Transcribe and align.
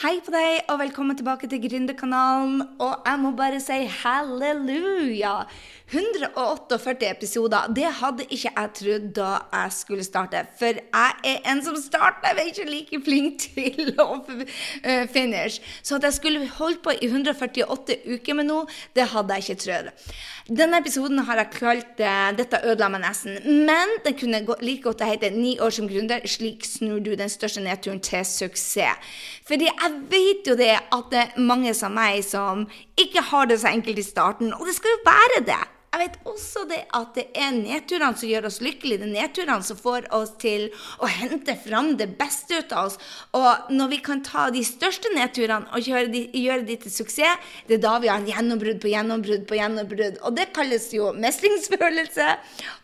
Hei 0.00 0.14
på 0.24 0.32
deg, 0.32 0.62
og 0.72 0.78
velkommen 0.80 1.12
tilbake 1.12 1.44
til 1.52 1.60
Gründerkanalen. 1.60 2.62
Og 2.80 3.02
jeg 3.04 3.20
må 3.20 3.34
bare 3.36 3.58
si 3.60 3.82
halleluja! 4.00 5.34
148 5.90 7.08
episoder, 7.10 7.66
det 7.76 7.88
hadde 7.98 8.24
ikke 8.30 8.52
jeg 8.54 8.70
trodd 8.78 9.10
da 9.18 9.30
jeg 9.52 9.74
skulle 9.76 10.06
starte. 10.06 10.44
For 10.56 10.78
jeg 10.78 11.16
er 11.34 11.50
en 11.52 11.60
som 11.66 11.76
starter, 11.76 12.32
er 12.32 12.48
ikke 12.48 12.64
like 12.70 13.00
flink 13.04 13.44
til 13.44 13.92
å 14.00 14.22
eh, 14.30 15.04
finish. 15.10 15.60
Så 15.82 15.98
at 15.98 16.08
jeg 16.08 16.16
skulle 16.16 16.48
holdt 16.56 16.80
på 16.86 16.94
i 16.96 17.10
148 17.10 18.00
uker 18.06 18.40
med 18.40 18.48
noe, 18.48 18.70
det 18.96 19.10
hadde 19.12 19.36
jeg 19.36 19.50
ikke 19.50 19.64
trodd. 19.66 19.92
Denne 20.50 20.80
episoden 20.82 21.20
har 21.28 21.38
jeg 21.38 21.50
kalt 21.54 22.00
uh, 22.02 22.30
'Dette 22.34 22.58
ødela 22.66 22.88
meg 22.90 23.04
nesten'. 23.04 23.38
Men 23.46 23.92
den 24.02 24.16
kunne 24.18 24.40
like 24.60 24.82
godt 24.82 25.04
hete 25.06 25.30
'Ni 25.30 25.58
år 25.62 25.70
som 25.70 25.86
gründer'. 25.86 26.26
Slik 26.26 26.64
snur 26.64 26.98
du 26.98 27.14
den 27.14 27.28
største 27.28 27.62
nedturen 27.62 28.00
til 28.00 28.24
suksess. 28.24 28.98
Fordi 29.46 29.68
jeg 29.70 29.92
vet 30.10 30.50
jo 30.50 30.56
det 30.58 30.74
at 30.74 31.04
det 31.10 31.18
er 31.18 31.40
mange 31.40 31.74
som 31.74 31.94
meg 31.94 32.24
som 32.24 32.66
ikke 32.98 33.22
har 33.30 33.44
det 33.46 33.60
så 33.60 33.68
enkelt 33.68 33.98
i 33.98 34.02
starten, 34.02 34.54
og 34.54 34.66
det 34.66 34.74
skal 34.74 34.90
jo 34.90 35.04
være 35.06 35.44
det. 35.46 35.79
Jeg 35.90 36.04
vet 36.04 36.18
også 36.30 36.60
det 36.70 36.84
at 36.94 37.16
det 37.16 37.24
er 37.34 37.48
nedturene 37.56 38.14
som 38.14 38.28
gjør 38.30 38.44
oss 38.46 38.60
lykkelige. 38.62 39.00
Det 39.02 39.08
er 39.08 39.14
nedturene 39.16 39.66
som 39.66 39.78
får 39.78 40.04
oss 40.14 40.36
til 40.38 40.68
å 41.02 41.08
hente 41.10 41.56
fram 41.58 41.96
det 41.98 42.12
beste 42.20 42.60
ut 42.60 42.74
av 42.78 42.92
oss. 42.92 42.98
Og 43.34 43.72
når 43.74 43.90
vi 43.96 43.98
kan 44.06 44.22
ta 44.22 44.44
de 44.54 44.62
største 44.66 45.10
nedturene 45.16 45.66
og 45.74 45.90
gjøre 45.90 46.12
de, 46.12 46.22
gjøre 46.44 46.62
de 46.68 46.76
til 46.84 46.94
suksess, 46.94 47.50
det 47.66 47.80
er 47.80 47.82
da 47.82 47.96
vi 47.98 48.12
har 48.12 48.22
en 48.22 48.30
gjennombrudd 48.30 48.78
på 48.78 48.92
gjennombrudd 48.92 49.48
på 49.50 49.58
gjennombrudd. 49.58 50.22
Og 50.22 50.38
det 50.38 50.52
kalles 50.54 50.86
jo 50.94 51.10
mestringsfølelse, 51.18 52.30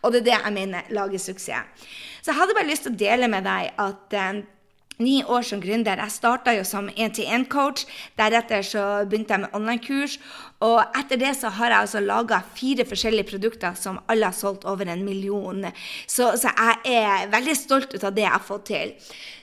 og 0.03 0.11
det 0.11 0.25
er 0.25 0.29
det 0.33 0.37
jeg 0.41 0.57
mener 0.59 0.93
lager 0.99 1.23
suksess. 1.23 1.87
Så 2.27 2.33
jeg 2.33 2.41
hadde 2.41 2.59
bare 2.59 2.67
lyst 2.73 2.89
til 2.89 2.97
å 2.97 2.99
dele 3.07 3.31
med 3.31 3.47
deg 3.47 3.71
at 3.79 4.19
eh, 4.19 4.43
ni 4.99 5.21
år 5.25 5.45
som 5.45 5.61
gründer. 5.61 6.01
Jeg 6.01 6.15
starta 6.15 6.55
jo 6.57 6.65
som 6.65 6.89
én-til-én-coach. 6.89 7.85
Deretter 8.19 8.65
så 8.65 8.85
begynte 9.09 9.35
jeg 9.35 9.45
med 9.45 9.57
online-kurs. 9.57 10.19
Og 10.65 10.79
etter 10.97 11.21
det 11.21 11.35
så 11.37 11.51
har 11.53 11.73
jeg 11.73 11.85
altså 11.85 12.01
laga 12.01 12.41
fire 12.57 12.87
forskjellige 12.89 13.29
produkter 13.29 13.77
som 13.77 13.99
alle 14.09 14.31
har 14.31 14.37
solgt 14.37 14.65
over 14.65 14.89
en 14.89 15.05
million. 15.05 15.67
Så, 16.07 16.33
så, 16.41 16.53
jeg 16.57 16.97
er 16.97 17.33
veldig 17.33 17.57
stolt 17.59 17.93
ut 17.93 18.05
av 18.05 18.15
det 18.17 18.25
jeg 18.25 18.33
har 18.33 18.45
fått 18.45 18.71
til. 18.73 18.95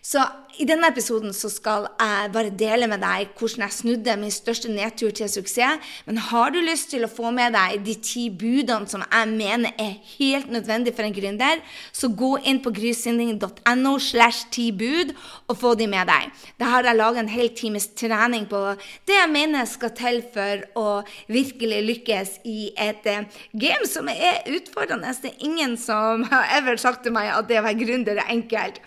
Så 0.03 0.23
i 0.59 0.65
denne 0.67 0.89
episoden 0.91 1.31
så 1.33 1.47
skal 1.49 1.85
jeg 1.95 2.31
bare 2.33 2.51
dele 2.53 2.89
med 2.91 2.99
deg 3.01 3.29
hvordan 3.39 3.63
jeg 3.63 3.75
snudde 3.77 4.15
min 4.19 4.33
største 4.33 4.69
nedtur 4.69 5.13
til 5.15 5.29
suksess. 5.31 5.93
Men 6.05 6.19
har 6.27 6.51
du 6.53 6.59
lyst 6.61 6.89
til 6.91 7.05
å 7.05 7.11
få 7.11 7.31
med 7.33 7.55
deg 7.55 7.85
de 7.85 7.95
ti 8.03 8.25
budene 8.29 8.89
som 8.89 9.05
jeg 9.05 9.29
mener 9.31 9.71
er 9.81 9.95
helt 10.17 10.51
nødvendig 10.51 10.93
for 10.97 11.07
en 11.07 11.15
gründer, 11.15 11.61
så 11.95 12.09
gå 12.09 12.33
inn 12.49 12.59
på 12.61 12.73
grysynding.no 12.75 13.93
slash 14.01 14.49
ti 14.53 14.71
bud 14.75 15.13
og 15.47 15.57
få 15.61 15.73
de 15.79 15.87
med 15.89 16.09
deg. 16.09 16.33
Da 16.59 16.73
har 16.73 16.89
jeg 16.89 16.99
laga 16.99 17.23
en 17.23 17.31
hel 17.31 17.53
times 17.55 17.87
trening 17.95 18.49
på 18.51 18.61
det 19.07 19.17
jeg 19.17 19.31
mener 19.31 19.69
skal 19.69 19.93
til 19.97 20.21
for 20.35 20.67
å 20.79 20.87
virkelig 21.31 21.79
lykkes 21.87 22.35
i 22.49 22.71
et 22.79 23.07
uh, 23.09 23.23
game 23.59 23.87
som 23.89 24.09
er 24.11 24.43
utfordrende. 24.55 25.13
Det 25.23 25.33
er 25.33 25.45
ingen 25.47 25.77
som 25.79 26.25
har 26.31 26.51
ever 26.59 26.79
sagt 26.81 27.03
til 27.05 27.15
meg 27.15 27.31
at 27.33 27.49
det 27.49 27.61
å 27.61 27.65
være 27.65 27.81
gründer 27.81 28.21
er 28.21 28.31
enkelt. 28.33 28.81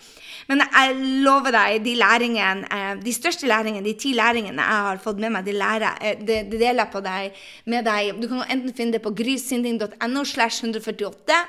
Men 0.47 0.61
jeg 0.63 0.93
lover 1.25 1.51
deg, 1.51 1.81
de 1.83 1.95
læringene, 1.99 2.67
uh, 2.71 2.93
de 3.03 3.15
største 3.15 3.49
læringene, 3.49 3.85
de 3.85 3.95
ti 3.99 4.13
læringene 4.17 4.63
jeg 4.63 4.85
har 4.89 5.01
fått 5.03 5.19
med 5.23 5.35
meg, 5.35 5.47
de, 5.47 5.57
lærer, 5.57 5.97
uh, 6.03 6.13
de, 6.21 6.43
de 6.51 6.61
deler 6.61 6.85
jeg 6.85 6.93
på 6.93 7.03
deg, 7.07 7.41
med 7.65 7.89
deg. 7.89 8.13
Du 8.21 8.29
kan 8.31 8.45
enten 8.45 8.75
finne 8.77 8.97
det 8.97 9.03
på 9.05 9.15
grysynding.no 9.17 10.23
slash 10.27 10.63
148. 10.63 11.41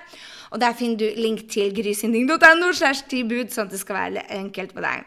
Og 0.50 0.60
der 0.62 0.72
finner 0.72 1.02
du 1.02 1.20
link 1.20 1.44
til 1.52 1.74
grysynding.no 1.76 2.72
slash 2.72 3.04
10 3.10 3.28
bud, 3.28 3.52
sånn 3.52 3.68
at 3.68 3.76
det 3.76 3.84
skal 3.84 4.00
være 4.00 4.26
enkelt 4.40 4.72
for 4.74 4.86
deg. 4.86 5.06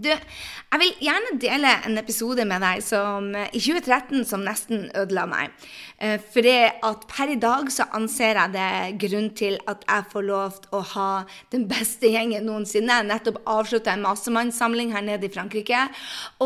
Du, 0.00 0.08
jeg 0.08 0.80
vil 0.80 1.02
gjerne 1.04 1.34
dele 1.42 1.70
en 1.84 2.00
episode 2.00 2.44
med 2.48 2.62
deg 2.64 2.80
som, 2.80 3.26
i 3.36 3.60
2013 3.60 4.22
som 4.24 4.40
nesten 4.46 4.86
ødela 4.96 5.26
meg. 5.28 5.52
Eh, 6.00 6.14
for 6.32 6.46
det 6.46 6.70
at 6.86 7.02
per 7.10 7.28
i 7.34 7.36
dag 7.40 7.68
så 7.68 7.84
anser 7.98 8.38
jeg 8.38 8.54
det 8.54 9.00
grunn 9.02 9.28
til 9.36 9.58
at 9.68 9.82
jeg 9.84 10.06
får 10.12 10.24
lov 10.24 10.54
til 10.62 10.78
å 10.78 10.80
ha 10.94 11.08
den 11.52 11.66
beste 11.68 12.08
gjengen 12.14 12.48
noensinne. 12.48 12.96
Jeg 13.02 13.08
nettopp 13.10 13.42
avslutta 13.44 13.92
en 13.92 14.06
massemannssamling 14.06 14.94
her 14.94 15.04
nede 15.04 15.28
i 15.28 15.34
Frankrike. 15.34 15.82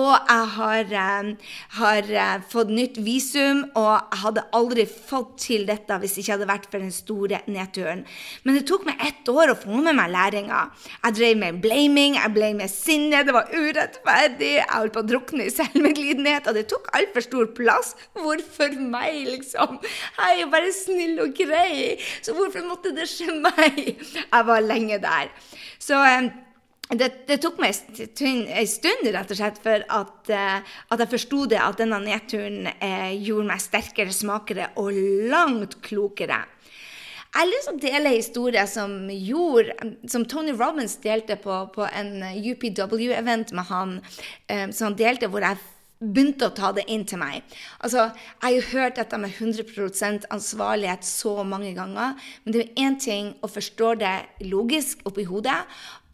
Og 0.01 0.11
jeg 0.17 0.51
har, 0.57 0.91
eh, 1.05 1.31
har, 1.79 2.11
eh, 2.11 2.43
fått 2.51 2.75
nytt 2.75 2.99
visum, 3.07 3.71
og 3.77 4.03
jeg 4.11 4.21
hadde 4.25 4.47
aldri 4.53 4.89
fått 4.89 5.39
til 5.47 5.65
dette 5.67 6.01
hvis 6.01 6.17
det 6.17 6.25
ikke 6.25 6.39
hadde 6.39 6.51
vært 6.51 6.67
for 6.73 6.79
den 6.81 6.91
store 6.91 7.43
nedturen. 7.47 8.05
Men 8.43 8.59
det 8.59 8.67
tok 8.67 8.85
meg 8.87 8.99
ett 8.99 9.31
år 9.31 9.55
å 9.55 9.63
få 9.63 9.81
med 9.81 9.95
meg 9.95 10.11
læringa. 10.11 10.73
Jeg 11.05 11.15
drev 11.15 11.37
med 11.37 11.63
blaming, 11.63 12.15
jeg 12.15 12.35
ble 12.35 12.53
med 12.55 12.69
sinne, 12.69 13.25
det 13.25 13.33
var 13.33 13.44
urettferdig, 13.53 14.53
jeg 14.59 14.71
holdt 14.71 14.95
på 14.95 15.03
å 15.03 15.09
drukne 15.09 15.49
i 15.49 15.53
selvmedlidenhet, 15.53 16.49
og 16.49 16.59
det 16.59 16.67
tok 16.71 16.89
altfor 16.97 17.27
stor 17.27 17.51
plass. 17.57 17.93
Hvorfor 18.17 18.79
meg, 18.79 19.25
liksom? 19.29 19.81
Jeg 19.83 20.25
er 20.31 20.41
jo 20.43 20.49
bare 20.55 20.73
snill 20.77 21.21
og 21.27 21.37
grei, 21.37 21.99
så 22.25 22.37
hvorfor 22.37 22.65
måtte 22.69 22.95
det 22.97 23.09
skje 23.11 23.37
meg? 23.43 23.85
Jeg 24.01 24.49
var 24.49 24.65
lenge 24.65 25.01
der. 25.03 25.31
Så 25.83 25.99
eh, 26.07 26.31
det, 26.93 27.11
det, 27.29 27.39
tok 27.41 27.61
meg 27.63 27.73
en 27.73 28.69
stund 28.69 29.07
rett 29.15 29.31
og 29.33 29.39
slett 29.39 29.61
for 29.65 29.85
at, 29.97 30.17
uh, 30.29 30.75
at 30.93 31.01
jeg 31.01 31.13
forsto 31.15 31.45
det 31.51 31.61
at 31.61 31.81
denne 31.81 32.01
nedturen 32.05 32.69
eh, 32.75 33.15
gjorde 33.25 33.49
meg 33.49 33.63
sterkere, 33.65 34.13
smakere 34.13 34.69
og 34.81 34.93
langt 35.33 35.79
klokere. 35.85 36.43
Jeg 37.35 37.43
har 37.43 37.51
lyst 37.51 37.67
til 37.67 37.75
å 37.75 37.83
dele 37.83 38.11
en 38.13 38.15
historie 38.15 38.63
som, 38.71 38.93
gjorde, 39.11 39.75
som 40.07 40.23
Tony 40.31 40.53
Robbins 40.55 40.93
delte 41.03 41.35
på, 41.43 41.57
på 41.75 41.83
en 41.91 42.21
UPW-event 42.23 43.51
med 43.59 43.67
han. 43.73 43.97
Um, 44.47 44.71
som 44.71 44.93
han 44.93 44.99
delte 45.01 45.27
hvor 45.33 45.43
jeg 45.43 45.59
begynte 45.99 46.47
å 46.47 46.55
ta 46.55 46.71
det 46.77 46.85
inn 46.95 47.03
til 47.11 47.19
meg. 47.19 47.43
Altså, 47.83 48.07
Jeg 48.15 48.45
har 48.45 48.55
jo 48.55 48.65
hørt 48.71 49.01
dette 49.01 49.19
med 49.19 49.35
100% 49.35 50.29
ansvarlighet 50.31 51.03
så 51.07 51.43
mange 51.43 51.75
ganger, 51.75 52.15
men 52.45 52.55
det 52.55 52.61
er 52.61 52.69
jo 52.69 52.87
én 52.87 52.99
ting 53.03 53.33
å 53.43 53.51
forstå 53.51 53.95
det 53.99 54.15
logisk 54.47 55.03
oppi 55.09 55.27
hodet, 55.27 55.59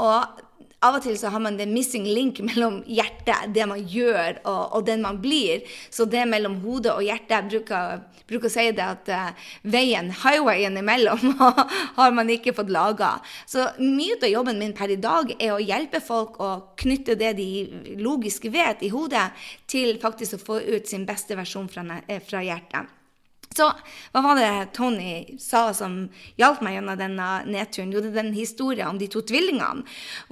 og 0.01 0.41
av 0.81 0.97
og 0.97 1.05
til 1.05 1.17
så 1.21 1.29
har 1.33 1.43
man 1.45 1.59
det 1.59 1.67
missing 1.69 2.07
link 2.09 2.41
mellom 2.49 2.81
hjertet, 2.89 3.53
det 3.55 3.67
man 3.69 3.83
gjør, 3.85 4.41
og, 4.45 4.77
og 4.79 4.87
den 4.89 5.03
man 5.05 5.21
blir. 5.23 5.65
Så 5.93 6.07
det 6.09 6.25
mellom 6.29 6.61
hodet 6.65 6.95
og 6.95 7.05
hjertet 7.05 7.29
Jeg 7.31 7.49
bruker, 7.51 8.01
bruker 8.29 8.49
å 8.49 8.53
si 8.53 8.67
det 8.77 8.85
at 8.85 9.11
uh, 9.13 9.49
veien, 9.71 10.11
highwayen 10.23 10.79
imellom, 10.81 11.35
har 11.99 12.15
man 12.17 12.33
ikke 12.33 12.55
fått 12.57 12.73
laga. 12.73 13.13
Så 13.49 13.69
mye 13.81 14.19
av 14.21 14.31
jobben 14.33 14.61
min 14.61 14.75
per 14.77 14.93
i 14.93 15.01
dag 15.01 15.35
er 15.37 15.55
å 15.55 15.61
hjelpe 15.63 16.03
folk 16.05 16.41
å 16.43 16.53
knytte 16.81 17.19
det 17.21 17.35
de 17.39 17.51
logisk 18.01 18.49
vet 18.53 18.83
i 18.87 18.93
hodet, 18.93 19.29
til 19.71 19.99
faktisk 20.03 20.39
å 20.39 20.45
få 20.45 20.63
ut 20.65 20.89
sin 20.89 21.07
beste 21.09 21.37
versjon 21.39 21.69
fra, 21.71 21.85
eh, 22.07 22.23
fra 22.25 22.43
hjertet. 22.45 23.00
Så 23.51 23.65
hva 24.15 24.21
var 24.23 24.39
det 24.39 24.69
Tony 24.77 25.39
sa 25.43 25.73
som 25.75 26.05
hjalp 26.39 26.61
meg 26.63 26.77
gjennom 26.77 26.99
denne 27.01 27.31
nedturen? 27.51 27.91
Jo, 27.91 27.99
det 27.99 28.13
er 28.13 28.21
den 28.21 28.37
historien 28.37 28.93
om 28.93 29.01
de 29.01 29.09
to 29.11 29.25
tvillingene. 29.27 29.83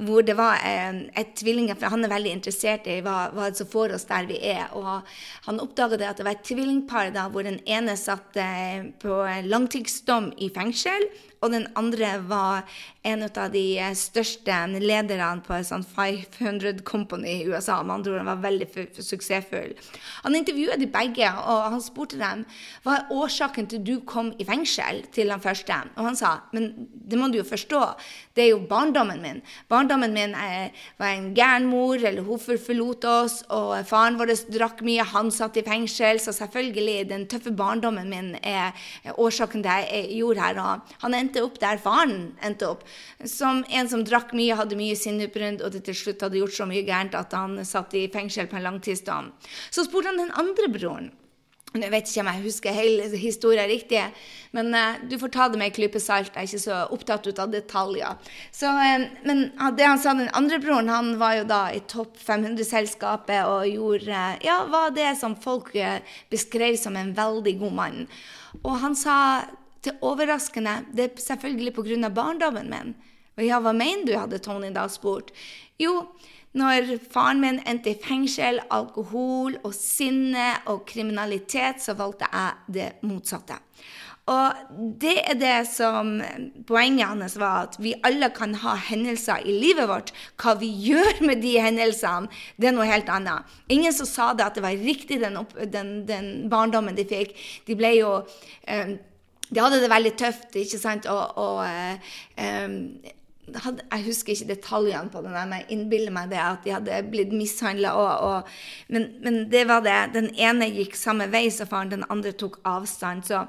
Hvor 0.07 0.23
det 0.23 0.37
var 0.39 0.63
en, 0.63 1.01
et 1.19 1.33
tvilling, 1.35 1.67
for 1.75 1.91
Han 1.91 2.07
er 2.07 2.13
veldig 2.13 2.37
interessert 2.37 2.87
i 2.87 3.01
hva, 3.03 3.17
hva 3.35 3.49
som 3.59 3.67
får 3.67 3.97
oss 3.97 4.07
der 4.07 4.29
vi 4.31 4.39
er. 4.53 4.71
Og 4.79 5.03
han 5.49 5.59
oppdaga 5.59 5.99
at 5.99 6.23
det 6.23 6.29
var 6.29 6.39
et 6.39 6.47
tvillingpar 6.47 7.11
da, 7.17 7.27
hvor 7.27 7.43
den 7.43 7.59
ene 7.67 7.99
satt 7.99 8.39
eh, 8.39 8.87
på 9.03 9.19
langtidsdom 9.51 10.31
i 10.39 10.53
fengsel 10.55 11.11
og 11.39 11.53
den 11.55 11.69
andre 11.79 12.17
var 12.27 12.67
en 13.07 13.23
av 13.29 13.53
de 13.53 13.79
største 13.97 14.55
lederne 14.83 15.43
på 15.47 15.55
et 15.55 15.69
sånt 15.69 15.87
500 15.95 16.83
Company 16.87 17.37
i 17.39 17.47
USA. 17.47 17.79
Med 17.83 17.99
andre 17.99 18.13
ord, 18.13 18.23
han 18.25 18.31
var 18.33 18.43
veldig 18.43 18.69
suksessfull. 18.99 19.77
Han 20.25 20.39
intervjuet 20.39 20.83
de 20.83 20.91
begge, 20.91 21.31
og 21.31 21.71
han 21.77 21.85
spurte 21.85 22.19
dem 22.19 22.45
hva 22.87 22.99
årsaken 23.15 23.69
til 23.71 23.83
du 23.85 23.95
kom 24.09 24.33
i 24.39 24.47
fengsel 24.47 25.05
til 25.15 25.33
den 25.33 25.43
første. 25.43 25.77
Og 25.97 26.09
han 26.09 26.17
sa 26.19 26.39
men 26.53 26.71
det 27.09 27.19
må 27.19 27.29
du 27.33 27.39
jo 27.39 27.47
forstå, 27.47 27.81
det 28.37 28.45
er 28.45 28.51
jo 28.53 28.61
barndommen 28.69 29.21
min. 29.23 29.41
Barndommen 29.71 30.13
min 30.13 30.35
er, 30.37 30.75
var 31.01 31.15
en 31.15 31.31
gæren 31.37 31.69
mor, 31.71 31.97
eller 31.97 32.25
hun 32.27 32.41
forlot 32.41 33.05
oss, 33.09 33.39
og 33.55 33.73
faren 33.89 34.19
vår 34.21 34.35
drakk 34.53 34.83
mye, 34.87 35.07
han 35.09 35.31
satt 35.35 35.57
i 35.57 35.65
fengsel, 35.67 36.21
så 36.21 36.35
selvfølgelig, 36.37 37.09
den 37.11 37.27
tøffe 37.31 37.53
barndommen 37.57 38.11
min 38.13 38.35
er 38.43 38.77
årsaken 39.17 39.63
til 39.63 39.69
det 39.69 39.79
jeg 39.89 40.19
gjorde 40.21 40.45
her. 40.45 40.61
Og 40.63 40.99
han 41.05 41.17
endte 41.17 41.45
opp 41.45 41.59
der 41.63 41.81
faren 41.83 42.33
endte 42.45 42.69
opp. 42.69 42.85
Som 43.25 43.65
en 43.73 43.89
som 43.91 44.05
drakk 44.07 44.35
mye, 44.37 44.57
hadde 44.59 44.79
mye 44.79 44.97
sinneutbrudd 44.99 45.65
og 45.65 45.75
det 45.75 45.85
til 45.89 45.97
slutt 45.97 46.27
hadde 46.27 46.41
gjort 46.41 46.57
så 46.57 46.69
mye 46.69 46.85
gærent 46.87 47.17
at 47.19 47.35
han 47.37 47.59
satt 47.67 47.97
i 47.99 48.09
fengsel 48.13 48.51
på 48.51 48.59
en 48.59 48.69
langtidsdom. 48.69 49.33
Så 49.71 49.87
spurte 49.89 50.13
han 50.13 50.21
den 50.21 50.35
andre 50.39 50.71
broren. 50.73 51.11
Jeg 51.77 51.91
vet 51.93 52.09
ikke 52.09 52.23
om 52.23 52.29
jeg 52.31 52.43
husker 52.47 52.73
hele 52.73 53.07
historien 53.21 53.69
riktig, 53.69 54.01
men 54.57 54.73
uh, 54.73 54.97
du 55.05 55.19
får 55.21 55.33
ta 55.35 55.49
det 55.53 55.59
med 55.61 55.69
en 55.69 55.75
klype 55.77 56.01
salt. 56.01 56.33
Jeg 56.33 56.41
er 56.41 56.49
ikke 56.49 56.63
så 56.63 56.79
opptatt 56.95 57.29
av 57.45 57.53
detaljer. 57.53 58.33
Så, 58.57 58.71
uh, 58.73 59.05
men 59.29 59.45
det 59.77 59.85
han 59.85 60.01
sa, 60.01 60.15
den 60.17 60.33
andre 60.39 60.61
broren, 60.65 60.89
han 60.89 61.13
var 61.21 61.37
jo 61.37 61.45
da 61.51 61.61
i 61.77 61.83
topp 61.91 62.17
500-selskapet 62.25 63.45
og 63.45 63.69
gjorde 63.69 64.09
uh, 64.09 64.41
Ja, 64.47 64.63
var 64.73 64.97
det 64.97 65.13
som 65.21 65.37
folk 65.37 65.75
beskrev 66.33 66.81
som 66.81 66.97
en 66.97 67.13
veldig 67.17 67.59
god 67.61 67.77
mann. 67.77 68.03
Og 68.63 68.81
han 68.81 68.97
sa 68.97 69.19
til 69.85 69.95
overraskende 70.03 70.81
Det 70.97 71.05
er 71.05 71.21
selvfølgelig 71.23 71.75
pga. 71.77 72.09
barndommen 72.09 72.73
min. 72.73 72.97
Og 73.39 73.45
ja, 73.47 73.61
hva 73.63 73.73
mener 73.77 74.05
du, 74.05 74.17
hadde 74.19 74.43
Tony 74.43 74.73
da 74.75 74.89
spurt. 74.91 75.33
Jo, 75.79 76.03
Når 76.59 76.95
faren 77.13 77.43
min 77.43 77.59
endte 77.69 77.93
i 77.93 77.99
fengsel, 78.03 78.57
alkohol 78.73 79.59
og 79.69 79.75
sinne 79.77 80.47
og 80.73 80.87
kriminalitet, 80.89 81.83
så 81.85 81.93
valgte 81.95 82.27
jeg 82.33 82.73
det 82.75 82.87
motsatte. 83.07 83.59
Og 84.29 84.73
det 85.01 85.15
er 85.23 85.37
det 85.41 85.59
som 85.71 86.19
poenget 86.69 87.09
hans 87.09 87.37
var, 87.41 87.69
at 87.69 87.79
vi 87.81 87.95
alle 88.05 88.29
kan 88.37 88.53
ha 88.61 88.75
hendelser 88.89 89.45
i 89.49 89.55
livet 89.57 89.89
vårt. 89.89 90.13
Hva 90.41 90.57
vi 90.61 90.69
gjør 90.89 91.23
med 91.25 91.41
de 91.45 91.55
hendelsene, 91.63 92.29
det 92.61 92.69
er 92.69 92.77
noe 92.77 92.89
helt 92.89 93.09
annet. 93.13 93.49
Ingen 93.73 93.95
som 93.97 94.09
sa 94.09 94.33
det 94.37 94.45
at 94.45 94.59
det 94.59 94.65
var 94.67 94.77
riktig, 94.77 95.21
den, 95.23 95.39
opp, 95.41 95.55
den, 95.73 96.03
den 96.09 96.49
barndommen 96.53 96.99
de 96.99 97.07
fikk. 97.09 97.37
De 97.69 97.77
ble 97.79 97.95
jo 98.01 98.17
eh, 98.69 98.99
De 99.49 99.63
hadde 99.65 99.81
det 99.81 99.89
veldig 99.89 100.13
tøft, 100.21 100.57
ikke 100.61 100.81
sant, 100.81 101.07
og, 101.09 101.39
og 101.41 101.63
eh, 101.65 102.11
eh, 102.37 103.15
hadde, 103.65 103.85
jeg 103.91 104.05
husker 104.07 104.35
ikke 104.35 104.49
detaljene 104.53 105.13
på 105.13 105.23
det, 105.25 105.33
men 105.35 105.55
jeg 105.57 105.67
innbiller 105.75 106.15
meg 106.15 106.31
det 106.33 106.41
at 106.43 106.65
de 106.65 106.75
hadde 106.75 107.01
blitt 107.13 107.35
mishandla. 107.35 107.93
Men, 108.93 109.09
men, 109.25 109.39
det 109.53 109.65
var 109.69 109.85
det. 109.87 109.99
Den 110.15 110.31
ene 110.37 110.71
gikk 110.71 110.97
samme 110.99 111.29
vei 111.33 111.47
som 111.55 111.71
faren, 111.71 111.93
den 111.93 112.07
andre 112.13 112.33
tok 112.33 112.61
avstand. 112.69 113.27
Så, 113.29 113.45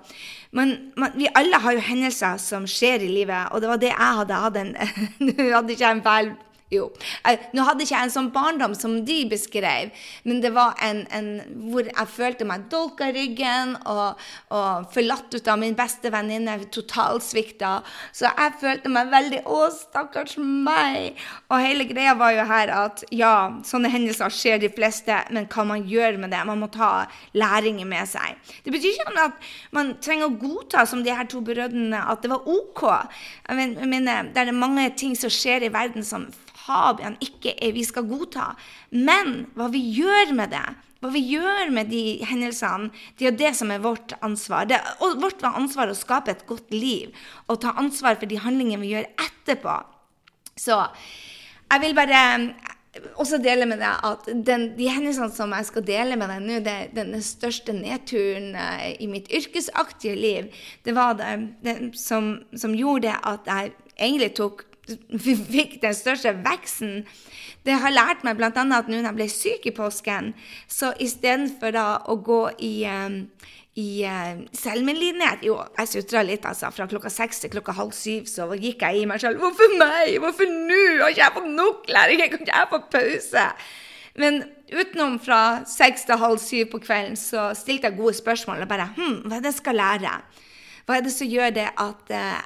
men, 0.56 0.76
man, 1.00 1.16
vi 1.20 1.32
alle 1.36 1.62
har 1.64 1.78
jo 1.78 1.88
hendelser 1.90 2.40
som 2.42 2.68
skjer 2.70 3.06
i 3.06 3.14
livet, 3.14 3.52
og 3.52 3.64
det 3.64 3.72
var 3.72 3.82
det 3.82 3.94
jeg 3.94 4.20
hadde 4.22 4.44
hatt 4.46 4.62
en 4.62 4.76
Nå 5.26 5.34
hadde 5.52 5.76
ikke 5.76 5.86
jeg 5.86 5.98
en 5.98 6.06
fæl 6.06 6.32
jo. 6.74 6.90
Nå 7.56 7.66
hadde 7.66 7.86
ikke 7.86 7.96
jeg 7.96 8.08
en 8.08 8.14
sånn 8.14 8.30
barndom 8.34 8.76
som 8.78 9.00
de 9.06 9.18
beskrev, 9.30 9.90
men 10.28 10.42
det 10.44 10.52
var 10.54 10.78
en, 10.86 11.02
en 11.16 11.30
hvor 11.72 11.88
jeg 11.88 12.12
følte 12.14 12.48
meg 12.48 12.68
dolka 12.72 13.10
i 13.10 13.16
ryggen 13.16 13.76
og, 13.90 14.20
og, 14.54 14.90
forlatt 14.94 15.34
ut 15.34 15.50
av 15.50 15.60
min 15.62 15.78
beste 15.78 16.12
venninne, 16.14 16.60
totalsvikta. 16.74 17.80
Så 18.14 18.30
jeg 18.30 18.58
følte 18.62 18.92
meg 18.94 19.10
veldig 19.14 19.42
Å, 19.50 19.60
stakkars 19.74 20.38
meg! 20.40 21.18
Og 21.50 21.64
hele 21.64 21.88
greia 21.90 22.14
var 22.18 22.36
jo 22.36 22.46
her 22.50 22.74
at 22.74 23.04
ja, 23.16 23.34
sånne 23.66 23.90
hendelser 23.92 24.34
skjer 24.34 24.62
de 24.62 24.70
fleste, 24.74 25.16
men 25.34 25.48
hva 25.50 25.66
man 25.68 25.88
gjør 25.90 26.20
med 26.22 26.34
det? 26.34 26.44
Man 26.46 26.62
må 26.62 26.70
ta 26.74 27.08
læringer 27.38 27.88
med 27.90 28.10
seg. 28.12 28.38
Det 28.66 28.74
betyr 28.74 28.94
ikke 28.94 29.26
at 29.26 29.50
man 29.76 29.96
trenger 30.04 30.30
å 30.30 30.38
godta, 30.38 30.86
som 30.90 31.02
de 31.06 31.16
her 31.16 31.28
to 31.30 31.42
brødrene, 31.46 32.04
at 32.12 32.22
det 32.24 32.32
var 32.32 32.46
OK. 32.50 32.86
Jeg 33.50 33.90
mener, 33.90 34.30
det 34.34 34.46
er 34.46 34.56
mange 34.56 34.86
ting 35.00 35.18
som 35.18 35.34
skjer 35.34 35.66
i 35.66 35.74
verden 35.74 36.06
som 36.06 36.28
Fabian 36.70 37.18
ikke 37.24 37.56
er 37.58 37.74
vi 37.74 37.84
skal 37.88 38.08
godta. 38.10 38.54
Men 38.94 39.50
hva 39.58 39.70
vi 39.74 39.82
gjør 39.98 40.36
med 40.38 40.54
det, 40.54 40.66
hva 41.00 41.12
vi 41.14 41.22
gjør 41.32 41.70
med 41.72 41.92
de 41.94 42.20
hendelsene, 42.28 42.92
det 43.20 43.30
er 43.30 43.38
det 43.40 43.54
som 43.58 43.72
er 43.72 43.84
vårt 43.84 44.14
ansvar. 44.26 44.68
Det 44.70 44.78
er 44.80 45.20
vårt 45.22 45.44
ansvar 45.48 45.92
å 45.92 45.98
skape 45.98 46.34
et 46.34 46.46
godt 46.50 46.74
liv 46.76 47.16
og 47.48 47.62
ta 47.64 47.74
ansvar 47.80 48.20
for 48.20 48.30
de 48.30 48.42
handlingene 48.44 48.84
vi 48.84 48.94
gjør 48.96 49.08
etterpå. 49.16 49.80
Så 50.60 50.76
jeg 51.70 51.86
vil 51.86 51.96
bare 51.96 52.20
også 53.22 53.38
dele 53.42 53.68
med 53.70 53.80
deg 53.80 54.06
at 54.06 54.28
den, 54.48 54.72
de 54.78 54.90
hendelsene 54.92 55.32
som 55.34 55.54
jeg 55.56 55.68
skal 55.70 55.86
dele 55.88 56.18
med 56.20 56.32
deg 56.34 56.46
nå, 56.46 56.60
det, 56.66 56.78
den 56.98 57.14
største 57.24 57.76
nedturen 57.76 58.56
uh, 58.58 58.90
i 58.92 59.08
mitt 59.08 59.30
yrkesaktige 59.32 60.18
liv, 60.18 60.50
det 60.86 60.96
var 60.98 61.16
det, 61.20 61.30
det 61.64 61.78
som, 62.00 62.40
som, 62.58 62.76
gjorde 62.76 63.14
at 63.14 63.48
jeg 63.48 63.72
egentlig 63.96 64.34
tok 64.40 64.66
vi 65.10 65.36
fikk 65.38 65.80
den 65.84 65.96
største 65.96 66.34
veksten. 66.46 67.04
Det 67.68 67.76
har 67.82 67.94
lært 67.94 68.24
meg 68.24 68.38
bl.a. 68.40 68.50
at 68.52 68.64
nå 68.64 68.98
når 68.98 69.10
jeg 69.10 69.18
ble 69.18 69.30
syk 69.32 69.66
i 69.70 69.76
påsken, 69.76 70.34
så 70.72 70.94
istedenfor 71.02 71.76
å 71.80 72.16
gå 72.24 72.40
i, 72.66 72.74
um, 72.88 73.18
i 73.80 73.90
uh, 74.08 74.40
selvmedlidenhet 74.56 75.44
Jo, 75.46 75.60
jeg 75.78 75.92
sutra 75.92 76.24
litt, 76.26 76.48
altså. 76.48 76.72
Fra 76.76 76.88
klokka 76.90 77.12
seks 77.14 77.44
til 77.44 77.54
klokka 77.54 77.76
halv 77.78 77.94
syv 77.96 78.30
så 78.32 78.48
gikk 78.56 78.86
jeg 78.88 79.04
i 79.04 79.10
meg 79.10 79.22
selv. 79.24 79.44
Hvorfor 79.44 79.76
meg? 79.82 80.16
Hvorfor 80.24 80.50
nå? 80.50 80.82
Har 81.04 81.14
ikke 81.14 81.26
jeg 81.26 81.38
fått 81.38 81.54
nok 81.60 81.94
læring? 81.94 82.26
Kan 82.26 82.46
ikke 82.46 82.56
jeg 82.56 82.72
få 82.74 82.82
pause? 82.96 83.46
Men 84.20 84.44
utenom 84.72 85.18
fra 85.24 85.42
seks 85.70 86.06
til 86.08 86.20
halv 86.20 86.40
syv 86.44 86.70
på 86.74 86.82
kvelden 86.84 87.18
så 87.20 87.50
stilte 87.58 87.90
jeg 87.90 88.00
gode 88.00 88.18
spørsmål 88.18 88.66
og 88.66 88.72
bare 88.72 88.90
Hm, 88.98 89.22
hva 89.26 89.38
er 89.38 89.44
det 89.44 89.54
jeg 89.54 89.62
skal 89.62 89.80
lære? 89.80 90.16
Hva 90.86 90.98
er 90.98 91.06
det 91.06 91.14
som 91.14 91.30
gjør 91.30 91.54
det 91.56 91.68
at 91.70 92.16
uh, 92.16 92.40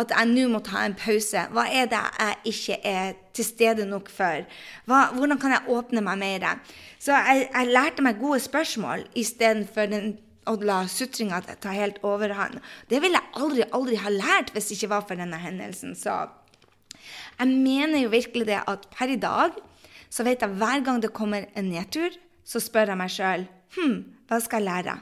at 0.00 0.14
jeg 0.14 0.30
nå 0.30 0.46
må 0.52 0.62
ta 0.66 0.84
en 0.84 0.96
pause? 0.98 1.44
Hva 1.54 1.66
er 1.68 1.90
det 1.90 2.00
jeg 2.00 2.54
ikke 2.54 2.78
er 2.86 3.12
til 3.36 3.46
stede 3.46 3.86
nok 3.88 4.10
for? 4.12 4.46
Hva, 4.90 5.02
hvordan 5.16 5.40
kan 5.42 5.54
jeg 5.56 5.76
åpne 5.76 6.02
meg 6.06 6.20
mer? 6.22 6.48
Så 6.98 7.14
jeg, 7.14 7.46
jeg 7.48 7.72
lærte 7.72 8.04
meg 8.04 8.20
gode 8.20 8.40
spørsmål 8.44 9.06
istedenfor 9.18 9.94
å 10.50 10.56
la 10.64 10.82
sutringa 10.90 11.40
ta 11.62 11.74
helt 11.76 12.00
overhånd. 12.06 12.60
Det 12.90 13.00
ville 13.02 13.20
jeg 13.20 13.42
aldri, 13.44 13.66
aldri 13.76 14.00
ha 14.00 14.12
lært 14.12 14.54
hvis 14.54 14.70
det 14.70 14.78
ikke 14.78 14.94
var 14.94 15.06
for 15.08 15.20
denne 15.20 15.40
hendelsen. 15.40 15.94
Så 15.98 16.16
jeg 17.40 17.48
mener 17.50 18.02
jo 18.02 18.12
virkelig 18.12 18.48
det 18.50 18.62
at 18.68 18.88
per 18.94 19.12
i 19.12 19.20
dag 19.20 19.56
så 20.10 20.26
vet 20.26 20.42
jeg 20.42 20.58
hver 20.58 20.82
gang 20.84 20.98
det 21.02 21.14
kommer 21.14 21.46
en 21.54 21.70
nedtur, 21.70 22.10
så 22.44 22.58
spør 22.62 22.90
jeg 22.92 22.98
meg 22.98 23.12
sjøl 23.14 23.46
hm, 23.76 23.96
hva 24.26 24.40
skal 24.42 24.64
jeg 24.64 24.68
lære? 24.68 24.96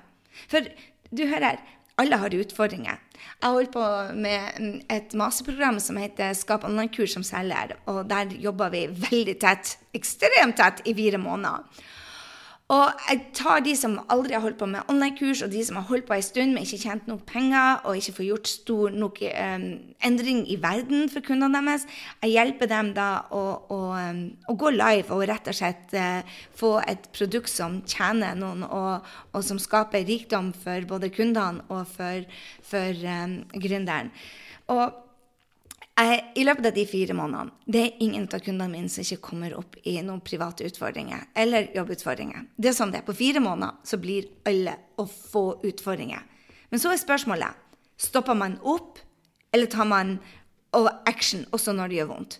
For 0.50 0.68
du 1.14 1.24
hører, 1.28 1.60
alle 1.98 2.18
har 2.20 2.34
utfordringer. 2.36 3.00
Jeg 3.42 3.50
holder 3.50 3.72
på 3.74 3.84
med 4.18 4.82
et 4.90 5.14
masterprogram 5.18 5.78
som 5.82 5.98
heter 6.00 6.34
Skap 6.38 6.66
online-kurs 6.66 7.14
som 7.16 7.26
selger. 7.26 7.76
Og 7.90 8.02
der 8.10 8.34
jobber 8.38 8.72
vi 8.74 8.86
veldig 8.88 9.36
tett, 9.42 9.76
ekstremt 9.94 10.58
tett, 10.58 10.82
i 10.86 10.94
fire 10.98 11.20
måneder. 11.22 11.66
Og 12.68 12.98
jeg 13.08 13.20
tar 13.32 13.62
de 13.64 13.72
som 13.80 13.94
aldri 14.12 14.34
har 14.36 14.42
holdt 14.44 14.58
på 14.60 14.66
med 14.68 14.90
online-kurs, 14.92 15.40
og 15.40 15.48
de 15.54 15.62
som 15.64 15.78
har 15.78 15.86
holdt 15.88 16.04
på 16.04 16.12
en 16.18 16.24
stund, 16.24 16.52
men 16.52 16.66
ikke 16.66 16.80
tjent 16.82 17.06
nok 17.08 17.22
penger 17.30 17.80
og 17.88 17.96
ikke 17.96 18.12
får 18.18 18.26
gjort 18.26 18.50
stor 18.50 18.92
nok 18.92 19.22
um, 19.24 19.64
endring 20.04 20.42
i 20.52 20.58
verden 20.60 21.08
for 21.08 21.24
kundene 21.24 21.62
deres. 21.64 21.86
Jeg 22.20 22.34
hjelper 22.34 22.68
dem 22.68 22.92
da 22.98 23.08
å, 23.32 23.42
å, 23.72 23.80
um, 23.96 24.20
å 24.52 24.58
gå 24.60 24.74
live 24.76 25.16
og 25.16 25.24
rett 25.32 25.48
og 25.48 25.56
slett 25.56 25.96
uh, 25.96 26.36
få 26.60 26.74
et 26.84 27.08
produkt 27.16 27.48
som 27.48 27.80
tjener 27.88 28.36
noen, 28.36 28.66
og, 28.68 29.08
og, 29.32 29.40
som 29.48 29.56
skaper 29.56 30.04
rikdom 30.04 30.52
for 30.52 30.84
både 30.92 31.08
kundene 31.14 31.64
og 31.72 31.88
for, 31.96 32.28
for 32.68 33.04
um, 33.16 33.38
gründeren. 33.56 34.12
Og 34.68 35.07
jeg, 35.98 36.24
I 36.38 36.44
løpet 36.46 36.68
av 36.70 36.74
de 36.76 36.84
fire 36.86 37.14
månedene 37.16 37.54
det 37.66 37.80
er 37.82 38.02
ingen 38.04 38.26
av 38.28 38.42
kundene 38.44 38.70
mine 38.70 38.90
som 38.92 39.02
ikke 39.02 39.30
kommer 39.30 39.56
opp 39.58 39.76
i 39.82 39.96
noen 40.04 40.22
private 40.24 40.66
utfordringer 40.68 41.28
eller 41.34 41.70
jobbutfordringer. 41.74 42.46
Det 42.56 42.70
er 42.70 42.76
sånn 42.76 42.92
det 42.94 43.02
er. 43.02 43.06
På 43.08 43.16
fire 43.16 43.42
måneder 43.42 43.80
så 43.88 43.98
blir 44.00 44.28
alle 44.48 44.76
å 44.98 45.06
få 45.08 45.46
utfordringer. 45.66 46.22
Men 46.70 46.82
så 46.82 46.92
er 46.92 47.00
spørsmålet 47.00 47.64
stopper 47.98 48.36
man 48.38 48.58
opp, 48.62 49.00
eller 49.52 49.66
tar 49.66 49.88
man 49.88 50.18
action 51.08 51.46
også 51.50 51.74
når 51.74 51.90
det 51.90 51.98
gjør 51.98 52.12
vondt. 52.12 52.38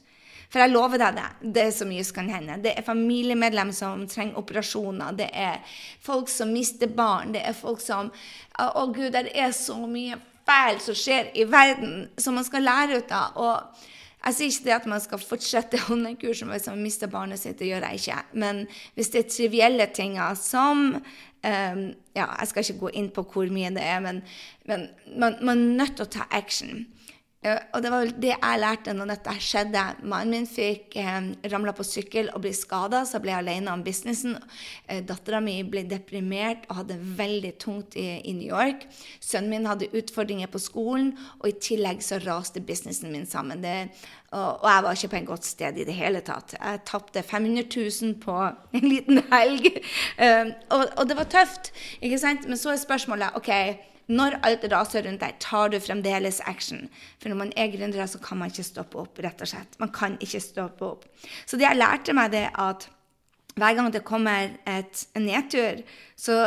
For 0.49 0.63
jeg 0.63 0.73
lover 0.73 1.01
deg 1.01 1.19
det, 1.19 1.27
det 1.57 1.65
er 1.67 1.75
så 1.77 1.85
mye 1.89 2.05
som 2.07 2.17
kan 2.23 2.31
hende. 2.33 2.57
Det 2.65 2.73
er 2.73 2.87
familiemedlemmer 2.87 3.77
som 3.77 4.07
trenger 4.09 4.39
operasjoner. 4.41 5.17
Det 5.19 5.29
er 5.37 5.61
folk 6.05 6.31
som 6.33 6.55
mister 6.55 6.89
barn. 6.89 7.35
Det 7.35 7.43
er 7.45 7.57
folk 7.57 7.83
som 7.85 8.09
Å, 8.59 8.87
gud, 8.95 9.13
det 9.13 9.29
er 9.37 9.53
så 9.55 9.77
mye 9.87 10.17
fælt 10.49 10.83
som 10.85 10.97
skjer 10.97 11.31
i 11.37 11.47
verden, 11.49 12.09
som 12.19 12.37
man 12.39 12.47
skal 12.47 12.65
lære 12.67 13.03
ut 13.03 13.15
av. 13.15 13.37
Og 13.37 13.87
jeg 14.25 14.35
sier 14.35 14.53
ikke 14.53 14.67
det 14.67 14.77
at 14.77 14.91
man 14.91 15.03
skal 15.03 15.23
fortsette 15.23 15.81
online-kurs 15.93 16.43
hvis 16.43 16.69
man 16.71 16.83
mister 16.83 17.11
barnet 17.13 17.41
sitt, 17.41 17.59
det 17.61 17.71
gjør 17.71 17.87
jeg 17.89 18.03
ikke. 18.03 18.21
Men 18.33 18.67
hvis 18.97 19.13
det 19.15 19.25
er 19.25 19.33
trivielle 19.33 19.89
ting 19.95 20.19
som 20.41 20.87
um, 20.99 21.83
ja, 22.17 22.27
Jeg 22.41 22.49
skal 22.51 22.65
ikke 22.65 22.81
gå 22.81 22.95
inn 22.99 23.11
på 23.15 23.23
hvor 23.23 23.51
mye 23.53 23.71
det 23.71 23.85
er, 23.85 24.01
men, 24.01 24.23
men 24.67 24.89
man, 25.17 25.39
man 25.43 25.59
er 25.59 25.77
nødt 25.85 25.97
til 25.97 26.09
å 26.09 26.13
ta 26.19 26.27
action. 26.31 26.87
Uh, 27.39 27.55
og 27.77 27.83
det 27.85 27.91
var 27.93 28.03
vel 28.03 28.17
det 28.19 28.33
jeg 28.33 28.59
lærte 28.59 28.93
når 28.97 29.13
dette 29.13 29.33
skjedde. 29.47 29.83
Mannen 30.11 30.33
min 30.35 30.47
fikk 30.51 30.97
eh, 30.99 31.29
ramla 31.53 31.71
på 31.77 31.85
sykkel 31.87 32.33
og 32.35 32.43
ble 32.43 32.51
skada, 32.57 33.05
så 33.07 33.21
ble 33.23 33.31
jeg 33.31 33.45
alene 33.45 33.71
om 33.71 33.85
businessen. 33.87 34.35
Uh, 34.89 34.99
Dattera 35.07 35.39
mi 35.45 35.55
ble 35.63 35.85
deprimert 35.87 36.67
og 36.67 36.81
hadde 36.81 36.97
veldig 37.21 37.53
tungt 37.63 37.95
i, 37.95 38.09
i, 38.27 38.35
New 38.35 38.51
York. 38.51 38.89
Sønnen 39.23 39.53
min 39.55 39.69
hadde 39.71 39.87
utfordringer 39.95 40.51
på 40.51 40.59
skolen, 40.65 41.13
og 41.39 41.47
i 41.53 41.55
tillegg 41.63 42.03
så 42.03 42.19
raste 42.25 42.59
businessen 42.59 43.15
min 43.15 43.29
sammen. 43.31 43.63
Det, 43.63 43.77
og, 44.33 44.59
og, 44.59 44.67
jeg 44.73 44.87
var 44.89 44.99
ikke 44.99 45.13
på 45.13 45.21
en 45.21 45.31
godt 45.31 45.47
sted 45.47 45.79
i 45.79 45.87
det 45.87 45.95
hele 45.95 46.25
tatt. 46.27 46.57
Jeg 46.59 46.83
tapte 46.91 47.23
500 47.23 47.71
000 47.71 48.17
på 48.25 48.35
en 48.81 48.89
liten 48.89 49.23
helg. 49.31 49.71
Uh, 50.19 50.51
og, 50.75 50.89
og 50.91 51.07
det 51.07 51.21
var 51.23 51.31
tøft, 51.31 51.71
ikke 52.03 52.19
sant? 52.19 52.51
Men 52.51 52.59
så 52.59 52.75
er 52.75 52.83
spørsmålet 52.83 53.39
OK 53.39 53.53
når 54.09 54.39
alt 54.47 54.65
raser 54.73 55.05
rundt 55.05 55.21
deg, 55.21 55.37
tar 55.45 55.73
du 55.73 55.79
fremdeles 55.85 56.41
action. 56.49 56.87
For 57.21 57.29
når 57.29 57.41
man 57.43 57.51
er 57.61 57.73
gründer, 57.75 58.07
så 58.09 58.21
kan 58.23 58.41
man 58.41 58.53
ikke 58.53 58.65
stoppe 58.65 59.03
opp, 59.03 59.21
rett 59.21 59.43
og 59.45 59.51
slett. 59.51 59.77
Man 59.83 59.93
kan 59.93 60.17
ikke 60.25 60.41
stoppe 60.41 60.87
opp. 60.87 61.05
Så 61.45 61.61
det 61.61 61.69
jeg 61.69 61.81
lærte 61.81 62.17
meg, 62.17 62.33
det 62.33 62.47
at 62.57 62.89
hver 63.59 63.75
gang 63.77 63.91
det 63.93 64.07
kommer 64.07 64.55
et, 64.71 65.05
en 65.19 65.27
nedtur, 65.29 65.83
så 66.17 66.39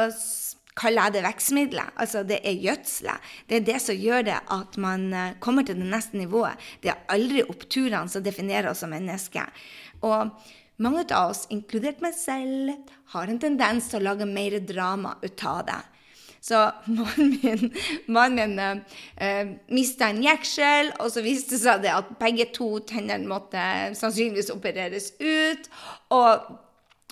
kaller 0.79 1.09
jeg 1.09 1.17
det 1.17 1.25
vekstmiddelet. 1.25 1.93
Altså 1.99 2.23
det 2.27 2.39
er 2.47 2.57
gjødselet. 2.65 3.29
Det 3.49 3.59
er 3.59 3.67
det 3.67 3.77
som 3.83 3.99
gjør 3.99 4.25
det 4.29 4.39
at 4.55 4.79
man 4.81 5.05
eh, 5.13 5.35
kommer 5.43 5.67
til 5.67 5.77
det 5.77 5.89
neste 5.91 6.17
nivået. 6.17 6.57
Det 6.81 6.93
er 6.93 7.05
aldri 7.11 7.43
oppturene 7.43 8.09
som 8.09 8.23
definerer 8.23 8.71
oss 8.71 8.83
som 8.85 8.93
mennesker. 8.93 9.51
Og 10.07 10.31
mange 10.81 11.03
av 11.13 11.33
oss, 11.33 11.45
inkludert 11.53 12.01
meg 12.01 12.15
selv, 12.17 12.73
har 13.13 13.29
en 13.29 13.41
tendens 13.41 13.91
til 13.91 13.99
å 13.99 14.07
lage 14.07 14.25
mer 14.25 14.57
drama 14.65 15.17
ut 15.21 15.45
av 15.45 15.65
det. 15.67 15.81
Så 16.41 16.57
mannen 16.97 17.37
min, 17.43 17.67
mannen 18.09 18.55
min 18.57 18.81
eh, 19.21 19.53
mista 19.69 20.09
en 20.09 20.23
jeksel, 20.25 20.89
og 20.99 21.13
så 21.13 21.21
viste 21.25 21.55
det 21.55 21.61
seg 21.61 21.85
at 21.91 22.11
begge 22.21 22.49
to 22.55 22.79
tennene 22.89 23.29
måtte 23.29 23.61
sannsynligvis 23.99 24.53
opereres 24.55 25.13
ut. 25.21 25.71
og 26.09 26.51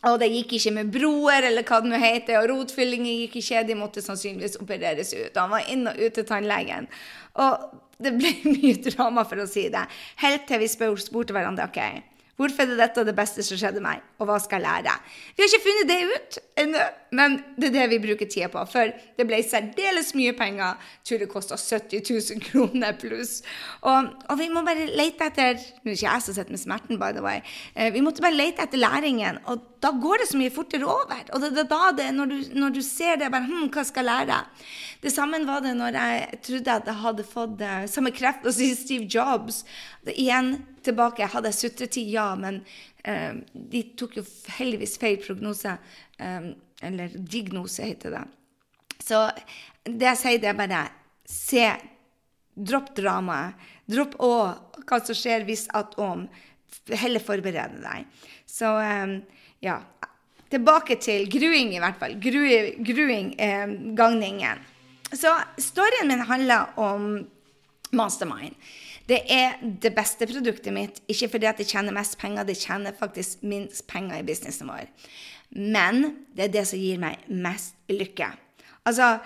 og 0.08 0.16
det 0.22 0.30
gikk 0.32 0.54
ikke 0.56 0.72
med 0.78 0.92
broer, 0.96 1.44
eller 1.50 1.66
hva 1.68 1.82
det 1.84 1.90
nå 1.92 1.98
heter, 2.00 2.38
og 2.40 2.46
rotfyllinger 2.54 3.26
gikk 3.26 3.34
ikke. 3.42 3.66
De 3.68 3.76
måtte 3.76 4.04
sannsynligvis 4.04 4.56
opereres 4.64 5.12
ut. 5.12 5.36
Han 5.36 5.52
var 5.52 5.68
inn 5.68 5.90
og 5.92 6.00
ut 6.00 6.16
til 6.16 6.28
tannlegen. 6.28 6.88
Og 7.44 7.66
det 8.00 8.14
ble 8.16 8.32
mye 8.54 8.78
drama, 8.86 9.26
for 9.28 9.44
å 9.44 9.48
si 9.50 9.66
det. 9.74 9.84
Helt 10.24 10.48
til 10.48 10.64
vi 10.64 10.70
spurte 10.72 11.36
hverandre 11.36 11.68
ok, 11.68 11.82
Hvorfor 12.40 12.64
er 12.64 12.80
dette 12.80 13.04
det 13.04 13.16
beste 13.18 13.44
som 13.44 13.60
skjedde 13.60 13.82
meg, 13.84 14.00
og 14.16 14.30
hva 14.30 14.38
skal 14.40 14.64
jeg 14.64 14.86
lære? 14.86 14.94
Vi 15.36 15.44
har 15.44 15.50
ikke 15.50 15.66
funnet 15.66 15.90
det 15.90 15.98
ut 16.08 16.38
ennå, 16.64 16.86
men 17.20 17.36
det 17.60 17.68
er 17.70 17.74
det 17.76 17.88
vi 17.92 18.00
bruker 18.06 18.30
tida 18.32 18.48
på. 18.54 18.64
For 18.72 18.94
det 19.18 19.26
ble 19.28 19.42
særdeles 19.44 20.14
mye 20.16 20.32
penger. 20.38 20.78
Jeg 21.00 21.10
tror 21.10 21.22
det 21.24 21.30
kosta 21.34 21.58
70 21.60 22.14
000 22.38 22.46
kroner 22.48 22.96
pluss. 23.02 23.42
Og, 23.82 24.14
og, 24.30 24.36
vi 24.40 24.48
må 24.54 24.64
bare 24.64 24.88
lete 24.88 25.28
etter 25.28 25.60
Nå 25.84 25.92
er 25.92 25.98
ikke 25.98 26.06
jeg 26.06 26.24
som 26.24 26.38
sitter 26.38 26.56
med 26.56 26.62
smerten, 26.62 27.02
by 27.02 27.12
the 27.16 27.26
way. 27.26 27.44
Eh, 27.76 27.92
vi 27.92 28.04
måtte 28.06 28.24
bare 28.24 28.38
lete 28.38 28.64
etter 28.64 28.80
læringen, 28.80 29.42
og 29.50 29.68
da 29.84 29.92
går 29.96 30.24
det 30.24 30.30
så 30.32 30.40
mye 30.40 30.54
fortere 30.54 30.88
over. 30.88 31.22
Og 31.34 31.44
det 31.44 31.52
er 31.60 31.68
da 31.68 31.92
det, 31.98 32.10
når 32.16 32.32
du, 32.32 32.38
når 32.60 32.76
du 32.80 32.82
ser 32.86 33.20
det, 33.20 33.32
bare 33.32 33.50
Hm, 33.50 33.70
hva 33.74 33.84
skal 33.88 34.06
jeg 34.06 34.28
lære? 34.28 34.40
Det 35.02 35.12
samme 35.14 35.40
var 35.48 35.64
det 35.64 35.76
når 35.78 35.96
jeg 35.96 36.40
trodde 36.46 36.74
at 36.76 36.90
jeg 36.90 37.02
hadde 37.04 37.26
fått 37.26 37.62
uh, 37.64 37.86
samme 37.90 38.12
kreft 38.16 38.46
som 38.46 38.76
Steve 38.78 39.08
Jobs. 39.10 39.64
Det, 40.06 40.16
igjen 40.20 40.60
tilbake. 40.90 41.24
Jeg 41.24 41.34
hadde 41.36 41.54
sutretid, 41.56 42.10
ja, 42.12 42.32
men 42.40 42.62
eh, 43.04 43.40
de 43.54 43.84
tok 44.00 44.20
jo 44.20 44.26
heldigvis 44.58 44.98
feil 45.02 45.20
prognose. 45.24 45.78
Eh, 46.20 46.52
eller 46.90 47.16
diagnose, 47.16 47.86
heter 47.86 48.18
det. 48.18 48.26
Så 49.04 49.24
det 49.84 50.12
jeg 50.12 50.20
sier, 50.20 50.42
det 50.42 50.52
er 50.52 50.60
bare 50.60 50.84
se 51.30 51.70
Dropp 52.60 52.92
dramaet. 52.98 53.56
Dropp 53.88 54.18
å, 54.20 54.34
hva 54.84 54.98
som 55.00 55.16
skjer 55.16 55.46
hvis 55.48 55.68
at 55.78 55.94
om. 56.02 56.26
Heller 56.92 57.24
forberede 57.24 57.80
deg. 57.80 58.26
Så 58.50 58.74
eh, 58.84 59.16
ja. 59.66 59.80
Tilbake 60.50 60.98
til 60.98 61.28
gruing, 61.30 61.76
i 61.78 61.82
hvert 61.82 62.00
fall. 62.02 62.16
Gruing, 62.22 62.82
gruing 62.84 63.32
eh, 63.40 63.70
gagningen. 63.98 64.64
Så 65.14 65.32
storyen 65.62 66.10
min 66.10 66.26
handler 66.26 66.74
om 66.82 67.10
Mastermind. 67.96 68.58
Det 69.10 69.24
er 69.34 69.58
det 69.82 69.92
beste 69.98 70.28
produktet 70.30 70.74
mitt, 70.76 71.02
ikke 71.10 71.32
fordi 71.34 71.50
at 71.50 71.58
det 71.58 71.70
tjener 71.72 71.96
mest 71.96 72.18
penger, 72.22 72.46
det 72.46 72.60
tjener 72.62 72.96
faktisk 72.98 73.42
minst 73.42 73.88
penger 73.90 74.20
i 74.20 74.26
businessen 74.28 74.70
vår. 74.70 74.90
Men 75.58 76.04
det 76.38 76.46
er 76.46 76.56
det 76.60 76.66
som 76.70 76.82
gir 76.82 77.02
meg 77.02 77.24
mest 77.30 77.74
lykke. 77.90 78.30
Altså, 78.86 79.18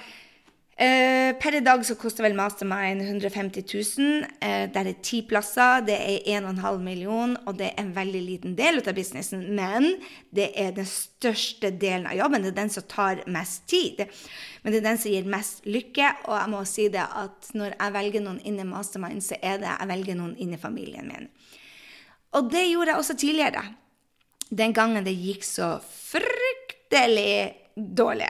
eh, 0.77 1.31
per 1.39 1.55
i 1.57 1.61
dag 1.63 1.83
så 1.85 1.95
koster 1.99 2.25
vel 2.25 2.35
Mastermind 2.37 3.01
150 3.01 3.65
000. 3.99 4.25
Eh, 4.41 4.65
der 4.73 4.89
er 4.89 4.99
ti 5.05 5.21
plasser, 5.27 5.83
det 5.85 5.97
er 5.97 6.41
1,5 6.41 6.79
million, 6.83 7.35
og 7.45 7.57
det 7.59 7.69
er 7.69 7.81
en 7.83 7.93
veldig 7.95 8.21
liten 8.25 8.55
del 8.57 8.81
av 8.81 8.95
businessen. 8.97 9.45
Men 9.55 9.95
det 10.33 10.51
er 10.59 10.73
den 10.75 10.89
største 10.89 11.71
delen 11.71 12.07
av 12.09 12.17
jobben. 12.17 12.43
Det 12.43 12.53
er 12.53 12.59
den 12.61 12.73
som 12.73 12.87
tar 12.89 13.23
mest 13.27 13.67
tid. 13.71 14.05
Men 14.63 14.73
det 14.73 14.81
er 14.81 14.89
den 14.89 15.01
som 15.01 15.13
gir 15.13 15.29
mest 15.29 15.65
lykke. 15.65 16.09
Og 16.27 16.37
jeg 16.39 16.53
må 16.55 16.63
si 16.69 16.89
det 16.93 17.05
at 17.05 17.53
når 17.53 17.77
jeg 17.77 17.97
velger 17.99 18.25
noen 18.25 18.41
inn 18.43 18.61
i 18.61 18.67
Mastermind, 18.67 19.23
så 19.25 19.39
er 19.41 19.61
det 19.61 19.71
jeg 19.71 19.91
velger 19.93 20.19
noen 20.19 20.37
inn 20.41 20.55
i 20.57 20.61
familien 20.61 21.09
min. 21.09 21.31
Og 22.33 22.49
det 22.49 22.65
gjorde 22.65 22.93
jeg 22.93 23.01
også 23.01 23.17
tidligere. 23.19 23.67
Den 24.53 24.73
gangen 24.73 25.05
det 25.05 25.13
gikk 25.17 25.45
så 25.45 25.75
fryktelig 25.81 27.62
dårlig. 27.75 28.29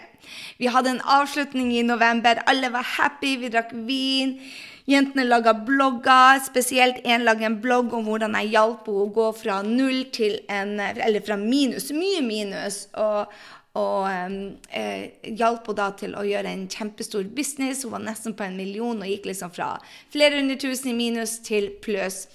Vi 0.58 0.68
hadde 0.68 0.90
en 0.90 1.02
avslutning 1.02 1.74
i 1.78 1.84
november. 1.84 2.44
Alle 2.46 2.70
var 2.70 2.86
happy, 2.98 3.38
vi 3.38 3.50
drakk 3.52 3.74
vin. 3.88 4.38
Jentene 4.86 5.24
laga 5.24 5.54
blogger, 5.54 6.42
spesielt 6.44 7.04
én 7.08 7.24
laga 7.24 7.48
en 7.48 7.62
blogg 7.64 7.94
om 7.96 8.08
hvordan 8.08 8.36
jeg 8.42 8.52
hjalp 8.58 8.88
henne 8.88 9.04
å 9.06 9.12
gå 9.16 9.28
fra 9.40 9.62
null 9.64 10.06
til 10.12 10.42
en 10.52 10.80
Eller 10.80 11.24
fra 11.24 11.38
minus, 11.40 11.92
mye 11.96 12.24
minus. 12.24 12.88
Og, 13.00 13.32
og 13.80 14.10
eh, 14.10 15.06
hjalp 15.24 15.70
henne 15.72 15.80
da 15.80 15.88
til 16.00 16.18
å 16.20 16.26
gjøre 16.28 16.52
en 16.52 16.68
kjempestor 16.68 17.24
business. 17.36 17.84
Hun 17.84 17.96
var 17.96 18.04
nesten 18.10 18.36
på 18.36 18.44
en 18.44 18.60
million 18.60 19.00
og 19.00 19.08
gikk 19.08 19.32
liksom 19.32 19.56
fra 19.56 19.78
flere 20.12 20.40
hundre 20.40 20.60
tusen 20.60 20.92
i 20.92 20.98
minus 21.00 21.40
til 21.48 21.72
pluss. 21.84 22.28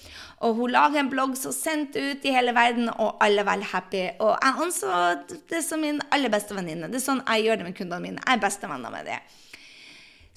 Og 0.47 0.54
hun 0.54 0.71
lager 0.71 1.00
en 1.00 1.11
blogg 1.11 1.35
som 1.38 1.54
sendte 1.54 1.99
ut 1.99 2.26
i 2.26 2.35
hele 2.35 2.54
verden, 2.54 2.90
og 2.95 3.18
alle 3.25 3.42
var 3.47 3.64
happy. 3.73 4.04
Og 4.23 4.37
jeg 4.37 4.62
anså 4.66 5.00
det 5.50 5.64
som 5.66 5.83
min 5.83 5.99
aller 6.14 6.30
beste 6.30 6.54
venninne. 6.54 6.90
Det 6.90 7.00
er 7.00 7.07
sånn 7.09 7.25
jeg 7.25 7.49
gjør 7.49 7.61
det 7.61 7.68
med 7.68 7.76
kundene 7.78 8.04
mine. 8.04 8.23
Jeg 8.23 8.38
er 8.38 8.45
bestevenner 8.47 8.95
med 8.95 9.11
det. 9.11 9.18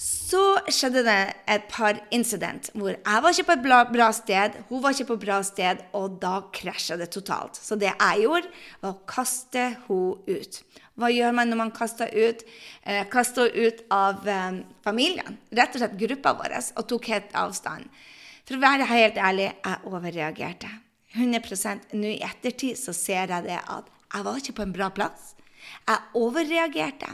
Så 0.02 0.42
skjedde 0.74 1.04
det 1.06 1.20
et 1.54 1.68
par 1.70 2.00
incident 2.16 2.72
hvor 2.74 2.96
jeg 2.96 3.22
var 3.22 3.36
ikke 3.36 3.52
på 3.52 3.58
et 3.60 3.92
bra 3.94 4.08
sted, 4.18 4.56
hun 4.72 4.82
var 4.82 4.96
ikke 4.96 5.12
på 5.12 5.18
et 5.20 5.26
bra 5.28 5.38
sted, 5.46 5.84
og 5.94 6.16
da 6.24 6.40
krasja 6.58 6.98
det 6.98 7.12
totalt. 7.14 7.60
Så 7.62 7.78
det 7.78 7.92
jeg 7.92 8.24
gjorde, 8.24 8.50
var 8.82 8.96
å 8.96 9.04
kaste 9.06 9.68
henne 9.86 10.40
ut. 10.42 10.58
Hva 10.98 11.12
gjør 11.14 11.36
man 11.38 11.54
når 11.54 11.60
man 11.60 11.74
kaster 11.76 12.10
ut? 12.10 12.42
Eh, 12.82 13.04
kaster 13.14 13.54
ut 13.54 13.86
av 13.94 14.26
eh, 14.26 14.64
familien, 14.82 15.38
rett 15.54 15.78
og 15.78 15.84
slett 15.84 16.00
gruppa 16.02 16.34
vår, 16.40 16.58
og 16.82 16.90
tok 16.90 17.12
helt 17.14 17.38
avstand. 17.38 18.02
For 18.48 18.58
å 18.58 18.64
være 18.64 18.90
helt 18.90 19.20
ærlig, 19.22 19.52
jeg 19.54 19.90
overreagerte. 19.90 20.72
100 21.12 21.92
Nå 22.00 22.14
i 22.14 22.22
ettertid 22.24 22.80
så 22.80 22.94
ser 22.96 23.34
jeg 23.34 23.48
det 23.50 23.60
at 23.60 23.90
jeg 24.12 24.26
var 24.28 24.40
ikke 24.40 24.58
på 24.60 24.66
en 24.66 24.76
bra 24.76 24.90
plass. 24.96 25.34
Jeg 25.88 26.00
overreagerte. 26.18 27.12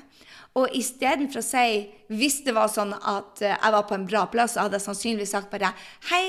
Og 0.58 0.74
istedenfor 0.74 1.44
å 1.44 1.46
si 1.46 1.66
hvis 2.10 2.40
det 2.46 2.56
var 2.58 2.72
sånn 2.72 2.96
at 2.96 3.44
eh, 3.46 3.54
jeg 3.54 3.74
var 3.76 3.84
på 3.90 3.98
en 3.98 4.08
bra 4.10 4.24
plass, 4.32 4.56
så 4.56 4.66
hadde 4.66 4.80
jeg 4.80 4.88
sannsynligvis 4.88 5.34
sagt 5.36 5.52
bare 5.52 5.74
hei, 6.10 6.24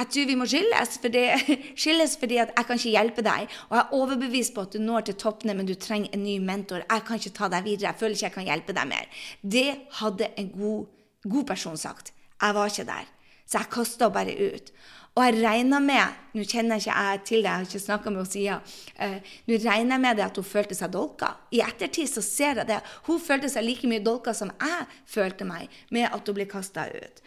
jeg 0.00 0.08
tror 0.14 0.26
vi 0.30 0.36
må 0.38 0.46
skilles, 0.48 0.96
fordi, 1.02 1.22
skilles 1.82 2.16
fordi 2.18 2.40
at 2.42 2.54
jeg 2.56 2.66
kan 2.66 2.80
ikke 2.80 2.94
hjelpe 2.94 3.24
deg. 3.26 3.54
Og 3.68 3.76
jeg 3.76 3.82
er 3.82 3.94
overbevist 4.00 4.54
på 4.56 4.64
at 4.64 4.74
du 4.74 4.82
når 4.82 5.06
til 5.06 5.18
toppene, 5.22 5.54
men 5.58 5.68
du 5.68 5.74
trenger 5.78 6.14
en 6.16 6.24
ny 6.24 6.38
mentor. 6.42 6.86
Jeg 6.86 7.06
kan 7.06 7.20
ikke 7.20 7.36
ta 7.36 7.50
deg 7.52 7.66
videre. 7.66 7.90
Jeg 7.90 8.00
føler 8.00 8.16
ikke 8.16 8.28
jeg 8.28 8.36
kan 8.38 8.48
hjelpe 8.48 8.76
deg 8.78 8.90
mer. 8.90 9.22
Det 9.56 9.68
hadde 10.00 10.30
en 10.40 10.50
god, 10.54 10.90
god 11.26 11.48
person 11.52 11.78
sagt. 11.78 12.14
Jeg 12.40 12.56
var 12.56 12.72
ikke 12.72 12.88
der. 12.88 13.10
Så 13.50 13.58
jeg 13.58 13.72
kasta 13.74 14.10
bare 14.14 14.36
ut. 14.38 14.70
Og 15.18 15.24
jeg 15.26 15.40
regner 15.42 15.82
med 15.82 16.18
Nå 16.38 16.44
kjenner 16.46 16.78
jeg 16.78 16.86
ikke 16.86 16.98
jeg 17.02 17.22
til 17.26 17.40
det, 17.40 17.48
jeg 17.48 17.58
har 17.58 17.64
ikke 17.66 17.82
snakka 17.82 18.10
med 18.12 18.20
henne 18.20 18.30
siden. 18.30 18.74
Uh, 18.94 19.32
nå 19.50 19.56
regner 19.64 19.96
jeg 19.96 20.02
med 20.04 20.20
det 20.20 20.26
at 20.28 20.36
hun 20.38 20.46
følte 20.46 20.76
seg 20.78 20.92
dolka. 20.94 21.32
I 21.50 21.64
ettertid 21.66 22.06
så 22.06 22.22
ser 22.22 22.60
jeg 22.60 22.68
det. 22.68 22.78
Hun 23.08 23.18
følte 23.18 23.50
seg 23.50 23.66
like 23.66 23.90
mye 23.90 24.04
dolka 24.06 24.34
som 24.36 24.52
jeg 24.54 24.86
følte 25.10 25.48
meg 25.48 25.82
med 25.90 26.06
at 26.06 26.30
hun 26.30 26.38
ble 26.38 26.46
kasta 26.46 26.86
ut. 26.94 27.18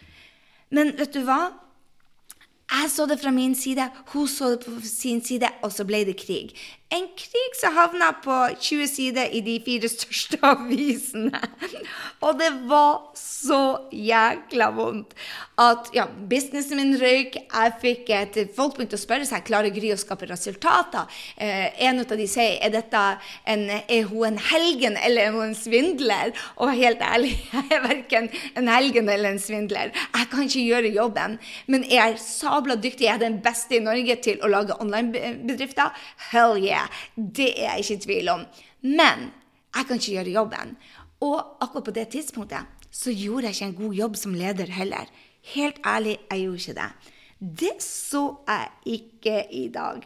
Men 0.71 0.95
vet 0.95 1.11
du 1.11 1.25
hva? 1.27 1.41
Jeg 2.71 2.89
så 2.89 3.05
det 3.05 3.19
fra 3.21 3.35
min 3.35 3.51
side, 3.59 3.89
hun 4.13 4.27
så 4.31 4.53
det 4.53 4.63
på 4.63 4.79
sin 4.87 5.19
side, 5.21 5.49
og 5.61 5.75
så 5.75 5.83
ble 5.85 6.05
det 6.07 6.15
krig. 6.17 6.55
En 6.93 7.07
krig 7.17 7.55
som 7.57 7.73
havna 7.73 8.11
på 8.21 8.35
20 8.61 8.87
sider 8.87 9.31
i 9.33 9.39
de 9.41 9.55
fire 9.65 9.89
største 9.89 10.37
avisene. 10.51 11.39
Og 12.21 12.37
det 12.37 12.51
var 12.69 13.15
så 13.17 13.63
jækla 13.89 14.67
vondt 14.75 15.15
at 15.61 15.89
ja, 15.93 16.05
businessen 16.29 16.77
min 16.77 16.93
røyk. 17.01 17.39
Jeg 17.41 17.73
fikk 17.81 18.11
et, 18.13 18.37
Folk 18.53 18.77
begynte 18.77 18.97
å 18.97 19.01
spørre 19.01 19.25
seg 19.25 19.45
klarer 19.47 19.73
Gry 19.73 19.91
å 19.93 19.97
skape 19.97 20.27
resultater. 20.29 21.09
Eh, 21.37 21.73
en 21.87 22.03
av 22.03 22.13
de 22.17 22.27
sier 22.29 22.59
er 22.61 22.73
dette 22.73 23.01
en, 23.49 23.65
er 23.69 24.07
hun 24.09 24.27
en 24.29 24.39
helgen 24.51 24.97
eller 24.97 25.27
er 25.29 25.35
hun 25.35 25.47
en 25.49 25.57
svindler? 25.57 26.33
Og 26.61 26.73
helt 26.77 27.01
ærlig, 27.05 27.33
jeg 27.55 27.73
er 27.73 27.83
verken 27.87 28.29
en 28.59 28.69
helgen 28.69 29.09
eller 29.09 29.33
en 29.33 29.41
svindler. 29.41 29.93
Jeg 30.13 30.29
kan 30.29 30.45
ikke 30.45 30.67
gjøre 30.67 30.93
jobben, 30.93 31.39
men 31.65 31.89
jeg 31.89 32.03
er 32.05 32.21
sabla 32.21 32.77
dyktig. 32.77 33.07
Jeg 33.09 33.17
er 33.17 33.25
den 33.25 33.41
beste 33.41 33.79
i 33.79 33.83
Norge 33.83 34.19
til 34.25 34.41
å 34.45 34.53
lage 34.53 34.77
online-bedrifter. 34.77 35.93
Hell 36.29 36.57
yeah! 36.61 36.82
Det 37.15 37.49
er 37.53 37.73
jeg 37.73 37.85
ikke 37.85 37.97
i 37.97 38.05
tvil 38.07 38.31
om. 38.33 38.45
Men 38.81 39.29
jeg 39.73 39.87
kan 39.87 39.99
ikke 39.99 40.15
gjøre 40.17 40.37
jobben. 40.37 40.77
Og 41.23 41.37
akkurat 41.63 41.87
på 41.87 41.95
det 41.95 42.07
tidspunktet 42.13 42.87
så 42.93 43.11
gjorde 43.11 43.49
jeg 43.49 43.55
ikke 43.55 43.69
en 43.71 43.77
god 43.81 43.99
jobb 43.99 44.17
som 44.19 44.37
leder 44.37 44.71
heller. 44.71 45.11
Helt 45.53 45.79
ærlig, 45.85 46.17
jeg 46.31 46.45
gjorde 46.45 46.61
ikke 46.61 46.79
det. 46.79 46.89
Det 47.59 47.75
så 47.83 48.23
jeg 48.47 48.97
ikke 48.97 49.37
i 49.51 49.67
dag 49.73 50.03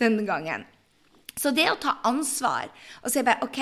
denne 0.00 0.26
gangen. 0.26 0.64
Så 1.34 1.50
det 1.50 1.66
å 1.66 1.78
ta 1.82 1.96
ansvar 2.06 2.68
og 3.02 3.10
si 3.10 3.22
bare 3.26 3.42
OK, 3.42 3.60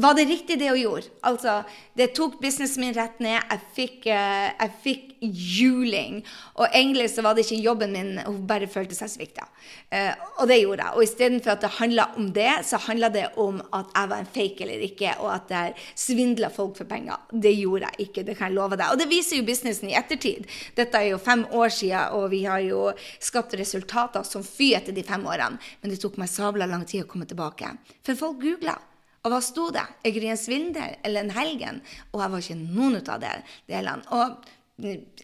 var 0.00 0.16
det 0.16 0.28
riktig 0.30 0.56
det 0.60 0.70
hun 0.70 0.80
gjorde? 0.80 1.10
Altså, 1.28 1.58
det 1.98 2.12
tok 2.16 2.38
businessen 2.40 2.86
min 2.86 2.94
rett 2.96 3.20
ned. 3.20 3.36
Jeg 3.36 3.66
fikk, 3.76 3.98
uh, 4.08 4.48
jeg 4.48 4.72
fikk 4.84 5.11
juling. 5.22 6.20
Og 6.58 6.66
egentlig 6.68 7.08
så 7.12 7.24
var 7.24 7.36
det 7.36 7.44
ikke 7.46 7.62
jobben 7.62 7.94
min, 7.94 8.12
hun 8.26 8.42
bare 8.48 8.68
følte 8.70 8.96
seg 8.96 9.10
svikta. 9.12 9.46
Uh, 9.92 10.12
og 10.42 10.50
det 10.50 10.60
gjorde 10.62 10.86
jeg. 10.86 10.96
Og 10.96 11.06
istedenfor 11.06 11.54
at 11.54 11.64
det 11.64 11.72
handla 11.78 12.08
om 12.18 12.28
det, 12.34 12.50
så 12.68 12.80
handla 12.86 13.12
det 13.14 13.26
om 13.40 13.60
at 13.72 13.92
jeg 13.94 14.12
var 14.12 14.22
en 14.22 14.30
fake 14.36 14.66
eller 14.66 14.86
ikke, 14.88 15.16
og 15.22 15.32
at 15.34 15.54
jeg 15.56 15.88
svindla 16.04 16.52
folk 16.52 16.76
for 16.80 16.90
penger. 16.90 17.22
Det 17.32 17.54
gjorde 17.56 17.90
jeg 17.90 18.08
ikke, 18.08 18.26
det 18.28 18.38
kan 18.38 18.50
jeg 18.50 18.58
love 18.58 18.78
deg. 18.78 18.92
Og 18.92 19.00
det 19.00 19.10
viser 19.10 19.38
jo 19.38 19.48
businessen 19.48 19.90
i 19.92 19.98
ettertid. 19.98 20.48
Dette 20.78 20.98
er 20.98 21.12
jo 21.12 21.22
fem 21.22 21.44
år 21.50 21.72
siden, 21.72 22.16
og 22.18 22.30
vi 22.32 22.44
har 22.48 22.62
jo 22.64 22.88
skapt 23.22 23.56
resultater 23.58 24.24
som 24.26 24.44
fy 24.46 24.72
etter 24.78 24.96
de 24.96 25.04
fem 25.06 25.24
årene. 25.28 25.60
Men 25.82 25.92
det 25.92 26.00
tok 26.02 26.18
meg 26.20 26.30
sabla 26.32 26.68
lang 26.68 26.86
tid 26.88 27.04
å 27.04 27.10
komme 27.10 27.28
tilbake. 27.28 27.76
For 28.06 28.18
folk 28.18 28.40
googla. 28.42 28.78
Og 29.22 29.30
hva 29.30 29.38
sto 29.44 29.68
det? 29.74 29.84
Jeg 30.02 30.16
greier 30.16 30.34
en 30.34 30.40
svindel 30.40 30.96
eller 31.06 31.22
en 31.22 31.36
helgen? 31.36 31.78
Og 32.10 32.24
jeg 32.24 32.32
var 32.32 32.42
ikke 32.42 32.58
noen 32.58 32.98
ut 32.98 33.10
av 33.12 33.22
det 33.22 33.36
delene. 33.70 34.02
Og 34.10 34.50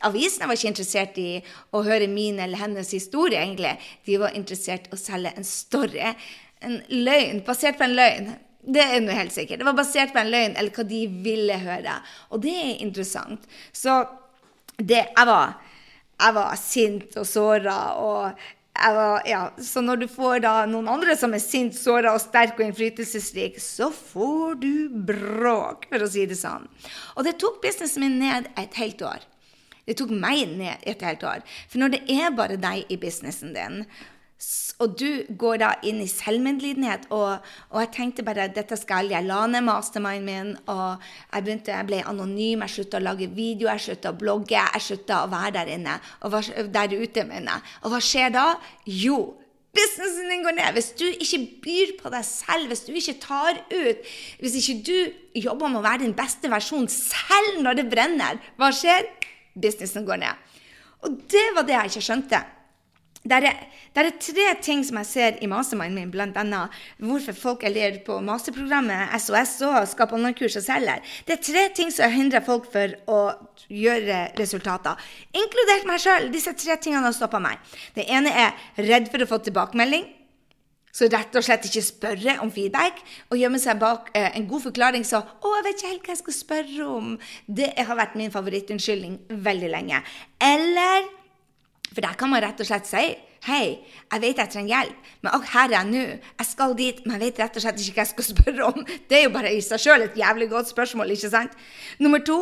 avisene 0.06 0.48
var 0.48 0.58
ikke 0.58 0.72
interessert 0.72 1.18
i 1.20 1.30
å 1.74 1.82
høre 1.86 2.08
min 2.10 2.40
eller 2.42 2.60
hennes 2.60 2.90
historie, 2.94 3.40
egentlig. 3.40 3.76
De 4.06 4.18
var 4.20 4.36
interessert 4.38 4.88
i 4.88 4.94
å 4.96 5.00
selge 5.00 5.34
en 5.36 5.46
story. 5.46 6.04
En 6.64 6.78
løgn, 6.90 7.42
basert 7.46 7.78
på 7.78 7.86
en 7.86 7.96
løgn. 7.98 8.30
Det 8.68 8.84
er 8.84 9.00
noe 9.00 9.16
helt 9.16 9.34
sikkert. 9.34 9.62
Det 9.62 9.68
var 9.68 9.78
basert 9.78 10.12
på 10.14 10.20
en 10.22 10.32
løgn, 10.32 10.56
eller 10.58 10.74
hva 10.74 10.84
de 10.88 11.02
ville 11.24 11.58
høre. 11.62 11.98
Og 12.34 12.42
det 12.44 12.54
er 12.54 12.84
interessant. 12.84 13.48
Så 13.72 14.02
det 14.78 15.08
Jeg 15.16 15.26
var, 15.26 15.56
jeg 16.20 16.34
var 16.34 16.54
sint 16.56 17.16
og 17.18 17.26
såra 17.26 17.78
og 17.98 18.46
var, 18.78 19.22
ja, 19.26 19.52
så 19.58 19.80
når 19.80 19.96
du 19.96 20.06
får 20.10 20.42
da 20.44 20.52
noen 20.70 20.88
andre 20.92 21.16
som 21.18 21.34
er 21.34 21.42
sint, 21.42 21.74
såra 21.74 22.12
og 22.14 22.22
sterk 22.22 22.58
og 22.58 22.68
innflytelsesrik, 22.68 23.58
så 23.62 23.90
får 23.90 24.60
du 24.62 24.88
bråk, 25.08 25.88
for 25.90 26.04
å 26.04 26.10
si 26.10 26.26
det 26.30 26.38
sånn. 26.38 26.68
Og 27.16 27.26
det 27.26 27.38
tok 27.42 27.60
businessen 27.64 28.04
min 28.04 28.18
ned 28.22 28.46
et 28.60 28.78
helt 28.78 29.02
år. 29.02 29.26
Det 29.88 29.96
tok 29.96 30.12
meg 30.12 30.44
ned 30.52 30.84
et 30.84 31.02
helt 31.08 31.24
år. 31.24 31.42
For 31.66 31.80
når 31.80 31.96
det 31.96 32.04
er 32.12 32.36
bare 32.36 32.60
deg 32.60 32.92
i 32.92 33.00
businessen 33.00 33.56
din, 33.56 33.82
og 34.78 34.92
du 34.94 35.24
går 35.34 35.56
da 35.58 35.68
inn 35.82 35.98
i 35.98 36.06
selvmedlidenhet. 36.06 37.08
Og, 37.10 37.40
og, 37.72 37.78
jeg 37.82 37.90
tenkte 37.96 38.24
bare 38.26 38.46
dette 38.54 38.76
skal 38.78 39.10
jeg 39.10 39.26
la 39.26 39.40
ned 39.50 39.64
masterminden 39.66 40.28
min. 40.28 40.52
Og 40.70 41.02
jeg 41.32 41.46
begynte, 41.46 41.74
jeg 41.74 41.88
ble 41.88 41.98
anonym, 42.06 42.62
jeg 42.62 42.76
slutta 42.76 43.00
å 43.00 43.06
lage 43.08 43.26
video, 43.34 43.66
jeg 43.72 43.88
slutta 43.88 44.12
å 44.14 44.20
blogge. 44.20 44.54
Jeg 44.54 44.84
slutta 44.84 45.24
å 45.24 45.32
være 45.32 45.56
der 45.58 45.74
inne. 45.74 45.98
Og 46.22 46.38
der 46.70 46.94
ute, 46.94 47.26
mener 47.26 47.74
Og 47.82 47.90
hva 47.90 48.02
skjer 48.04 48.30
da? 48.36 48.46
Jo, 48.86 49.18
businessen 49.74 50.30
din 50.30 50.46
går 50.46 50.58
ned. 50.60 50.70
Hvis 50.78 50.92
du 51.02 51.06
ikke 51.10 51.42
byr 51.66 51.94
på 51.98 52.14
deg 52.14 52.30
selv, 52.30 52.70
hvis 52.70 52.86
du 52.86 52.94
ikke 52.94 53.18
tar 53.24 53.58
ut 53.74 54.10
Hvis 54.38 54.58
ikke 54.62 54.78
du 54.86 54.96
jobber 55.42 55.70
med 55.70 55.82
å 55.82 55.86
være 55.86 56.04
din 56.04 56.14
beste 56.16 56.50
versjon 56.50 56.86
selv 56.90 57.58
når 57.64 57.82
det 57.82 57.90
brenner, 57.90 58.38
hva 58.54 58.70
skjer? 58.74 59.17
Businessen 59.58 60.06
går 60.06 60.22
ned. 60.22 60.46
Og 61.06 61.18
det 61.30 61.48
var 61.54 61.66
det 61.66 61.76
jeg 61.76 61.92
ikke 61.92 62.06
skjønte. 62.08 62.40
Det 63.28 63.34
er, 63.34 63.56
det 63.94 64.02
er, 64.04 64.12
tre 64.22 64.44
ting 64.62 64.84
som 64.86 65.00
jeg 65.00 65.08
ser 65.08 65.38
i 65.42 65.48
masterminden 65.50 66.06
min, 66.06 66.10
bl.a. 66.12 66.60
hvorfor 67.02 67.34
folk 67.36 67.64
er 67.66 67.98
på 68.06 68.20
masterprogrammet 68.24 69.10
SOS 69.20 69.56
og 69.66 69.78
skaper 69.90 70.16
online-kurs 70.16 70.56
og 70.60 70.64
selger. 70.64 71.02
Det 71.26 71.34
er 71.36 71.42
tre 71.42 71.64
ting 71.76 71.90
som 71.92 72.14
hindrer 72.14 72.44
folk 72.46 72.70
for 72.72 72.94
å 73.10 73.20
gjøre 73.68 74.20
resultater, 74.38 74.96
inkludert 75.34 75.88
meg 75.90 76.00
sjøl. 76.04 76.30
Disse 76.32 76.54
tre 76.56 76.78
tingene 76.78 77.10
har 77.10 77.16
stoppa 77.16 77.42
meg. 77.42 77.58
Det 77.98 78.06
ene 78.06 78.32
er 78.46 78.86
redd 78.86 79.10
for 79.12 79.24
å 79.24 79.30
få 79.34 79.42
tilbakemelding. 79.48 80.06
Så 80.98 81.06
rett 81.12 81.36
og 81.38 81.44
slett 81.46 81.68
ikke 81.68 81.84
spørre 81.86 82.32
om 82.42 82.50
feedback 82.50 82.98
og 83.28 83.38
gjemme 83.38 83.60
seg 83.62 83.78
bak 83.78 84.10
eh, 84.18 84.32
en 84.34 84.48
god 84.50 84.64
forklaring 84.66 85.06
så 85.06 85.20
'Å, 85.22 85.52
jeg 85.54 85.64
vet 85.66 85.78
ikke 85.78 85.92
helt 85.92 86.08
hva 86.08 86.14
jeg 86.16 86.22
skal 86.24 86.36
spørre 86.38 86.88
om.' 86.96 87.12
Det 87.46 87.70
har 87.78 88.00
vært 88.00 88.18
min 88.18 88.34
favorittunnskyldning 88.34 89.20
veldig 89.30 89.70
lenge. 89.70 90.02
Eller 90.42 91.06
for 91.92 92.02
der 92.02 92.18
kan 92.18 92.30
man 92.30 92.42
rett 92.42 92.60
og 92.60 92.66
slett 92.66 92.90
si 92.90 93.04
Hei, 93.46 93.78
jeg 94.10 94.22
vet 94.22 94.40
jeg 94.40 94.50
trenger 94.50 94.72
hjelp, 94.72 95.10
men 95.22 95.34
og 95.36 95.44
her 95.52 95.68
er 95.68 95.74
jeg 95.76 95.88
nå. 95.92 96.00
Jeg 96.40 96.46
skal 96.48 96.72
dit, 96.78 96.98
men 97.04 97.14
jeg 97.14 97.22
vet 97.22 97.38
rett 97.44 97.58
og 97.60 97.62
slett 97.62 97.78
ikke 97.84 97.94
hva 97.94 98.02
jeg 98.02 98.10
skal 98.10 98.26
spørre 98.32 98.70
om. 98.72 98.88
Det 99.08 99.18
er 99.20 99.22
jo 99.28 99.32
bare 99.36 99.52
i 99.54 99.60
seg 99.62 99.82
sjøl 99.84 100.06
et 100.08 100.18
jævlig 100.18 100.48
godt 100.50 100.72
spørsmål, 100.72 101.12
ikke 101.14 101.30
sant? 101.30 101.54
Nummer 102.02 102.24
to 102.26 102.38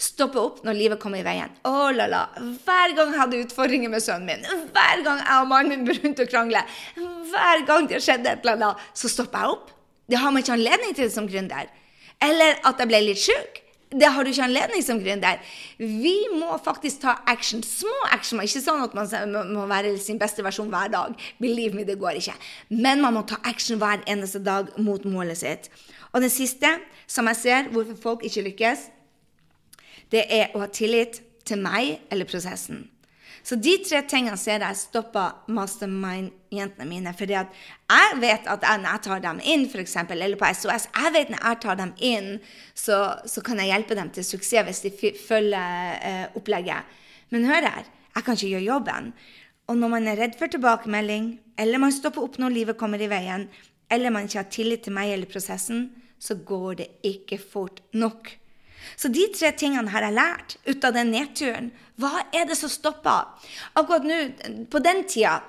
stoppe 0.00 0.42
opp 0.42 0.60
når 0.66 0.78
livet 0.80 1.02
kommer 1.02 1.22
i 1.22 1.26
veien. 1.26 1.54
Å 1.62 1.70
oh, 1.70 1.88
la 1.94 2.08
la. 2.10 2.24
Hver 2.66 2.96
gang 2.98 3.14
jeg 3.14 3.22
hadde 3.22 3.42
utfordringer 3.44 3.92
med 3.92 4.02
sønnen 4.04 4.26
min, 4.26 4.66
hver 4.74 5.04
gang 5.06 5.22
jeg 5.22 5.38
og 5.38 5.50
mannen 5.54 5.76
min 5.76 5.86
begynte 5.90 6.26
å 6.26 6.30
krangle, 6.30 6.64
hver 7.30 7.66
gang 7.70 7.86
det 7.90 8.02
skjedde 8.02 8.34
et 8.34 8.42
eller 8.42 8.58
annet, 8.58 8.86
så 8.90 9.12
stopper 9.12 9.46
jeg 9.46 9.56
opp. 9.58 9.74
Det 10.10 10.18
har 10.18 10.34
man 10.34 10.42
ikke 10.42 10.58
anledning 10.58 10.96
til 10.98 11.10
som 11.14 11.30
gründer. 11.30 11.70
Eller 12.20 12.58
at 12.66 12.82
jeg 12.82 12.90
ble 12.90 13.04
litt 13.06 13.22
sjuk. 13.22 13.62
Det 13.90 14.06
har 14.06 14.22
du 14.22 14.30
ikke 14.30 14.44
anledning 14.46 14.82
som 14.86 15.00
gründer. 15.02 15.40
Vi 15.78 16.14
må 16.38 16.54
faktisk 16.62 17.00
ta 17.02 17.16
action. 17.26 17.62
Små 17.66 17.96
action. 18.14 18.38
Ikke 18.38 18.62
sånn 18.62 18.84
at 18.84 18.94
man 18.94 19.50
må 19.50 19.64
være 19.70 19.96
sin 19.98 20.20
beste 20.20 20.44
versjon 20.46 20.70
hver 20.70 20.92
dag. 20.92 21.16
Believe 21.42 21.74
me, 21.74 21.86
det 21.88 21.98
går 21.98 22.20
ikke. 22.20 22.36
Men 22.70 23.02
man 23.02 23.16
må 23.18 23.24
ta 23.26 23.40
action 23.50 23.80
hver 23.82 24.04
eneste 24.06 24.42
dag 24.46 24.70
mot 24.78 25.02
målet 25.10 25.42
sitt. 25.42 25.66
Og 26.12 26.22
det 26.22 26.30
siste, 26.34 26.76
som 27.10 27.26
jeg 27.30 27.40
ser 27.40 27.74
hvorfor 27.74 27.98
folk 27.98 28.24
ikke 28.26 28.46
lykkes, 28.46 28.86
det 30.14 30.24
er 30.30 30.54
å 30.54 30.62
ha 30.62 30.70
tillit 30.70 31.22
til 31.46 31.58
meg 31.62 31.98
eller 32.10 32.30
prosessen. 32.30 32.86
Så 33.50 33.56
de 33.58 33.72
tre 33.82 33.98
tingene 34.06 34.38
ser 34.38 34.62
jeg 34.62 34.78
stoppa 34.78 35.24
mastermind-jentene 35.50 36.84
mine. 36.86 37.10
fordi 37.18 37.34
at 37.34 37.48
jeg 37.90 38.18
vet 38.22 38.46
at 38.46 38.62
når 38.62 38.86
jeg 38.86 39.02
tar 39.02 39.22
dem 39.24 39.40
inn, 39.42 39.64
f.eks., 39.66 39.96
eller 39.96 40.36
på 40.38 40.50
SOS 40.54 40.86
Jeg 40.94 41.12
vet 41.16 41.32
når 41.34 41.42
jeg 41.42 41.58
tar 41.64 41.80
dem 41.80 41.90
inn, 41.98 42.28
så, 42.74 43.18
så 43.26 43.42
kan 43.42 43.58
jeg 43.58 43.72
hjelpe 43.72 43.96
dem 43.98 44.12
til 44.14 44.28
suksess 44.28 44.68
hvis 44.68 44.84
de 44.84 45.14
følger 45.18 45.98
eh, 45.98 46.26
opplegget. 46.38 46.86
Men 47.34 47.48
hør 47.50 47.66
her, 47.66 47.90
jeg 48.14 48.24
kan 48.24 48.38
ikke 48.38 48.52
gjøre 48.52 48.68
jobben. 48.68 49.12
Og 49.66 49.82
når 49.82 49.94
man 49.96 50.06
er 50.06 50.22
redd 50.22 50.38
for 50.38 50.46
tilbakemelding, 50.46 51.32
eller 51.58 51.82
man 51.82 51.94
stopper 51.94 52.22
opp 52.22 52.38
når 52.38 52.54
livet 52.54 52.78
kommer 52.78 53.02
i 53.02 53.10
veien, 53.10 53.48
eller 53.90 54.14
man 54.14 54.30
ikke 54.30 54.44
har 54.44 54.54
tillit 54.54 54.86
til 54.86 54.94
meg 54.94 55.10
eller 55.10 55.30
prosessen, 55.30 55.88
så 56.22 56.38
går 56.38 56.84
det 56.84 56.88
ikke 57.02 57.42
fort 57.42 57.82
nok. 57.98 58.30
Så 58.96 59.10
de 59.12 59.26
tre 59.34 59.52
tingene 59.56 59.92
har 59.92 60.06
jeg 60.06 60.16
lært 60.16 60.56
ut 60.66 60.84
av 60.86 60.96
den 60.96 61.12
nedturen. 61.14 61.70
Hva 62.00 62.26
er 62.32 62.46
det 62.48 62.56
som 62.58 62.72
stopper? 62.72 63.28
Akkurat 63.76 64.06
nå, 64.08 64.20
på 64.72 64.82
den 64.84 65.04
tida 65.08 65.40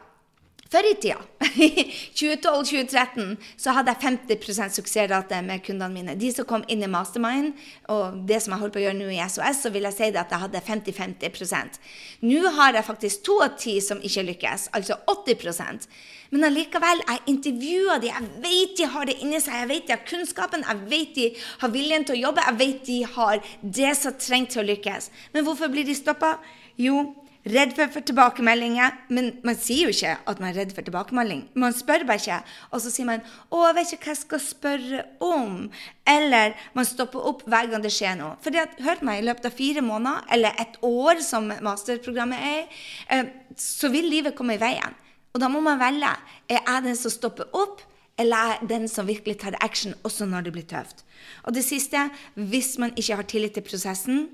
før 0.71 0.87
i 0.87 0.93
tida, 1.03 1.19
2012-2013, 2.19 3.33
så 3.59 3.73
hadde 3.75 3.91
jeg 3.91 4.17
50% 4.39 4.77
suksessrate 4.77 5.41
med 5.43 5.63
kundene 5.65 5.91
mine. 5.93 6.15
De 6.19 6.29
som 6.31 6.47
kom 6.47 6.63
inn 6.71 6.85
i 6.85 6.89
Mastermind, 6.91 7.53
og 7.91 8.21
det 8.29 8.39
som 8.43 8.55
jeg 8.55 8.61
holder 8.61 8.75
på 8.75 8.81
å 8.81 8.85
gjøre 8.85 8.99
nå 9.01 9.09
i 9.11 9.19
SOS, 9.25 9.65
så 9.65 9.73
vil 9.73 9.87
jeg 9.89 9.97
si 9.97 10.09
det 10.13 10.21
at 10.21 10.31
jeg 10.31 10.43
hadde 10.45 10.63
50-50% 10.67 11.79
Nå 12.23 12.53
har 12.55 12.77
jeg 12.77 12.87
faktisk 12.87 13.23
to 13.27 13.37
av 13.43 13.57
ti 13.59 13.75
som 13.83 14.01
ikke 14.05 14.23
lykkes, 14.31 14.69
altså 14.77 14.97
80% 15.11 15.87
Men 16.31 16.47
allikevel, 16.47 17.03
jeg 17.03 17.23
intervjuer 17.33 18.01
de, 18.03 18.11
jeg 18.13 18.29
vet 18.45 18.75
de 18.79 18.89
har 18.93 19.09
det 19.09 19.17
inni 19.19 19.41
seg, 19.43 19.57
jeg 19.59 19.71
vet 19.73 19.89
de 19.89 19.97
har 19.97 20.05
kunnskapen, 20.07 20.63
jeg 20.67 20.87
vet 20.93 21.15
de 21.17 21.27
har 21.63 21.73
viljen 21.73 22.07
til 22.07 22.15
å 22.15 22.21
jobbe, 22.29 22.47
jeg 22.47 22.59
vet 22.61 22.85
de 22.87 22.99
har 23.17 23.41
det 23.61 23.95
som 23.99 24.15
trengs 24.15 24.53
til 24.53 24.63
å 24.63 24.69
lykkes. 24.71 25.11
Men 25.35 25.47
hvorfor 25.47 25.71
blir 25.73 25.87
de 25.87 25.97
stoppa? 25.97 26.37
Jo, 26.79 27.01
Redd 27.41 27.71
for, 27.73 27.89
for, 27.89 28.05
tilbakemeldinger. 28.05 28.97
Men 29.09 29.31
man 29.45 29.57
sier 29.57 29.89
jo 29.89 29.95
ikke 29.95 30.13
at 30.29 30.41
man 30.41 30.51
er 30.51 30.59
redd 30.61 30.75
for 30.77 30.85
tilbakemelding. 30.85 31.47
Man 31.57 31.73
spør 31.73 32.05
bare 32.05 32.21
ikke. 32.21 32.39
Og 32.69 32.83
så 32.83 32.91
sier 32.93 33.07
man 33.09 33.21
'Å, 33.49 33.67
jeg 33.67 33.75
vet 33.75 33.93
ikke 33.93 34.05
hva 34.05 34.13
jeg 34.13 34.21
skal 34.21 34.41
spørre 34.45 35.03
om'. 35.19 35.71
Eller 36.05 36.53
man 36.73 36.85
stopper 36.85 37.19
opp 37.19 37.43
hver 37.49 37.71
gang 37.71 37.81
det 37.81 37.93
skjer 37.93 38.17
noe. 38.17 38.37
For 38.41 38.51
hør 38.53 39.01
meg, 39.01 39.21
i 39.21 39.25
løpet 39.25 39.45
av 39.45 39.57
fire 39.57 39.81
måneder, 39.81 40.25
eller 40.31 40.51
et 40.59 40.77
år 40.81 41.21
som 41.21 41.47
masterprogrammet 41.49 42.39
er, 42.39 42.67
eh, 43.09 43.25
så 43.57 43.89
vil 43.89 44.09
livet 44.09 44.35
komme 44.35 44.53
i 44.53 44.61
veien. 44.61 44.93
Og 45.33 45.41
da 45.41 45.47
må 45.47 45.61
man 45.61 45.79
velge. 45.79 46.11
Er 46.49 46.59
jeg 46.65 46.83
den 46.83 46.95
som 46.95 47.11
stopper 47.11 47.45
opp? 47.53 47.81
Eller 48.19 48.35
er 48.35 48.67
den 48.67 48.87
som 48.87 49.07
virkelig 49.07 49.39
tar 49.39 49.55
action 49.61 49.95
også 50.03 50.27
når 50.29 50.41
det 50.45 50.53
blir 50.53 50.67
tøft? 50.67 51.03
Og 51.43 51.55
det 51.55 51.63
siste, 51.65 52.09
hvis 52.35 52.77
man 52.77 52.93
ikke 52.95 53.15
har 53.15 53.23
tillit 53.23 53.53
til 53.53 53.63
prosessen, 53.63 54.29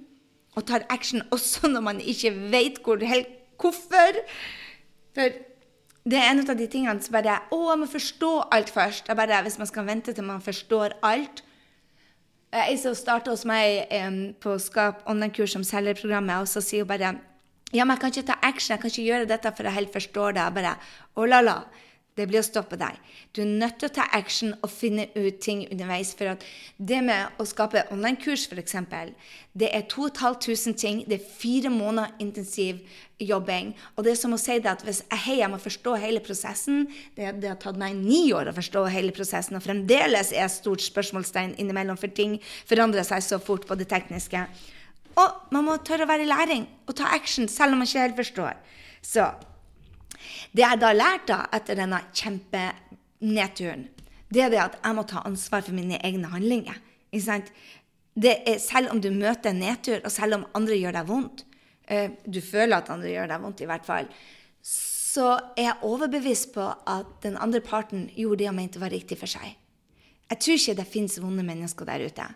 og 0.58 0.65
tar 0.65 0.88
action 0.89 1.22
også 1.32 1.70
når 1.70 1.84
man 1.86 2.00
ikke 2.02 2.34
hvor, 2.84 2.98
helt 3.06 3.30
hvorfor. 3.62 4.22
For 5.13 5.38
det 6.08 6.17
er 6.17 6.32
en 6.32 6.41
av 6.41 6.58
de 6.58 6.67
tingene 6.72 7.04
som 7.04 7.13
bare 7.13 7.41
Å, 7.52 7.58
jeg 7.72 7.80
må 7.82 7.89
forstå 7.91 8.32
alt 8.56 8.72
først. 8.74 9.10
Jeg 9.10 9.20
bare, 9.20 9.41
hvis 9.46 9.60
man 9.62 9.70
skal 9.70 9.88
vente 9.88 10.13
til 10.13 10.26
man 10.26 10.41
forstår 10.41 10.98
alt 11.06 11.43
Ei 12.56 12.78
som 12.80 12.93
starta 12.96 13.34
hos 13.34 13.43
meg 13.46 13.89
um, 13.91 14.22
på 14.39 14.54
Skap 14.63 15.02
online-kurs 15.12 15.52
som 15.52 15.65
selgerprogrammet, 15.67 16.46
og 16.46 16.48
så 16.48 16.62
sier 16.63 16.86
hun 16.86 16.89
bare 16.93 17.17
ja, 17.76 17.84
men 17.84 17.98
jeg 17.98 18.00
kan 18.00 18.13
ikke 18.13 18.30
ta 18.30 18.38
action, 18.48 18.72
jeg 18.72 18.80
kan 18.80 18.93
ikke 18.93 19.04
gjøre 19.04 19.28
dette 19.28 19.52
for 19.52 19.67
jeg 19.67 19.76
helt 19.76 19.91
forstår 19.91 20.38
det. 20.38 20.46
Jeg 20.46 20.56
bare, 20.56 20.72
Å, 21.12 21.26
la, 21.28 21.41
la 21.43 21.58
det 22.17 22.27
blir 22.30 22.41
å 22.41 22.45
stoppe 22.45 22.77
deg. 22.80 22.97
Du 23.32 23.43
er 23.43 23.49
nødt 23.49 23.77
til 23.80 23.91
å 23.91 23.95
ta 23.99 24.08
action 24.17 24.56
og 24.60 24.71
finne 24.73 25.08
ut 25.15 25.39
ting 25.43 25.63
underveis. 25.69 26.15
For 26.17 26.34
at 26.34 26.45
det 26.77 27.01
med 27.06 27.38
å 27.38 27.45
skape 27.47 27.86
online-kurs, 27.93 28.47
f.eks., 28.49 28.77
det 29.58 29.69
er 29.73 29.86
2500 29.89 30.77
ting. 30.77 31.03
Det 31.10 31.17
er 31.17 31.30
fire 31.39 31.71
måneder 31.73 32.13
intensiv 32.21 32.82
jobbing. 33.21 33.71
Og 33.95 34.06
det 34.06 34.13
er 34.13 34.19
som 34.19 34.36
å 34.36 34.39
si 34.41 34.58
det 34.62 34.69
at 34.69 34.84
hvis 34.86 35.01
jeg, 35.03 35.21
hei, 35.25 35.38
jeg 35.41 35.51
må 35.53 35.60
forstå 35.62 35.95
hele 36.01 36.21
prosessen 36.25 36.86
det, 37.17 37.32
det, 37.41 37.49
har 37.49 37.60
tatt 37.62 37.80
meg 37.80 37.97
ni 37.97 38.27
år 38.38 38.51
å 38.51 38.56
forstå 38.58 38.86
hele 38.93 39.13
prosessen, 39.15 39.58
og 39.58 39.65
fremdeles 39.65 40.34
er 40.36 40.45
et 40.45 40.53
stort 40.53 40.86
spørsmålstegn 40.86 41.56
innimellom, 41.62 41.97
for 41.97 42.13
ting 42.13 42.38
forandrer 42.69 43.08
seg 43.08 43.25
så 43.25 43.41
fort 43.41 43.65
på 43.69 43.77
det 43.80 43.89
tekniske. 43.89 44.45
Og 45.17 45.53
man 45.53 45.65
må 45.65 45.77
tørre 45.82 46.06
å 46.06 46.12
være 46.12 46.27
i 46.27 46.30
læring 46.30 46.67
og 46.86 46.97
ta 46.97 47.10
action 47.15 47.49
selv 47.49 47.73
om 47.73 47.82
man 47.82 47.89
ikke 47.89 48.03
helt 48.06 48.19
forstår. 48.19 48.58
Så 49.01 49.25
det 50.55 50.63
jeg 50.63 50.81
da 50.81 50.93
lærte 50.95 51.39
etter 51.55 51.79
denne 51.79 52.01
kjempenedturen, 52.15 53.87
det 54.33 54.43
er 54.43 54.51
det 54.51 54.63
at 54.63 54.79
jeg 54.81 54.95
må 54.97 55.05
ta 55.07 55.23
ansvar 55.27 55.63
for 55.63 55.75
mine 55.75 55.99
egne 56.03 56.31
handlinger. 56.31 56.79
Er, 57.15 58.57
selv 58.59 58.91
om 58.91 58.99
du 59.01 59.09
møter 59.13 59.53
en 59.53 59.61
nedtur, 59.61 60.01
og 60.03 60.11
selv 60.11 60.39
om 60.39 60.47
andre 60.57 60.79
gjør 60.79 60.97
deg 60.97 61.07
vondt, 61.07 61.45
eh, 61.87 62.17
du 62.25 62.41
føler 62.43 62.79
at 62.79 62.91
andre 62.91 63.13
gjør 63.13 63.31
deg 63.31 63.45
vondt 63.45 63.63
i 63.63 63.69
hvert 63.69 63.87
fall, 63.87 64.09
så 65.17 65.29
er 65.55 65.69
jeg 65.69 65.87
overbevist 65.87 66.51
på 66.53 66.65
at 66.67 67.13
den 67.23 67.37
andre 67.41 67.61
parten 67.63 68.09
gjorde 68.13 68.43
det 68.43 68.49
han 68.51 68.59
mente 68.59 68.81
var 68.81 68.93
riktig 68.93 69.17
for 69.17 69.31
seg. 69.31 69.55
Jeg 70.27 70.43
tror 70.43 70.59
ikke 70.59 70.77
det 70.81 70.91
fins 70.91 71.15
vonde 71.23 71.45
mennesker 71.47 71.87
der 71.87 72.03
ute. 72.03 72.27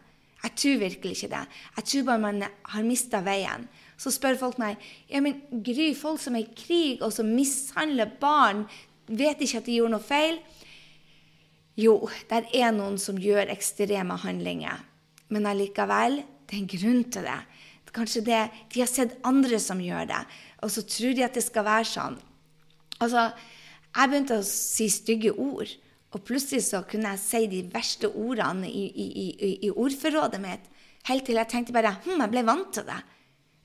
Jeg 0.42 0.56
tror 0.58 0.80
virkelig 0.82 1.18
ikke 1.18 1.34
det. 1.36 1.42
Jeg 1.76 1.88
tror 1.92 2.06
bare 2.08 2.24
man 2.24 2.44
har 2.48 2.88
mista 2.88 3.20
veien. 3.26 3.68
Så 4.02 4.14
spør 4.14 4.40
folk 4.40 4.58
meg 4.62 4.82
ja, 5.12 5.22
men 5.22 5.44
Gry, 5.52 5.92
folk 5.98 6.22
som 6.24 6.38
er 6.38 6.48
i 6.48 6.56
krig 6.58 7.04
og 7.06 7.14
som 7.14 7.30
mishandler 7.30 8.10
barn, 8.22 8.66
vet 9.06 9.44
ikke 9.44 9.62
at 9.62 9.68
de 9.70 9.78
gjorde 9.78 9.94
noe 9.94 10.06
feil. 10.06 10.40
Jo, 11.80 11.98
det 12.30 12.46
er 12.58 12.74
noen 12.76 12.98
som 13.02 13.20
gjør 13.22 13.52
ekstreme 13.54 14.18
handlinger. 14.24 14.82
Men 15.32 15.48
allikevel, 15.48 16.22
det 16.48 16.58
er 16.58 16.64
en 16.64 16.72
grunn 16.74 17.06
til 17.14 17.28
det. 17.30 17.40
Kanskje 17.92 18.24
det, 18.24 18.42
de 18.72 18.80
har 18.80 18.88
sett 18.88 19.18
andre 19.28 19.58
som 19.60 19.80
gjør 19.84 20.06
det, 20.08 20.20
og 20.64 20.72
så 20.72 20.84
tror 20.88 21.16
de 21.18 21.26
at 21.26 21.36
det 21.36 21.44
skal 21.44 21.66
være 21.68 21.88
sånn. 21.90 22.14
Altså, 23.04 23.26
jeg 23.92 24.12
begynte 24.12 24.38
å 24.40 24.46
si 24.48 24.88
stygge 24.92 25.34
ord. 25.36 25.72
Og 26.12 26.24
plutselig 26.28 26.66
så 26.68 26.82
kunne 26.88 27.14
jeg 27.14 27.24
si 27.24 27.42
de 27.52 27.62
verste 27.72 28.10
ordene 28.10 28.68
i, 28.68 28.86
i, 28.88 29.08
i, 29.32 29.52
i 29.68 29.72
ordforrådet 29.72 30.40
mitt. 30.44 30.68
Helt 31.08 31.26
til 31.28 31.40
jeg 31.40 31.52
tenkte 31.52 31.76
bare 31.76 31.96
hm, 32.04 32.20
jeg 32.20 32.32
ble 32.32 32.44
vant 32.48 32.72
til 32.76 32.88
det. 32.88 33.00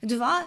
Du 0.05 0.17
hva? 0.21 0.41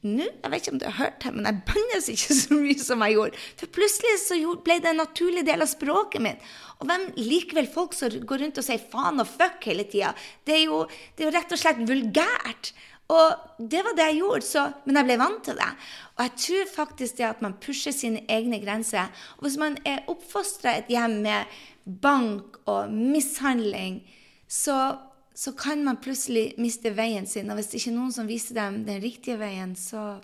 Nå, 0.00 0.24
Jeg 0.24 0.48
vet 0.48 0.62
ikke 0.62 0.72
om 0.72 0.78
du 0.80 0.86
har 0.88 0.96
hørt 0.96 1.18
det, 1.20 1.30
men 1.34 1.44
jeg 1.44 1.62
bannes 1.68 2.06
ikke 2.08 2.36
så 2.42 2.56
mye 2.56 2.80
som 2.80 3.02
jeg 3.04 3.16
gjorde. 3.18 3.40
For 3.60 3.72
plutselig 3.76 4.14
så 4.22 4.38
ble 4.64 4.78
det 4.80 4.92
en 4.94 5.02
naturlig 5.02 5.44
del 5.48 5.64
av 5.64 5.68
språket 5.68 6.24
mitt. 6.24 6.46
Og 6.80 6.88
hvem 6.88 7.04
liker 7.20 7.60
vel 7.60 7.68
folk 7.68 7.96
som 7.96 8.14
går 8.24 8.46
rundt 8.46 8.60
og 8.62 8.64
sier 8.64 8.86
faen 8.92 9.20
og 9.20 9.28
fuck 9.28 9.66
hele 9.68 9.84
tida? 9.84 10.14
Det, 10.40 10.56
det, 10.56 10.62
er 10.64 11.28
jo 11.28 11.34
rett 11.36 11.52
og 11.52 11.60
slett 11.60 11.84
vulgært. 11.88 12.72
Og 13.10 13.66
det 13.72 13.82
var 13.84 13.96
det 13.98 14.06
jeg 14.06 14.20
gjorde, 14.20 14.46
så, 14.46 14.64
men 14.86 15.00
jeg 15.00 15.08
ble 15.08 15.18
vant 15.20 15.42
til 15.44 15.58
det. 15.58 15.68
Og 16.14 16.24
jeg 16.24 16.34
tror 16.46 16.72
faktisk 16.76 17.18
det 17.18 17.26
at 17.26 17.44
man 17.44 17.58
pusher 17.60 17.92
sine 17.92 18.22
egne 18.30 18.60
grenser. 18.62 19.10
Og 19.36 19.48
hvis 19.48 19.58
man 19.60 19.76
er 19.88 20.06
oppfostra 20.08 20.78
et 20.78 20.92
hjem 20.92 21.18
med 21.26 21.60
bank 22.00 22.60
og 22.70 22.92
mishandling, 22.94 24.00
så, 24.48 24.94
så, 25.34 25.52
kan 25.56 25.84
man 25.84 26.00
plutselig 26.02 26.54
miste 26.60 26.92
veien 26.96 27.26
sin. 27.26 27.50
Og 27.50 27.60
hvis 27.60 27.70
det 27.72 27.80
ikke 27.80 27.92
er 27.92 27.98
noen 27.98 28.14
som 28.14 28.28
viser 28.28 28.58
dem 28.58 28.82
den 28.86 29.02
riktige 29.02 29.38
veien, 29.40 29.76
så 29.78 30.20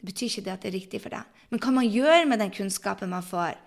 det 0.00 0.08
betyr 0.08 0.30
ikke 0.30 0.46
det 0.46 0.54
at 0.54 0.62
det 0.64 0.70
er 0.70 0.78
riktig 0.78 1.02
for 1.04 1.14
deg. 1.14 1.42
Men 1.50 1.62
hva 1.62 1.74
man 1.74 1.90
gjør 1.90 2.28
med 2.30 2.40
den 2.42 2.54
kunnskapen 2.54 3.12
man 3.12 3.26
får, 3.26 3.58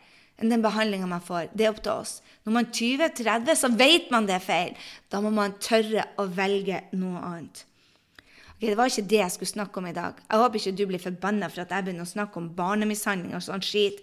den 0.41 0.63
behandlinga 0.63 1.07
man 1.07 1.21
får, 1.23 1.51
det 1.53 1.67
er 1.67 1.71
opp 1.71 1.83
til 1.83 1.93
oss. 1.93 2.17
Når 2.43 2.55
man 2.55 2.65
er 2.65 3.11
20-30, 3.11 3.53
så 3.59 3.69
vet 3.77 4.09
man 4.11 4.25
det 4.27 4.37
er 4.39 4.43
feil. 4.43 4.73
Da 5.11 5.21
må 5.23 5.31
man 5.31 5.55
tørre 5.61 6.07
å 6.19 6.25
velge 6.27 6.81
noe 6.97 7.21
annet. 7.21 7.63
Okay, 8.63 8.71
det 8.71 8.79
var 8.79 8.87
ikke 8.87 9.09
det 9.11 9.19
jeg 9.19 9.33
skulle 9.33 9.51
snakke 9.51 9.79
om 9.79 9.87
i 9.89 9.95
dag. 9.95 10.19
Jeg 10.23 10.39
håper 10.39 10.59
ikke 10.59 10.75
du 10.79 10.83
blir 10.87 11.01
forbanna 11.03 11.49
for 11.51 11.63
at 11.65 11.71
jeg 11.75 11.83
begynner 11.83 12.07
å 12.07 12.11
snakke 12.13 12.39
om 12.39 12.49
barnemishandling 12.55 13.35
og 13.35 13.43
sånn 13.43 13.63
skit. 13.65 13.99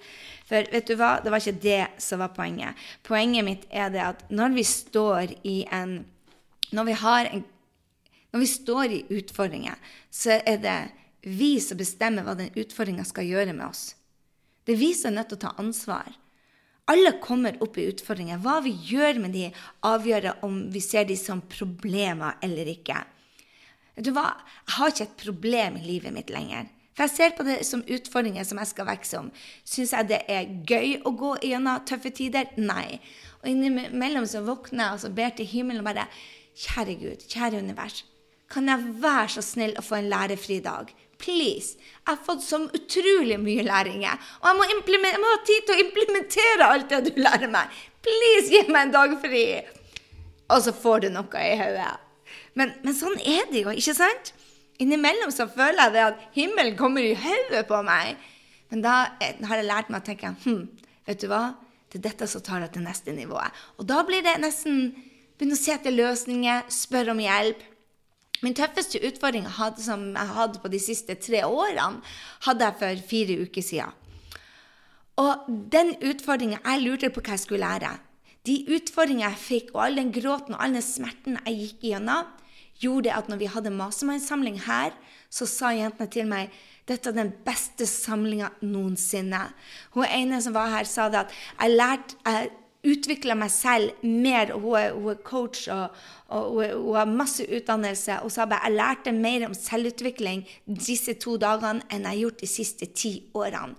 For 0.48 0.66
vet 0.72 0.90
du 0.90 0.96
hva, 1.00 1.14
det 1.24 1.33
var 1.33 1.40
ikke 1.40 1.62
det 1.64 1.83
som 2.02 2.20
var 2.20 2.35
poenget. 2.37 2.78
Poenget 3.06 3.46
mitt 3.46 3.64
er 3.70 3.92
det 3.94 4.02
at 4.04 4.24
når 4.28 4.56
vi 4.59 4.66
står 4.68 5.33
i 5.48 5.62
en 5.72 6.02
Når 6.70 6.85
vi 6.85 6.92
en 6.92 7.44
Når 8.33 8.40
vi 8.40 8.46
står 8.46 8.85
i 8.85 9.05
utfordringer, 9.11 9.75
så 10.11 10.38
er 10.46 10.59
det 10.62 10.90
vi 11.27 11.59
som 11.61 11.77
bestemmer 11.77 12.23
hva 12.23 12.37
den 12.38 12.53
utfordringa 12.55 13.03
skal 13.05 13.27
gjøre 13.27 13.53
med 13.53 13.66
oss. 13.66 13.96
Det 14.64 14.77
er 14.77 14.79
vi 14.79 14.94
som 14.94 15.11
er 15.11 15.16
nødt 15.16 15.33
til 15.33 15.40
å 15.40 15.42
ta 15.49 15.55
ansvar. 15.59 16.12
Alle 16.87 17.16
kommer 17.23 17.59
opp 17.62 17.79
i 17.79 17.88
utfordringer. 17.90 18.38
Hva 18.38 18.61
vi 18.62 18.70
gjør 18.70 19.18
med 19.23 19.35
de, 19.35 19.49
avgjør 19.83 20.31
om 20.46 20.61
vi 20.70 20.83
ser 20.83 21.09
de 21.09 21.16
som 21.18 21.42
problemer 21.42 22.38
eller 22.42 22.70
ikke. 22.70 23.03
Du 23.99 24.12
hva? 24.14 24.31
Jeg 24.66 24.77
har 24.79 24.92
ikke 24.94 25.09
et 25.09 25.23
problem 25.25 25.81
i 25.81 25.87
livet 25.87 26.14
mitt 26.14 26.31
lenger. 26.31 26.70
For 26.94 27.07
jeg 27.07 27.14
ser 27.16 27.37
på 27.37 27.46
det 27.46 27.61
som 27.68 27.85
utfordringer 27.87 28.46
som 28.46 28.59
jeg 28.61 28.70
skal 28.73 28.88
vokse 28.88 29.20
om. 29.20 29.31
Syns 29.66 29.94
jeg 29.94 30.09
det 30.11 30.20
er 30.31 30.51
gøy 30.66 30.99
å 31.07 31.12
gå 31.16 31.37
gjennom 31.51 31.85
tøffe 31.88 32.12
tider? 32.16 32.51
Nei. 32.59 32.99
Og 33.40 33.49
innimellom 33.53 34.27
så 34.29 34.42
våkner 34.44 34.85
jeg 34.85 34.99
og 34.99 35.03
så 35.05 35.12
ber 35.14 35.33
til 35.37 35.49
himmelen 35.49 35.85
og 35.85 35.90
bare 35.92 36.09
Kjære 36.61 36.94
Gud, 37.01 37.23
kjære 37.29 37.59
univers. 37.64 38.05
Kan 38.51 38.68
jeg 38.68 38.88
være 39.01 39.29
så 39.37 39.42
snill 39.44 39.77
å 39.79 39.85
få 39.85 40.01
en 40.01 40.11
lærefri 40.12 40.59
dag? 40.64 40.90
Please. 41.20 41.79
Jeg 41.79 42.09
har 42.09 42.18
fått 42.25 42.42
så 42.44 42.59
utrolig 42.66 43.38
mye 43.40 43.64
læringer. 43.64 44.20
Og 44.40 44.49
jeg 44.51 44.59
må, 44.59 44.66
jeg 44.68 45.20
må, 45.23 45.31
ha 45.31 45.40
tid 45.46 45.66
til 45.66 45.77
å 45.77 45.85
implementere 45.85 46.68
alt 46.68 46.92
det 46.92 47.01
du 47.07 47.20
lærer 47.20 47.49
meg. 47.53 47.73
Please, 48.05 48.51
gi 48.53 48.62
meg 48.68 48.88
en 48.88 48.94
dag 48.96 49.16
fri. 49.23 49.44
Og 50.51 50.62
så 50.64 50.75
får 50.77 51.05
du 51.05 51.09
noe 51.14 51.46
i 51.46 51.57
hodet. 51.61 51.90
Men, 52.59 52.75
men, 52.85 52.96
sånn 52.96 53.16
er 53.20 53.49
det 53.53 53.64
jo, 53.64 53.73
ikke 53.73 53.96
sant? 53.96 54.33
Innimellom 54.83 55.33
så 55.33 55.46
føler 55.49 55.81
jeg 55.87 55.96
det 55.96 56.07
at 56.09 56.25
himmelen 56.35 56.77
kommer 56.77 57.05
i 57.05 57.16
hodet 57.16 57.66
på 57.68 57.81
meg. 57.87 58.20
Men 58.73 58.85
da 58.85 58.96
har 59.20 59.61
jeg 59.61 59.68
lært 59.68 59.92
meg 59.92 60.03
å 60.03 60.07
tenke 60.07 60.35
hm, 60.44 60.64
vet 61.09 61.23
du 61.23 61.31
hva? 61.31 61.44
Det 61.90 61.99
er 61.99 62.09
dette 62.11 62.29
som 62.31 62.42
tar 62.44 62.62
deg 62.62 62.75
til 62.75 62.85
neste 62.85 63.14
nivå. 63.14 63.38
Og 63.81 63.87
da 63.88 64.03
blir 64.07 64.23
det 64.25 64.37
nesten 64.42 64.92
begynne 65.40 65.57
å 65.57 65.61
se 65.61 65.72
etter 65.72 65.94
løsninger, 65.94 66.66
spørre 66.68 67.14
om 67.14 67.22
hjelp. 67.24 67.62
Min 68.44 68.57
tøffeste 68.57 69.00
utfordring 69.05 69.46
som 69.81 70.11
jeg 70.12 70.35
hadde 70.37 70.61
på 70.61 70.68
de 70.72 70.81
siste 70.81 71.16
tre 71.16 71.42
årene, 71.48 72.05
hadde 72.44 72.68
jeg 72.68 72.79
for 72.81 73.03
fire 73.09 73.38
uker 73.46 73.64
siden. 73.64 73.96
Og 75.20 75.48
den 75.72 75.96
utfordringa 76.00 76.61
Jeg 76.64 76.81
lurte 76.81 77.11
på 77.12 77.20
hva 77.20 77.35
jeg 77.37 77.44
skulle 77.44 77.66
lære. 77.66 77.98
De 78.46 78.64
utfordringene 78.72 79.29
jeg 79.29 79.40
fikk, 79.40 79.72
og 79.74 79.83
all 79.85 79.96
den 79.96 80.12
gråten 80.12 80.55
og 80.55 80.62
all 80.64 80.76
den 80.76 80.85
smerten 80.85 81.37
jeg 81.44 81.57
gikk 81.59 81.83
gjennom, 81.90 82.29
gjorde 82.81 83.12
at 83.12 83.29
når 83.29 83.40
vi 83.42 83.50
hadde 83.53 83.72
mastermind 83.74 84.62
her, 84.64 84.94
så 85.29 85.44
sa 85.46 85.74
jentene 85.76 86.09
til 86.09 86.29
meg 86.29 86.55
dette 86.88 87.12
er 87.12 87.16
den 87.16 87.35
beste 87.44 87.87
samlinga 87.87 88.48
noensinne. 88.64 89.42
Hun 89.94 90.09
ene 90.09 90.40
som 90.42 90.57
var 90.57 90.72
her, 90.72 90.88
sa 90.88 91.11
det 91.12 91.20
at 91.26 91.37
jeg 91.61 91.76
lærte 91.76 92.16
utvikla 92.87 93.37
meg 93.37 93.51
selv 93.53 94.03
mer. 94.03 94.55
og 94.55 94.64
Hun 94.64 94.77
er, 94.79 94.93
hun 94.97 95.12
er 95.12 95.23
coach 95.25 95.69
og, 95.69 95.97
og 96.29 96.51
hun, 96.55 96.75
hun, 96.75 96.97
har 96.97 97.11
masse 97.11 97.45
utdannelse. 97.45 98.21
Og 98.25 98.33
så 98.33 98.45
har 98.45 98.61
jeg 98.64 98.77
lærte 98.77 99.12
mer 99.12 99.47
om 99.49 99.57
selvutvikling 99.57 100.47
disse 100.66 101.14
to 101.21 101.37
dagene 101.40 101.85
enn 101.90 102.07
jeg 102.07 102.12
har 102.12 102.23
gjort 102.25 102.45
de 102.45 102.51
siste 102.51 102.90
ti 102.95 103.14
årene. 103.35 103.77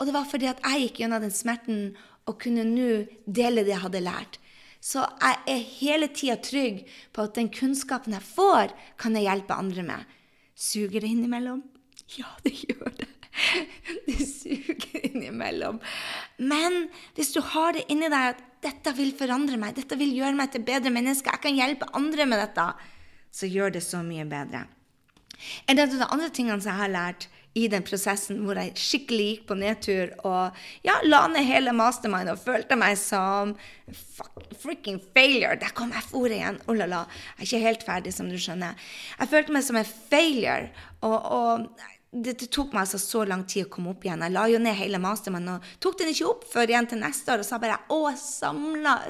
Og 0.00 0.08
det 0.08 0.14
var 0.16 0.28
fordi 0.28 0.48
at 0.48 0.62
jeg 0.64 0.86
gikk 0.86 1.02
gjennom 1.02 1.20
den 1.20 1.34
smerten 1.34 1.80
og 2.28 2.38
kunne 2.40 2.64
nå 2.64 3.04
dele 3.26 3.66
det 3.66 3.74
jeg 3.74 3.84
hadde 3.84 4.04
lært. 4.06 4.38
Så 4.80 5.04
jeg 5.04 5.36
er 5.52 5.66
hele 5.76 6.08
tida 6.08 6.38
trygg 6.40 6.86
på 7.12 7.26
at 7.26 7.36
den 7.36 7.50
kunnskapen 7.52 8.16
jeg 8.16 8.24
får, 8.24 8.72
kan 8.96 9.16
jeg 9.16 9.28
hjelpe 9.28 9.58
andre 9.60 9.84
med. 9.84 10.16
Suger 10.56 11.04
det 11.04 11.12
innimellom? 11.12 11.60
Ja, 12.16 12.32
det 12.44 12.56
gjør 12.64 12.94
det. 12.96 13.19
Det 14.06 14.26
suger 14.26 15.06
innimellom. 15.06 15.80
Men 16.36 16.86
hvis 17.16 17.32
du 17.34 17.40
har 17.52 17.76
det 17.76 17.86
inni 17.92 18.10
deg 18.10 18.34
at 18.34 18.44
dette 18.64 18.92
vil 18.98 19.12
forandre 19.16 19.58
meg, 19.60 19.76
dette 19.78 19.96
vil 20.00 20.12
gjøre 20.16 20.36
meg 20.36 20.52
til 20.52 20.64
bedre 20.66 20.92
menneske, 20.92 21.32
jeg 21.32 21.44
kan 21.44 21.56
hjelpe 21.56 21.88
andre 21.96 22.26
med 22.28 22.42
dette, 22.42 22.66
så 23.32 23.48
gjør 23.48 23.76
det 23.76 23.84
så 23.86 24.02
mye 24.04 24.26
bedre. 24.28 24.66
En 25.70 25.80
av 25.80 25.88
de 25.88 26.00
andre 26.04 26.28
tingene 26.34 26.60
som 26.60 26.74
jeg 26.74 26.82
har 26.82 26.92
lært, 26.92 27.30
i 27.58 27.64
den 27.66 27.82
prosessen 27.82 28.44
hvor 28.44 28.58
jeg 28.60 28.78
skikkelig 28.78 29.24
gikk 29.26 29.46
på 29.48 29.56
nedtur 29.58 30.12
og 30.28 30.58
ja, 30.86 31.00
la 31.02 31.24
ned 31.32 31.48
hele 31.48 31.72
mastermind 31.74 32.30
og 32.30 32.38
følte 32.38 32.78
meg 32.78 32.94
som 33.00 33.56
freaking 34.62 35.00
failure. 35.16 35.56
Der 35.58 35.74
kom 35.74 35.90
F-ordet 35.90 36.38
igjen. 36.38 36.60
Oh 36.70 36.76
la 36.78 36.86
la. 36.86 37.00
Jeg 37.38 37.40
er 37.40 37.48
ikke 37.48 37.64
helt 37.64 37.86
ferdig, 37.88 38.14
som 38.14 38.30
du 38.30 38.38
skjønner. 38.38 38.78
Jeg 39.18 39.32
følte 39.32 39.56
meg 39.56 39.66
som 39.66 39.80
en 39.80 39.90
failure. 40.12 40.70
og, 41.02 41.18
og 41.18 41.66
det, 42.10 42.32
det, 42.40 42.48
tok 42.50 42.72
meg 42.74 42.82
altså 42.82 42.98
så 42.98 43.22
lang 43.28 43.44
tid 43.46 43.68
å 43.68 43.70
komme 43.70 43.92
opp 43.92 44.04
igjen. 44.04 44.24
Jeg 44.26 44.34
la 44.34 44.46
jo 44.50 44.58
ned 44.58 44.74
hele 44.74 44.98
mastermannen 45.02 45.60
og 45.60 45.66
tok 45.82 46.00
den 46.00 46.10
ikke 46.10 46.26
opp 46.26 46.46
før 46.50 46.72
igjen 46.72 46.88
til 46.90 46.98
neste 46.98 47.30
år 47.30 47.44
og 47.44 47.46
sa 47.46 47.60
bare 47.62 47.78
å, 47.86 48.00
jeg 48.10 48.18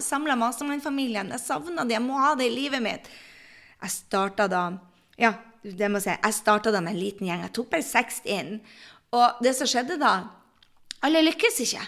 samla 0.05 0.37
mastermannfamilien. 0.43 1.33
Jeg 1.33 1.43
savna 1.43 1.87
det, 1.89 1.97
jeg 1.97 2.05
må 2.05 2.21
ha 2.21 2.35
det 2.37 2.51
i 2.51 2.53
livet 2.53 2.85
mitt. 2.85 3.09
Jeg 3.81 3.97
starta 3.97 4.49
da 4.53 4.65
Ja, 5.21 5.33
det 5.65 5.89
må 5.89 6.01
jeg 6.01 6.11
si, 6.11 6.13
jeg 6.13 6.37
starta 6.37 6.73
da 6.73 6.85
med 6.85 6.93
en 6.93 7.01
liten 7.01 7.29
gjeng. 7.29 7.47
Jeg 7.47 7.57
tok 7.57 7.73
bare 7.73 7.89
seks 7.89 8.21
inn. 8.29 8.59
Og 9.17 9.41
det 9.45 9.57
som 9.57 9.69
skjedde 9.69 9.97
da 10.01 10.15
Alle 11.01 11.25
lykkes 11.25 11.63
ikke. 11.65 11.83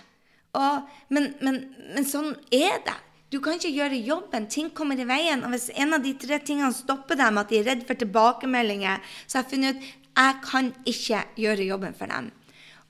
Og, 0.57 0.92
men, 1.12 1.35
men, 1.44 1.59
men, 1.92 2.07
sånn 2.09 2.33
er 2.53 2.79
det. 2.87 2.96
Du 3.33 3.38
kan 3.44 3.57
ikke 3.57 3.72
gjøre 3.72 4.01
jobben. 4.01 4.48
Ting 4.53 4.70
kommer 4.77 4.96
i 4.96 5.05
veien. 5.09 5.44
Og 5.44 5.53
hvis 5.53 5.68
en 5.77 5.92
av 5.96 6.05
de 6.05 6.12
tre 6.20 6.38
tingene 6.40 6.72
stopper 6.77 7.20
dem, 7.20 7.40
at 7.40 7.53
de 7.53 7.61
er 7.61 7.68
redd 7.68 7.85
for 7.88 8.01
tilbakemeldinger, 8.01 9.05
så 9.27 9.38
har 9.38 9.44
jeg 9.44 9.53
funnet 9.53 9.77
ut 9.77 9.90
jeg 10.16 10.35
kan 10.44 10.75
ikke 10.87 11.25
gjøre 11.37 11.64
jobben 11.64 11.94
for 11.94 12.07
dem. 12.07 12.33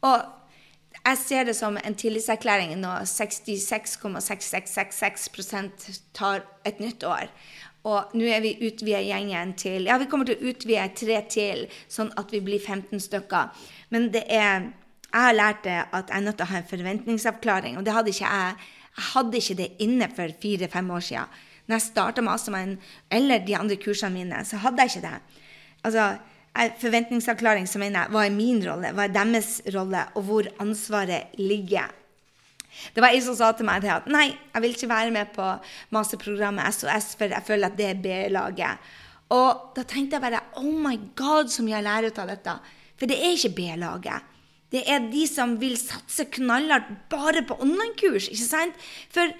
Og 0.02 0.22
jeg 1.02 1.18
ser 1.18 1.44
det 1.44 1.56
som 1.56 1.76
en 1.76 1.94
tillitserklæring 1.94 2.78
når 2.78 2.98
66,6666% 3.10 6.00
tar 6.14 6.40
et 6.64 6.80
nytt 6.80 7.04
år. 7.04 7.26
Og 7.84 8.04
nå 8.14 8.24
er 8.30 8.40
vi 8.44 8.58
utvida 8.62 9.00
gjengen 9.02 9.54
til 9.58 9.82
Ja, 9.90 9.96
vi 9.98 10.06
kommer 10.10 10.26
til 10.26 10.36
å 10.38 10.44
utvide 10.52 10.88
tre 10.94 11.22
til, 11.30 11.66
sånn 11.90 12.12
at 12.18 12.30
vi 12.30 12.40
blir 12.44 12.60
15 12.62 13.00
stykker. 13.02 13.44
Men 13.90 14.12
det 14.14 14.24
er 14.28 14.72
Jeg 15.12 15.20
har 15.20 15.34
lært 15.34 15.64
det 15.64 15.84
at 15.92 16.08
jeg 16.08 16.16
er 16.16 16.20
nødt 16.24 16.36
til 16.40 16.46
å 16.46 16.48
ha 16.48 16.56
en 16.56 16.70
forventningsavklaring, 16.70 17.76
og 17.76 17.84
det 17.84 17.92
hadde 17.92 18.10
ikke 18.14 18.32
jeg. 18.32 18.54
Jeg 18.96 19.04
hadde 19.12 19.36
ikke 19.36 19.54
det 19.58 19.72
inne 19.84 20.08
for 20.08 20.28
fire-fem 20.40 20.90
år 20.90 21.00
siden. 21.00 21.24
Når 21.66 21.74
jeg 21.74 21.82
starta 21.82 22.22
Mastermind 22.22 22.78
eller 23.10 23.38
de 23.44 23.56
andre 23.56 23.76
kursene 23.76 24.14
mine, 24.14 24.44
så 24.44 24.56
hadde 24.56 24.80
jeg 24.80 24.90
ikke 24.90 25.08
det. 25.08 25.20
Altså, 25.84 26.16
Forventningsavklaring 26.52 27.66
så 27.68 27.80
mener 27.80 28.04
jeg, 28.04 28.12
hva 28.12 28.26
er 28.26 28.34
min 28.34 28.60
rolle, 28.64 28.92
hva 28.92 29.06
er 29.06 29.14
deres 29.14 29.60
rolle, 29.72 30.04
og 30.18 30.26
hvor 30.28 30.48
ansvaret 30.62 31.32
ligger. 31.40 31.90
Det 32.92 33.04
var 33.04 33.12
ei 33.12 33.20
som 33.24 33.36
sa 33.36 33.50
til 33.56 33.68
meg 33.68 33.84
at 33.88 34.08
nei, 34.10 34.30
jeg 34.32 34.64
vil 34.64 34.74
ikke 34.76 34.90
være 34.90 35.14
med 35.14 35.32
på 35.36 35.46
masterprogrammet 35.92 36.76
SOS, 36.76 37.12
for 37.18 37.32
jeg 37.32 37.46
føler 37.46 37.68
at 37.68 37.78
det 37.78 37.88
er 37.88 38.02
B-laget. 38.04 38.92
Og 39.32 39.72
da 39.76 39.84
tenkte 39.88 40.18
jeg 40.18 40.24
bare 40.24 40.44
oh 40.60 40.76
my 40.84 40.96
god, 41.16 41.48
så 41.52 41.64
mye 41.64 41.78
jeg 41.78 41.86
lærer 41.88 42.12
ut 42.12 42.20
av 42.20 42.32
dette. 42.32 42.56
For 43.00 43.08
det 43.08 43.18
er 43.18 43.36
ikke 43.36 43.54
B-laget. 43.56 44.28
Det 44.72 44.84
er 44.88 45.04
de 45.12 45.26
som 45.28 45.58
vil 45.60 45.76
satse 45.76 46.24
knallhardt 46.32 46.88
bare 47.12 47.44
på 47.44 47.58
online-kurs, 47.60 48.30
ikke 48.32 48.48
sant? 48.48 48.86
For 49.12 49.32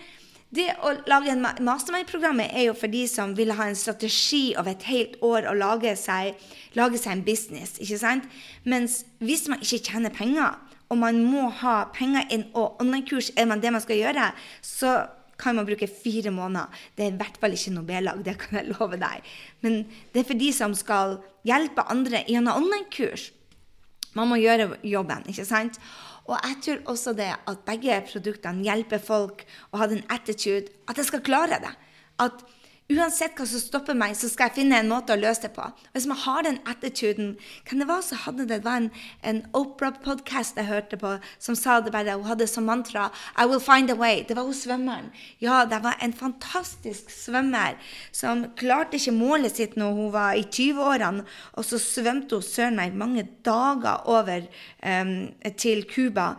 det 0.52 0.68
å 0.84 0.92
lage 1.08 1.32
en 1.32 1.46
mastermind-program 1.64 2.42
er 2.44 2.66
jo 2.66 2.74
for 2.76 2.92
de 2.92 3.06
som 3.08 3.32
vil 3.36 3.54
ha 3.56 3.70
en 3.70 3.78
strategi 3.78 4.52
over 4.60 4.74
et 4.74 4.84
helt 4.90 5.16
år 5.24 5.48
og 5.48 5.56
lage 5.56 5.94
seg, 5.96 6.36
lage 6.76 7.00
seg 7.00 7.14
en 7.14 7.24
business. 7.24 7.78
ikke 7.80 8.00
sant? 8.02 8.28
Mens 8.68 9.00
hvis 9.24 9.46
man 9.48 9.64
ikke 9.64 9.80
tjener 9.88 10.12
penger, 10.12 10.60
og 10.92 11.00
man 11.00 11.22
må 11.24 11.46
ha 11.62 11.86
penger 11.96 12.28
inn, 12.34 12.44
og 12.52 12.76
online-kurs 12.84 13.32
er 13.40 13.48
man 13.48 13.64
det 13.64 13.72
man 13.72 13.80
skal 13.80 13.96
gjøre, 13.96 14.28
så 14.60 14.92
kan 15.40 15.56
man 15.56 15.66
bruke 15.66 15.88
fire 15.88 16.30
måneder. 16.30 16.68
Det 16.96 17.06
er 17.06 17.14
i 17.14 17.20
hvert 17.22 17.38
fall 17.40 17.56
ikke 17.56 17.72
noe 17.72 17.88
B-lag, 17.88 18.20
det 18.20 18.36
kan 18.44 18.60
jeg 18.60 18.74
love 18.74 19.00
deg. 19.00 19.24
Men 19.64 19.86
det 20.12 20.20
er 20.20 20.28
for 20.28 20.38
de 20.38 20.50
som 20.52 20.76
skal 20.76 21.16
hjelpe 21.48 21.88
andre 21.90 22.26
gjennom 22.28 22.60
online-kurs. 22.60 23.30
Man 24.12 24.28
må 24.28 24.36
gjøre 24.36 24.74
jobben, 24.84 25.24
ikke 25.32 25.48
sant? 25.48 25.80
Og 26.30 26.37
jeg 26.38 26.58
tror 26.64 26.92
også 26.94 27.14
det 27.18 27.30
at 27.35 27.64
begge 27.66 27.98
produktene 28.06 28.64
hjelper 28.66 29.02
folk 29.02 29.44
å 29.72 29.80
ha 29.80 29.88
den 29.90 30.04
attitude 30.12 30.70
at 30.88 31.00
jeg 31.00 31.08
skal 31.08 31.24
klare 31.26 31.58
det. 31.62 31.72
At 32.22 32.44
Uansett 32.92 33.38
hva 33.38 33.44
som 33.46 33.61
stopper 33.62 33.96
meg, 33.96 34.12
så 34.18 34.28
skal 34.28 34.50
jeg 34.50 34.57
finne 34.57 34.81
en 34.83 34.90
måte 34.90 35.14
å 35.14 35.20
løse 35.20 35.46
det 35.46 35.52
på. 35.55 35.64
Hvis 35.94 36.07
man 36.11 36.18
har 36.24 36.44
den 36.44 36.59
attituden 36.68 37.37
Kan 37.68 37.81
det 37.81 37.87
være 37.88 38.05
så 38.05 38.18
hadde 38.24 38.44
det, 38.44 38.59
det 38.59 38.66
var 38.66 38.81
en, 38.81 38.88
en 39.22 39.40
Opera-podkast 39.57 40.59
jeg 40.61 40.68
hørte 40.68 40.98
på, 41.00 41.12
som 41.38 41.57
sa 41.57 41.78
det 41.81 41.92
bare 41.94 42.16
Hun 42.18 42.28
hadde 42.28 42.48
som 42.50 42.66
mantra 42.68 43.09
I 43.38 43.46
will 43.48 43.62
find 43.62 43.90
a 43.90 43.96
way. 43.96 44.24
Det 44.28 44.37
var 44.37 44.48
hun 44.48 44.57
svømmeren. 44.57 45.12
Ja, 45.40 45.62
det 45.64 45.83
var 45.85 45.96
en 46.02 46.12
fantastisk 46.12 47.11
svømmer 47.11 47.78
som 48.12 48.44
klarte 48.59 48.98
ikke 48.98 49.14
målet 49.16 49.57
sitt 49.57 49.78
når 49.81 49.94
hun 49.96 50.11
var 50.12 50.37
i 50.37 50.44
20-årene, 50.44 51.24
og 51.57 51.66
så 51.66 51.78
svømte 51.81 52.40
hun 52.40 52.46
søren 52.46 52.76
meg 52.81 52.96
mange 52.98 53.24
dager 53.46 54.05
over 54.11 54.48
um, 54.83 55.31
til 55.57 55.87
Cuba. 55.88 56.35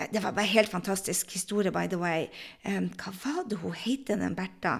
Det 0.00 0.22
var 0.22 0.32
bare 0.32 0.46
en 0.46 0.56
helt 0.56 0.72
fantastisk 0.72 1.32
historie, 1.32 1.72
by 1.72 1.86
the 1.90 1.98
way. 2.00 2.30
Um, 2.64 2.88
hva 2.96 3.12
var 3.24 3.44
det 3.50 3.60
hun 3.60 3.76
het, 3.76 4.08
den 4.08 4.38
Bertha? 4.38 4.78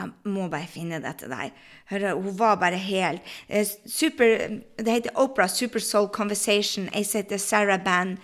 Jeg 0.00 0.32
må 0.32 0.48
bare 0.48 0.68
finne 0.70 1.00
det 1.02 1.12
til 1.20 1.32
deg. 1.32 1.56
Hør, 1.90 2.06
hun 2.16 2.36
var 2.38 2.56
bare 2.60 2.78
helt 2.80 3.26
eh, 3.48 3.66
super, 3.86 4.60
Det 4.78 4.94
heter 4.94 5.18
Opera 5.20 5.48
Super 5.48 5.82
Soul 5.84 6.08
Conversation. 6.08 6.88
Jeg 6.94 7.06
heter 7.12 7.38
Sarah 7.38 7.80
Bann 7.84 8.16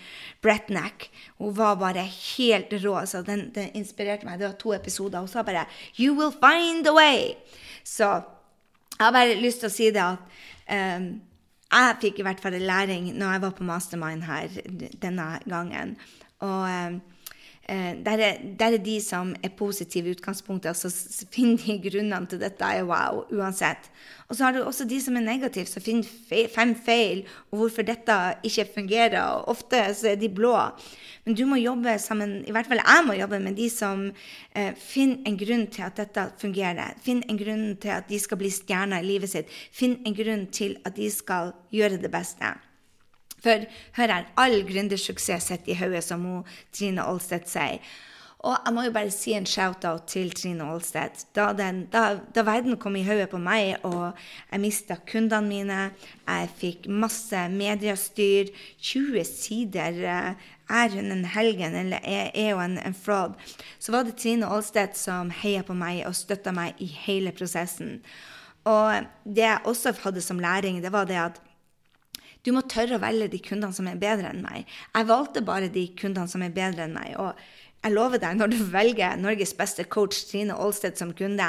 Bretnack. 0.42 1.10
Hun 1.38 1.56
var 1.56 1.76
bare 1.80 2.06
helt 2.06 2.72
rå. 2.84 2.96
Så 3.06 3.22
den, 3.22 3.50
den, 3.54 3.70
inspirerte 3.74 4.26
meg. 4.26 4.38
Det 4.38 4.48
var 4.48 4.58
to 4.60 4.72
episoder. 4.74 5.18
Hun 5.18 5.28
sa 5.28 5.42
bare 5.42 5.66
'You 5.98 6.14
will 6.14 6.32
find 6.32 6.86
a 6.86 6.94
way'. 6.94 7.36
Så 7.84 8.04
jeg 8.98 9.04
har 9.04 9.12
bare 9.12 9.34
lyst 9.34 9.60
til 9.60 9.68
å 9.68 9.72
si 9.72 9.90
det 9.92 10.02
at 10.02 10.18
um, 10.98 11.20
jeg 11.66 11.96
fikk 12.00 12.20
i 12.20 12.22
hvert 12.22 12.40
fall 12.40 12.56
læring 12.62 13.10
når 13.18 13.32
jeg 13.32 13.42
var 13.42 13.50
på 13.50 13.66
mastermind 13.66 14.22
her 14.22 14.48
denne 15.02 15.26
gangen. 15.44 15.96
Og 16.40 16.62
um, 16.64 17.00
der 17.66 18.18
er, 18.22 18.36
der 18.58 18.76
er, 18.76 18.78
de 18.78 19.00
som 19.02 19.32
er 19.42 19.50
positive 19.58 20.08
i 20.08 20.14
utgangspunktet, 20.14 20.70
og 20.70 20.76
så 20.76 21.26
finner 21.34 21.58
de 21.58 21.80
grunnene 21.82 22.28
til 22.30 22.38
dette 22.38 22.64
er 22.64 22.84
wow, 22.86 23.24
uansett. 23.34 23.90
Og 24.28 24.36
så 24.36 24.44
har 24.44 24.52
du 24.54 24.60
også 24.62 24.86
de 24.86 25.00
som 25.02 25.16
er 25.16 25.24
negative, 25.26 25.66
som 25.66 25.82
finner 25.82 26.06
feil, 26.28 26.46
fem 26.54 26.74
feil, 26.86 27.24
og 27.50 27.58
hvorfor 27.58 27.86
dette 27.86 28.14
ikke 28.46 28.68
fungerer. 28.74 29.18
og 29.22 29.48
Ofte 29.56 29.82
så 29.94 30.12
er 30.12 30.20
de 30.20 30.30
blå. 30.30 30.54
Men 31.24 31.34
du 31.34 31.42
må 31.46 31.56
jobbe 31.58 31.96
sammen, 31.98 32.44
i 32.46 32.54
hvert 32.54 32.68
fall 32.70 32.82
jeg 32.82 33.06
må 33.06 33.16
jobbe 33.18 33.40
med 33.42 33.56
de 33.58 33.66
som 33.70 34.04
eh, 34.54 34.74
finner 34.78 35.26
en 35.26 35.38
grunn 35.38 35.66
til 35.66 35.82
at 35.88 35.98
dette 35.98 36.28
fungerer. 36.38 36.94
Finn 37.02 37.24
en 37.26 37.40
grunn 37.40 37.66
til 37.82 37.94
at 37.96 38.06
de 38.10 38.20
skal 38.22 38.38
bli 38.38 38.50
stjerner 38.54 39.02
i 39.02 39.10
livet 39.10 39.34
sitt. 39.34 39.50
Finn 39.74 39.98
en 40.06 40.14
grunn 40.14 40.46
til 40.54 40.78
at 40.86 40.94
de 40.94 41.10
skal 41.10 41.50
gjøre 41.74 41.98
det 42.02 42.14
beste. 42.14 42.54
For 43.44 43.66
hør 43.98 44.12
her, 44.12 44.28
all 44.40 44.62
gründersuksess 44.68 45.52
sitter 45.52 45.74
i 45.74 45.78
hodet, 45.80 46.04
som 46.04 46.24
hun, 46.24 46.44
Trine 46.72 47.04
Olstedt 47.06 47.50
sier. 47.50 47.82
Og 48.46 48.54
jeg 48.54 48.74
må 48.76 48.82
jo 48.84 48.92
bare 48.94 49.10
si 49.10 49.32
en 49.34 49.46
shout-out 49.48 50.04
til 50.12 50.28
Trine 50.36 50.66
Olstedt. 50.70 51.24
Da, 51.34 51.48
da, 51.56 52.02
da 52.34 52.44
verden 52.46 52.76
kom 52.78 52.94
i 52.98 53.04
hodet 53.06 53.30
på 53.32 53.40
meg, 53.42 53.80
og 53.86 54.12
jeg 54.52 54.62
mista 54.62 54.98
kundene 55.08 55.48
mine, 55.48 55.78
jeg 56.28 56.52
fikk 56.60 56.86
masse 56.86 57.46
mediestyr, 57.50 58.52
20 58.78 59.24
sider 59.26 59.98
eh, 60.04 60.46
er 60.68 60.94
hun 60.94 61.10
en 61.14 61.24
helgen, 61.32 61.74
eller 61.80 62.04
er, 62.04 62.30
er 62.34 62.54
hun 62.54 62.76
en, 62.76 62.78
en, 62.92 62.94
fraud? 62.94 63.34
Så 63.82 63.94
var 63.94 64.06
det 64.06 64.18
Trine 64.20 64.46
Olstedt 64.52 64.98
som 65.00 65.32
heia 65.42 65.64
på 65.66 65.74
meg 65.74 66.04
og 66.06 66.14
støtta 66.14 66.54
meg 66.54 66.78
i 66.78 66.90
hele 67.06 67.34
prosessen. 67.34 67.98
Og 68.66 69.10
det 69.24 69.46
jeg 69.46 69.64
også 69.64 69.94
hadde 70.04 70.22
som 70.22 70.42
læring, 70.42 70.82
det 70.84 70.92
var 70.92 71.08
det 71.08 71.18
at 71.22 71.42
du 72.46 72.52
må 72.54 72.62
tørre 72.70 72.96
å 72.96 73.02
velge 73.02 73.26
de 73.32 73.42
kundene 73.42 73.74
som 73.74 73.88
er 73.90 73.98
bedre 73.98 74.30
enn 74.30 74.44
meg. 74.44 74.70
Jeg 74.94 75.08
valgte 75.08 75.42
bare 75.46 75.70
de 75.72 75.88
kundene 75.98 76.30
som 76.30 76.44
er 76.46 76.54
bedre 76.54 76.86
enn 76.86 76.94
meg. 76.94 77.16
Og 77.18 77.34
jeg 77.82 77.94
lover 77.94 78.22
deg, 78.22 78.38
når 78.38 78.52
du 78.54 78.60
velger 78.70 79.18
Norges 79.18 79.54
beste 79.58 79.84
coach 79.90 80.22
Trine 80.30 80.54
Aalsted 80.54 80.98
som 80.98 81.10
kunde, 81.18 81.48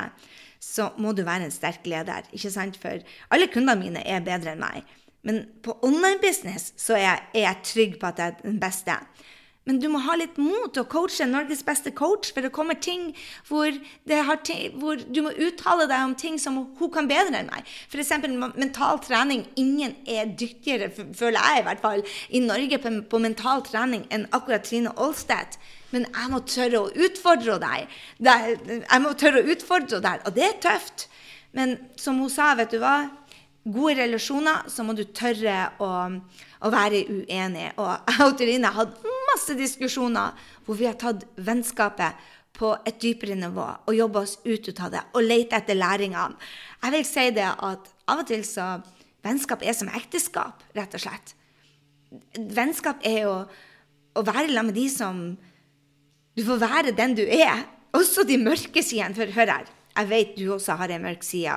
så 0.60 0.90
må 0.98 1.14
du 1.14 1.22
være 1.28 1.48
en 1.48 1.54
sterk 1.54 1.86
leder. 1.86 2.26
ikke 2.34 2.52
sant? 2.54 2.80
For 2.82 3.06
alle 3.30 3.50
kundene 3.54 3.78
mine 3.84 4.04
er 4.10 4.26
bedre 4.26 4.56
enn 4.56 4.64
meg. 4.64 4.90
Men 5.28 5.44
på 5.62 5.76
online 5.86 6.22
business 6.24 6.72
så 6.80 6.98
er 6.98 7.04
jeg, 7.04 7.26
er 7.36 7.46
jeg 7.46 7.66
trygg 7.72 7.98
på 8.02 8.10
at 8.10 8.22
jeg 8.22 8.34
er 8.34 8.42
den 8.42 8.60
beste. 8.62 8.98
Men 9.68 9.82
du 9.84 9.90
må 9.92 10.00
ha 10.06 10.16
litt 10.16 10.38
mot 10.40 10.72
til 10.72 10.86
å 10.86 10.88
coache 10.88 11.28
Norges 11.28 11.64
beste 11.68 11.92
coach, 11.96 12.32
for 12.32 12.46
det 12.46 12.54
kommer 12.56 12.78
ting 12.80 13.10
hvor, 13.50 13.76
ting 14.48 14.78
hvor, 14.80 15.02
du 15.04 15.20
må 15.26 15.34
uttale 15.36 15.90
deg 15.92 16.06
om 16.06 16.16
ting 16.16 16.38
som 16.40 16.62
hun 16.80 16.94
kan 16.94 17.10
bedre 17.10 17.42
enn 17.42 17.52
meg. 17.52 17.68
F.eks. 17.92 18.14
mental 18.56 19.02
trening. 19.04 19.44
Ingen 19.60 19.98
er 20.08 20.32
dyktigere, 20.40 20.88
føler 20.96 21.38
jeg 21.38 21.60
i 21.60 21.68
hvert 21.68 21.84
fall, 21.84 22.06
i 22.32 22.44
Norge 22.44 22.80
på, 22.80 22.94
på 23.12 23.22
mental 23.24 23.66
trening 23.68 24.08
enn 24.14 24.28
akkurat 24.32 24.64
Trine 24.68 24.96
Olstedt. 24.96 25.60
Men 25.92 26.08
jeg 26.08 26.32
må 26.32 26.42
tørre 26.48 26.82
å 26.82 27.06
utfordre 27.08 27.60
deg. 27.64 28.00
Jeg 28.24 29.04
må 29.04 29.14
tørre 29.20 29.44
å 29.44 29.54
utfordre 29.54 30.02
deg, 30.04 30.24
og 30.28 30.36
det 30.36 30.48
er 30.48 30.60
tøft. 30.64 31.08
Men 31.56 31.78
som 32.00 32.20
hun 32.24 32.32
sa, 32.32 32.54
vet 32.60 32.72
du 32.72 32.80
hva? 32.82 33.10
Gode 33.68 33.98
relasjoner, 34.00 34.68
så 34.72 34.84
må 34.88 34.96
du 34.96 35.04
tørre 35.16 35.60
å, 35.84 35.90
å 36.64 36.72
være 36.74 37.04
uenig. 37.10 37.70
Og 37.78 37.92
jeg 38.12 38.26
og 38.26 38.36
Trine 38.40 38.74
hadde 38.78 39.16
masse 39.32 39.58
diskusjoner 39.60 40.50
hvor 40.66 40.80
vi 40.80 40.90
har 40.90 40.98
tatt 41.00 41.26
vennskapet 41.38 42.28
på 42.58 42.74
et 42.90 42.98
dypere 43.02 43.38
nivå 43.38 43.66
og 43.86 43.94
jobba 43.94 44.24
oss 44.26 44.40
ut 44.46 44.70
av 44.82 44.94
det 44.96 45.04
og 45.14 45.26
lete 45.26 45.60
etter 45.60 45.78
læringene. 45.78 46.38
Jeg 46.84 46.96
vil 46.96 47.06
si 47.06 47.26
det 47.36 47.48
at 47.48 47.92
av 48.08 48.24
og 48.24 48.30
til 48.30 48.46
så 48.48 48.78
Vennskap 49.26 49.64
er 49.66 49.76
som 49.76 49.90
ekteskap, 49.92 50.62
rett 50.78 50.94
og 50.96 51.02
slett. 51.04 51.34
Vennskap 52.38 53.02
er 53.08 53.18
jo 53.26 53.34
å 54.16 54.24
være 54.24 54.48
sammen 54.48 54.70
med 54.70 54.78
de 54.78 54.88
som 54.94 55.24
Du 56.38 56.44
får 56.46 56.60
være 56.62 56.92
den 56.94 57.16
du 57.18 57.24
er. 57.26 57.66
Også 57.98 58.22
de 58.24 58.38
mørke 58.38 58.84
sidene. 58.86 59.16
For 59.18 59.26
hør 59.34 59.50
her, 59.50 59.70
jeg 59.98 60.10
vet 60.12 60.36
du 60.38 60.52
også 60.54 60.76
har 60.78 60.92
en 60.94 61.02
mørk 61.02 61.24
side. 61.26 61.56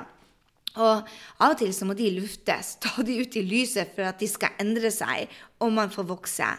Og 0.79 1.03
av 1.43 1.53
og 1.53 1.59
til 1.59 1.73
så 1.75 1.87
må 1.89 1.97
de 1.99 2.13
luftes, 2.15 2.77
ta 2.83 3.03
de 3.07 3.19
ut 3.23 3.37
i 3.37 3.43
lyset 3.47 3.91
for 3.97 4.07
at 4.07 4.21
de 4.23 4.29
skal 4.31 4.55
endre 4.63 4.93
seg, 4.95 5.31
og 5.59 5.73
man 5.75 5.91
får 5.91 6.07
vokse. 6.11 6.51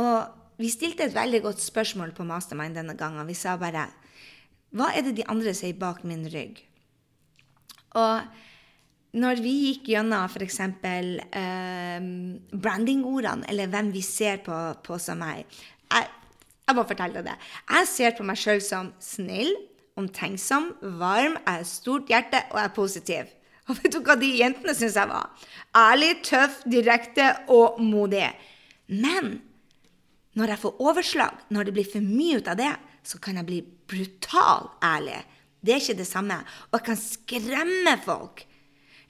Og 0.00 0.60
vi 0.60 0.70
stilte 0.72 1.06
et 1.06 1.16
veldig 1.16 1.42
godt 1.46 1.62
spørsmål 1.62 2.12
på 2.16 2.26
Mastermind 2.28 2.76
denne 2.76 2.96
gangen. 2.98 3.28
Vi 3.28 3.38
sa 3.38 3.56
bare 3.60 3.88
Hva 4.76 4.90
er 4.94 5.06
det 5.06 5.16
de 5.18 5.26
andre 5.30 5.54
sier 5.56 5.78
bak 5.78 6.04
min 6.06 6.26
rygg? 6.30 6.60
Og 7.98 8.22
når 9.18 9.40
vi 9.42 9.54
gikk 9.64 9.88
gjennom 9.90 10.28
f.eks. 10.30 10.60
Eh, 10.60 12.04
brandingordene, 12.54 13.48
eller 13.50 13.70
hvem 13.72 13.90
vi 13.94 14.02
ser 14.06 14.38
på, 14.44 14.58
på 14.84 14.98
som 15.02 15.18
meg 15.18 15.42
jeg, 15.90 16.06
jeg 16.68 16.76
må 16.78 16.84
fortelle 16.86 17.24
det. 17.26 17.34
Jeg 17.66 17.88
ser 17.90 18.14
på 18.14 18.26
meg 18.26 18.38
sjøl 18.38 18.60
som 18.62 18.92
snill, 19.02 19.50
omtenksom, 20.00 20.72
varm, 21.00 21.36
jeg 21.38 21.60
har 21.60 21.68
stort 21.68 22.10
hjerte 22.10 22.42
og 22.50 22.58
er 22.62 22.72
positiv. 22.74 23.30
Og 23.70 23.76
vet 23.78 23.94
du 23.94 24.00
hva 24.02 24.16
de 24.18 24.28
jentene 24.40 24.74
syns 24.74 24.96
jeg 24.98 25.06
var? 25.06 25.28
Ærlig, 25.78 26.14
tøff, 26.26 26.62
direkte 26.66 27.28
og 27.54 27.78
modig. 27.84 28.26
Men 28.90 29.36
når 30.34 30.54
jeg 30.54 30.62
får 30.64 30.80
overslag, 30.82 31.44
når 31.54 31.68
det 31.68 31.74
blir 31.76 31.86
for 31.92 32.02
mye 32.02 32.40
ut 32.40 32.50
av 32.50 32.58
det, 32.58 32.72
så 33.06 33.20
kan 33.22 33.38
jeg 33.38 33.46
bli 33.46 33.60
brutal 33.62 34.72
ærlig. 34.82 35.20
Det 35.60 35.74
er 35.74 35.82
ikke 35.84 36.00
det 36.00 36.08
samme. 36.08 36.40
Og 36.70 36.80
jeg 36.80 36.86
kan 36.88 36.98
skremme 36.98 37.94
folk. 38.02 38.42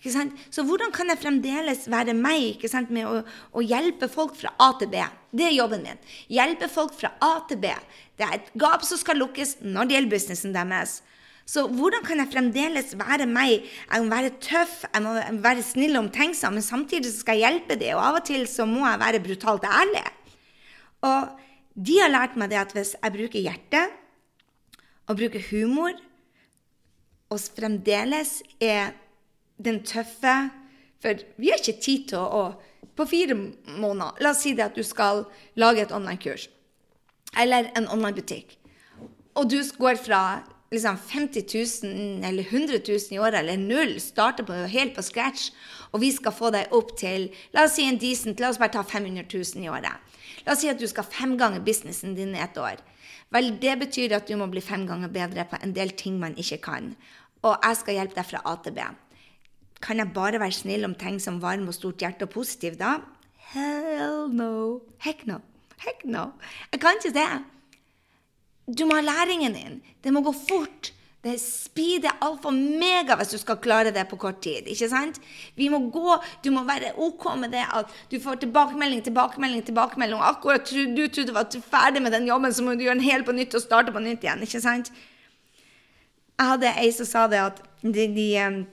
Så 0.01 0.65
hvordan 0.65 0.93
kan 0.97 1.13
jeg 1.13 1.21
fremdeles 1.21 1.85
være 1.93 2.15
meg 2.17 2.63
med 2.89 3.05
å, 3.05 3.21
å, 3.53 3.61
hjelpe 3.61 4.09
folk 4.09 4.33
fra 4.39 4.55
A 4.57 4.73
til 4.81 4.89
B? 4.89 5.03
Det 5.31 5.45
er 5.51 5.53
jobben 5.59 5.85
min. 5.85 6.01
Hjelpe 6.33 6.71
folk 6.73 6.95
fra 6.97 7.13
A 7.21 7.35
til 7.49 7.61
B. 7.61 7.75
Det 8.17 8.25
er 8.25 8.39
et 8.39 8.49
gap 8.57 8.85
som 8.87 8.97
skal 8.97 9.21
lukkes 9.21 9.59
når 9.61 9.89
det 9.89 9.97
gjelder 9.99 10.15
businessen 10.15 10.57
deres. 10.57 11.03
Så 11.51 11.67
hvordan 11.69 12.05
kan 12.07 12.21
jeg 12.23 12.31
fremdeles 12.33 12.95
være 12.97 13.27
meg? 13.29 13.67
Jeg 13.91 14.05
må 14.05 14.13
være 14.13 14.33
tøff, 14.41 14.85
jeg 14.87 15.05
må 15.05 15.15
være 15.45 15.65
snill 15.67 15.99
og 15.99 16.07
omtenksom, 16.07 16.57
men 16.57 16.65
samtidig 16.65 17.11
skal 17.13 17.37
jeg 17.37 17.49
hjelpe 17.49 17.77
dem. 17.81 17.99
Og 17.99 18.05
av 18.07 18.21
og 18.21 18.27
til 18.29 18.47
så 18.49 18.65
må 18.71 18.85
jeg 18.87 19.03
være 19.03 19.23
brutalt 19.25 19.67
ærlig. 19.69 20.07
Og 21.05 21.37
De 21.81 21.97
har 22.01 22.11
lært 22.11 22.35
meg 22.37 22.51
det 22.51 22.59
at 22.59 22.73
hvis 22.75 22.97
jeg 22.97 23.15
bruker 23.15 23.41
hjertet 23.41 23.93
og 25.09 25.17
bruker 25.17 25.43
humor, 25.51 25.95
og 27.31 27.39
fremdeles 27.55 28.41
er 28.59 28.91
den 29.61 29.83
tøffe 29.87 30.37
For 31.01 31.21
vi 31.41 31.53
har 31.53 31.61
ikke 31.61 31.81
tid 31.81 32.09
til 32.13 32.21
å, 32.21 32.43
På 32.97 33.07
fire 33.09 33.37
måneder 33.37 34.21
La 34.25 34.33
oss 34.35 34.43
si 34.45 34.55
det 34.57 34.71
at 34.71 34.79
du 34.79 34.85
skal 34.87 35.25
lage 35.61 35.85
et 35.85 35.95
online-kurs 35.95 36.49
eller 37.39 37.69
en 37.79 37.85
online-butikk, 37.87 38.57
og 39.39 39.51
du 39.53 39.61
går 39.79 40.01
fra 40.03 40.43
liksom 40.71 40.97
50 40.99 41.45
000 41.83 42.25
eller 42.27 42.43
100 42.43 42.81
000 42.89 42.99
i 43.11 43.19
året 43.19 43.41
eller 43.41 43.57
null, 43.57 44.01
starter 44.01 44.47
på, 44.47 44.55
helt 44.71 44.95
på 44.95 45.03
scratch, 45.03 45.51
og 45.93 46.01
vi 46.05 46.13
skal 46.15 46.35
få 46.35 46.51
deg 46.55 46.75
opp 46.77 46.95
til 46.99 47.29
La 47.55 47.67
oss 47.67 47.77
si 47.79 47.87
en 47.87 47.99
decent, 47.99 48.41
la 48.41 48.53
oss 48.53 48.61
bare 48.61 48.75
ta 48.77 48.85
500 48.87 49.27
000 49.27 49.65
i 49.65 49.71
året. 49.71 49.95
La 50.47 50.55
oss 50.55 50.63
si 50.63 50.71
at 50.71 50.79
du 50.79 50.87
skal 50.91 51.09
femgange 51.11 51.63
businessen 51.67 52.15
din 52.19 52.37
i 52.37 52.43
et 52.43 52.59
år. 52.59 52.79
Vel, 53.35 53.53
det 53.63 53.77
betyr 53.79 54.15
at 54.17 54.31
du 54.31 54.37
må 54.39 54.47
bli 54.51 54.63
fem 54.63 54.87
ganger 54.87 55.11
bedre 55.15 55.47
på 55.51 55.59
en 55.63 55.75
del 55.75 55.95
ting 55.99 56.19
man 56.19 56.35
ikke 56.39 56.61
kan. 56.65 56.95
Og 57.47 57.57
jeg 57.63 57.79
skal 57.79 57.99
hjelpe 57.99 58.19
deg 58.19 58.27
fra 58.27 58.43
A 58.47 58.57
til 58.63 58.75
B. 58.75 58.87
Kan 59.81 60.03
jeg 60.03 60.13
bare 60.15 60.41
være 60.41 60.53
snill 60.53 60.85
om 60.85 60.95
ting 60.95 61.17
som 61.23 61.41
varm 61.43 61.69
og 61.69 61.77
stort 61.77 62.03
hjerte 62.05 62.29
og 62.29 62.35
positiv 62.35 62.77
da? 62.81 62.99
Hell 63.53 64.29
no. 64.31 64.81
Heck 65.01 65.27
no. 65.27 65.41
Heck 65.81 66.05
no. 66.05 66.31
Jeg 66.73 66.81
kan 66.83 67.01
ikke 67.01 67.17
det. 67.17 67.29
Du 68.79 68.85
må 68.87 69.01
ha 69.01 69.03
læringen 69.03 69.57
din. 69.57 69.83
Det 70.05 70.13
må 70.13 70.23
gå 70.23 70.33
fort. 70.37 70.93
Det 71.21 71.35
er 71.35 71.41
speed 71.41 72.07
er 72.09 72.21
alfa 72.25 72.49
og 72.49 72.57
mega 72.57 73.13
hvis 73.21 73.35
du 73.35 73.39
skal 73.43 73.59
klare 73.61 73.91
det 73.93 74.07
på 74.09 74.17
kort 74.17 74.39
tid. 74.41 74.69
ikke 74.73 74.89
sant? 74.89 75.19
Vi 75.57 75.69
må 75.69 75.79
gå, 75.93 76.17
Du 76.45 76.51
må 76.51 76.65
være 76.65 76.95
OK 76.97 77.27
med 77.37 77.53
det 77.53 77.65
at 77.77 77.93
du 78.11 78.21
får 78.21 78.41
tilbakemelding, 78.41 79.03
tilbakemelding, 79.05 79.65
tilbakemelding. 79.65 80.21
Akkurat 80.21 80.65
du 80.71 81.09
trodde 81.09 81.29
du 81.29 81.33
var 81.33 81.49
ferdig 81.71 82.03
med 82.03 82.13
den 82.13 82.27
jobben, 82.29 82.53
så 82.53 82.63
må 82.63 82.73
du 82.73 82.87
gjøre 82.87 82.95
den 82.95 83.05
helt 83.05 83.27
på 83.27 83.33
nytt 83.33 83.55
og 83.55 83.61
starte 83.61 83.93
på 83.93 84.01
nytt 84.01 84.25
igjen. 84.25 84.43
ikke 84.43 84.61
sant? 84.61 84.93
Jeg 86.39 86.47
hadde 86.47 86.73
ei 86.81 86.93
som 86.93 87.07
sa 87.07 87.27
det 87.29 87.37
at 87.37 87.63
de, 87.83 88.07
de 88.17 88.67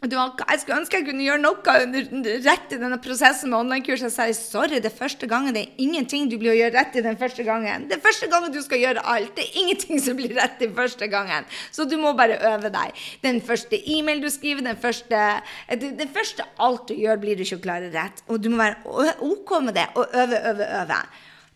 jeg 0.00 0.60
skulle 0.62 0.78
ønske 0.80 0.96
jeg 0.96 1.04
kunne 1.04 1.24
gjøre 1.26 1.42
noe 1.42 2.36
rett 2.40 2.72
i 2.72 2.78
denne 2.80 2.96
prosessen 3.04 3.50
med 3.52 3.58
online-kurs. 3.58 4.00
Jeg 4.06 4.14
sier 4.14 4.32
sorry, 4.32 4.78
det 4.80 4.88
er 4.88 4.96
første 4.96 5.28
gangen. 5.28 5.52
Det 5.52 5.66
er 5.66 5.82
ingenting 5.84 6.30
du 6.30 6.38
blir 6.40 6.54
å 6.54 6.56
gjøre 6.56 6.72
rett 6.78 6.96
i 6.96 7.02
den 7.04 7.18
første 7.20 7.44
gangen. 7.44 7.84
Det 7.90 7.98
er 7.98 8.00
første 8.00 8.30
gangen 8.32 8.54
du 8.54 8.62
skal 8.64 8.80
gjøre 8.80 9.04
alt. 9.04 9.34
Det 9.36 9.44
er 9.44 9.58
ingenting 9.60 10.00
som 10.00 10.16
blir 10.16 10.32
rett 10.38 10.64
i 10.64 10.70
første 10.72 11.10
gangen. 11.12 11.44
Så 11.68 11.84
du 11.84 11.98
må 12.00 12.14
bare 12.16 12.40
øve 12.54 12.72
deg. 12.72 12.96
Den 13.20 13.42
første 13.44 13.76
e-mail 13.76 14.24
du 14.24 14.30
skriver, 14.32 14.64
den 14.64 14.80
første, 14.80 15.20
det 15.68 16.08
første 16.16 16.48
alt 16.56 16.88
du 16.88 16.96
gjør, 16.96 17.20
blir 17.20 17.36
du 17.36 17.44
ikke 17.44 17.60
klare 17.68 17.92
rett. 17.92 18.24
Og 18.32 18.40
du 18.40 18.48
må 18.54 18.62
være 18.64 19.20
OK 19.20 19.56
med 19.68 19.76
det 19.76 19.88
og 20.00 20.16
øve, 20.16 20.42
øve, 20.54 20.72
øve. 20.80 21.00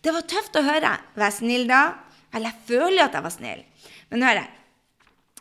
Det 0.05 0.13
var 0.13 0.29
tøft 0.29 0.61
å 0.61 0.65
høre. 0.69 0.95
Vær 1.17 1.33
snill 1.33 1.65
da. 1.71 1.83
Eller 2.29 2.53
jeg 2.53 2.69
føler 2.69 3.07
at 3.07 3.17
jeg 3.17 3.25
var 3.25 3.33
snill. 3.33 3.67
Men 4.13 4.29
hør. 4.29 4.45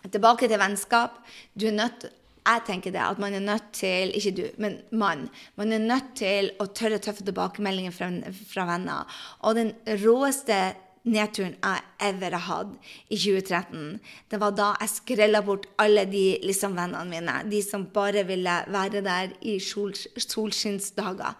Tilbake 0.09 0.49
til 0.49 0.61
vennskap. 0.61 1.21
Du 1.53 1.69
er 1.69 1.77
nødt 1.77 2.09
jeg 2.45 2.65
tenker 2.67 2.93
det, 2.93 3.01
at 3.01 3.21
man 3.21 3.35
er 3.35 3.41
nødt 3.41 3.71
til 3.73 4.13
Ikke 4.15 4.35
du, 4.37 4.45
men 4.61 4.79
mann. 4.93 5.29
Man 5.57 5.73
er 5.73 5.81
nødt 5.81 6.13
til 6.19 6.51
å 6.61 6.67
tørre 6.67 7.01
tøffe 7.01 7.25
tilbakemeldinger 7.25 7.95
fra, 7.95 8.11
fra 8.51 8.67
venner. 8.69 9.21
Og 9.41 9.57
den 9.57 9.73
råeste 10.03 10.75
nedturen 11.05 11.57
jeg 11.57 11.81
ever 12.09 12.37
har 12.37 12.45
hatt 12.49 12.91
i 13.13 13.17
2013, 13.17 13.99
det 14.33 14.41
var 14.41 14.55
da 14.57 14.71
jeg 14.81 14.93
skrella 14.93 15.43
bort 15.45 15.67
alle 15.81 16.07
de 16.09 16.25
liksom, 16.45 16.77
vennene 16.77 17.05
mine. 17.09 17.39
De 17.51 17.61
som 17.65 17.87
bare 17.93 18.25
ville 18.29 18.59
være 18.73 19.05
der 19.05 19.35
i 19.45 19.59
sol, 19.61 19.93
solskinnsdager. 20.17 21.37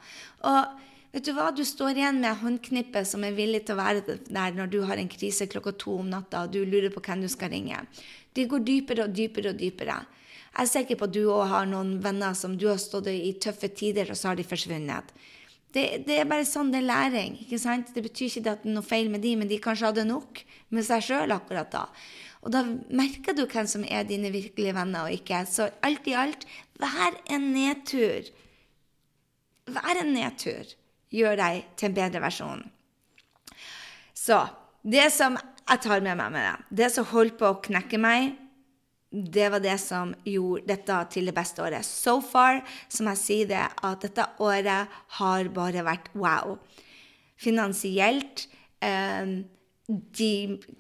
Og 0.49 0.83
vet 1.15 1.29
du 1.29 1.33
hva? 1.37 1.51
Du 1.57 1.65
står 1.69 1.97
igjen 2.01 2.21
med 2.25 2.43
håndknippet 2.43 3.09
som 3.09 3.25
er 3.25 3.37
villig 3.37 3.65
til 3.65 3.77
å 3.77 3.81
være 3.81 4.19
der 4.25 4.57
når 4.57 4.73
du 4.73 4.83
har 4.89 5.01
en 5.01 5.13
krise 5.13 5.49
klokka 5.49 5.77
to 5.81 5.97
om 6.03 6.13
natta 6.13 6.45
og 6.45 6.53
du 6.53 6.61
lurer 6.65 6.93
på 6.93 7.05
hvem 7.05 7.25
du 7.25 7.33
skal 7.33 7.53
ringe. 7.55 7.81
De 8.35 8.49
går 8.51 8.65
dypere 8.67 9.09
og 9.09 9.17
dypere 9.17 9.55
og 9.55 9.61
dypere. 9.61 10.03
Jeg 10.55 10.69
er 10.69 10.71
sikker 10.71 10.99
på 10.99 11.09
at 11.09 11.15
du 11.15 11.25
òg 11.27 11.49
har 11.51 11.65
noen 11.67 11.97
venner 12.03 12.35
som 12.39 12.53
du 12.55 12.69
har 12.71 12.79
stått 12.79 13.09
i 13.11 13.33
tøffe 13.43 13.73
tider, 13.75 14.13
og 14.13 14.19
så 14.19 14.31
har 14.31 14.39
de 14.39 14.47
forsvunnet. 14.47 15.09
Det, 15.75 16.05
det, 16.07 16.21
er 16.21 16.29
bare 16.31 16.47
sånn 16.47 16.71
det 16.71 16.85
er 16.85 16.87
læring. 16.87 17.41
ikke 17.43 17.59
sant? 17.59 17.91
Det 17.91 18.05
betyr 18.05 18.29
ikke 18.29 18.53
at 18.53 18.63
det 18.63 18.71
er 18.71 18.77
noe 18.77 18.87
feil 18.87 19.11
med 19.11 19.25
de, 19.27 19.33
men 19.41 19.51
de 19.51 19.59
kanskje 19.59 19.89
hadde 19.91 20.05
nok 20.07 20.45
med 20.71 20.87
seg 20.87 21.03
sjøl 21.03 21.35
akkurat 21.35 21.73
da. 21.73 21.89
Og 22.47 22.53
da 22.55 22.63
merker 22.95 23.35
du 23.35 23.43
hvem 23.49 23.67
som 23.67 23.83
er 23.89 24.07
dine 24.07 24.31
virkelige 24.31 24.77
venner 24.77 25.09
og 25.09 25.17
ikke. 25.17 25.43
Så 25.51 25.67
alt 25.83 26.07
i 26.07 26.15
alt, 26.15 26.47
vær 26.79 27.19
en 27.35 27.51
nedtur. 27.57 28.31
Vær 29.75 29.99
en 30.05 30.15
nedtur 30.15 30.71
gjør 31.15 31.41
deg 31.41 31.67
til 31.75 31.91
en 31.91 31.99
bedre 31.99 32.23
versjon. 32.23 32.63
Så 34.15 34.45
det 34.87 35.09
som 35.11 35.35
jeg 35.41 35.83
tar 35.83 36.05
med 36.05 36.21
meg 36.21 36.31
med 36.31 36.47
det, 36.47 36.57
det 36.85 36.93
som 36.95 37.11
holdt 37.11 37.41
på 37.41 37.51
å 37.51 37.61
knekke 37.65 37.99
meg, 37.99 38.37
det 39.15 39.47
var 39.53 39.63
det 39.63 39.77
som 39.79 40.11
gjorde 40.27 40.67
dette 40.67 40.99
til 41.15 41.31
det 41.31 41.37
beste 41.37 41.63
året. 41.63 41.87
So 41.87 42.19
far, 42.25 42.65
som 42.91 43.11
jeg 43.13 43.21
sier 43.21 43.51
det, 43.53 43.63
at 43.63 44.03
dette 44.03 44.27
året 44.43 44.91
har 45.21 45.51
bare 45.55 45.85
vært 45.87 46.11
wow. 46.19 46.57
Finansielt. 47.39 48.49
Eh, 48.83 49.45
de, 49.87 50.31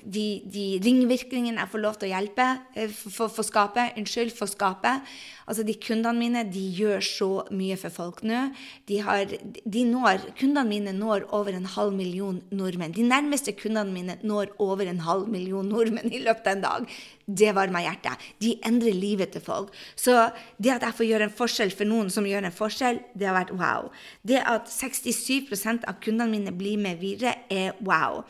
de, 0.00 0.26
de, 0.48 0.64
ringvirkningene 0.80 1.60
jeg 1.60 1.70
får 1.74 1.82
lov 1.82 1.98
til 2.00 2.08
å 2.08 2.14
hjelpe, 2.14 2.46
eh, 2.74 2.90
for, 2.90 3.28
for 3.28 3.46
skape, 3.46 3.90
unnskyld, 4.00 4.32
for 4.34 4.50
skape. 4.50 4.96
Altså, 5.44 5.64
de 5.66 5.74
kundene 5.76 6.18
mine 6.18 6.44
de 6.48 6.62
gjør 6.78 7.04
så 7.04 7.30
mye 7.54 7.76
for 7.80 7.92
folk 7.92 8.22
nå. 8.26 8.46
De, 8.88 9.00
har, 9.04 9.28
de 9.28 9.84
når, 9.88 10.28
Kundene 10.38 10.68
mine 10.68 10.94
når 10.96 11.26
over 11.36 11.54
en 11.54 11.68
halv 11.74 11.94
million 11.96 12.40
nordmenn. 12.54 12.94
De 12.96 13.04
nærmeste 13.06 13.54
kundene 13.58 13.92
mine 13.92 14.16
når 14.24 14.54
over 14.62 14.88
en 14.88 15.02
halv 15.04 15.28
million 15.30 15.66
nordmenn 15.68 16.12
i 16.12 16.22
løpet 16.24 16.48
av 16.48 16.56
en 16.56 16.64
dag. 16.64 16.94
Det 17.24 17.52
varmer 17.56 17.86
hjertet. 17.86 18.24
De 18.44 18.54
endrer 18.66 18.96
livet 18.96 19.34
til 19.34 19.44
folk. 19.44 19.74
Så 19.96 20.16
det 20.58 20.74
at 20.76 20.84
jeg 20.88 20.98
får 21.00 21.08
gjøre 21.10 21.28
en 21.28 21.36
forskjell 21.38 21.74
for 21.74 21.88
noen 21.88 22.10
som 22.12 22.26
gjør 22.28 22.48
en 22.48 22.56
forskjell, 22.56 23.02
det 23.16 23.28
har 23.28 23.38
vært 23.38 23.54
wow. 23.56 23.92
Det 24.26 24.40
at 24.40 24.68
67% 24.72 25.88
av 25.88 26.00
kundene 26.04 26.32
mine 26.32 26.56
blir 26.56 26.80
med 26.80 27.00
videre, 27.00 27.36
er 27.52 27.76
wow. 27.84 28.22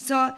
Så 0.00 0.28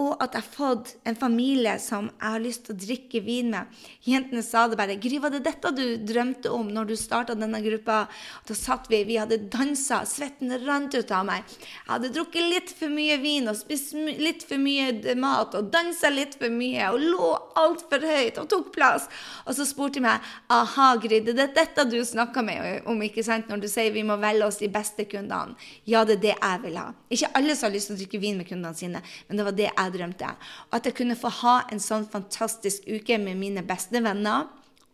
og 0.00 0.22
at 0.22 0.36
jeg 0.36 0.44
har 0.44 0.54
fått 0.54 0.92
en 1.08 1.16
familie 1.18 1.74
som 1.82 2.08
jeg 2.08 2.32
har 2.32 2.42
lyst 2.42 2.64
til 2.66 2.74
å 2.74 2.80
drikke 2.80 3.20
vin 3.24 3.50
med. 3.52 3.80
Jentene 4.06 4.42
sa 4.44 4.66
det 4.68 4.78
bare. 4.80 4.96
'Gry, 4.96 5.18
var 5.20 5.32
det 5.34 5.42
dette 5.44 5.72
du 5.76 5.84
drømte 6.08 6.52
om 6.54 6.68
når 6.72 6.90
du 6.90 6.94
starta 6.96 7.36
denne 7.36 7.60
gruppa?' 7.60 8.06
Da 8.48 8.54
satt 8.56 8.88
vi, 8.90 9.02
vi 9.04 9.18
hadde 9.20 9.38
dansa, 9.52 10.02
svetten 10.08 10.52
rant 10.64 10.94
ut 10.94 11.10
av 11.12 11.26
meg. 11.28 11.44
Jeg 11.44 11.90
hadde 11.90 12.12
drukket 12.14 12.48
litt 12.48 12.72
for 12.72 12.92
mye 12.92 13.18
vin 13.20 13.48
og 13.50 13.58
spist 13.58 13.92
litt 13.94 14.46
for 14.48 14.60
mye 14.62 15.14
mat 15.20 15.54
og 15.58 15.70
dansa 15.72 16.10
litt 16.10 16.38
for 16.40 16.52
mye 16.52 16.88
og 16.94 17.04
lå 17.04 17.30
altfor 17.60 18.00
høyt 18.00 18.40
og 18.40 18.48
tok 18.48 18.72
plass. 18.74 19.08
Og 19.46 19.54
så 19.58 19.68
spurte 19.68 20.00
de 20.00 20.06
meg 20.08 20.20
'Aha, 20.48 20.96
Gry, 20.96 21.20
det 21.20 21.38
er 21.38 21.52
dette 21.54 21.84
du 21.90 22.00
snakka 22.00 22.40
om 22.86 23.02
ikke 23.02 23.24
sant, 23.24 23.48
når 23.48 23.60
du 23.60 23.68
sier 23.68 23.92
vi 23.92 24.02
må 24.02 24.16
velge 24.16 24.46
oss 24.46 24.62
de 24.62 24.68
beste 24.68 25.04
kundene?' 25.04 25.56
Ja, 25.84 26.04
det 26.04 26.18
er 26.18 26.24
det 26.24 26.34
jeg 26.40 26.62
vil 26.62 26.76
ha. 26.76 26.92
Ikke 27.10 27.30
alle 27.34 27.56
som 27.56 27.68
har 27.68 27.76
lyst 27.76 27.90
til 27.90 27.96
å 27.96 28.00
drikke 28.00 28.20
vin 28.20 28.38
med 28.38 28.48
kundene 28.48 28.74
sine, 28.74 29.02
men 29.28 29.36
det 29.36 29.44
var 29.44 29.52
det 29.52 29.68
jeg 29.68 29.89
drømte. 29.94 30.30
Og 30.70 30.78
at 30.78 30.88
jeg 30.88 30.96
kunne 30.98 31.18
få 31.18 31.32
ha 31.40 31.56
en 31.72 31.82
sånn 31.82 32.06
fantastisk 32.10 32.88
uke 32.88 33.18
med 33.22 33.38
mine 33.40 33.64
beste 33.66 34.02
venner. 34.02 34.48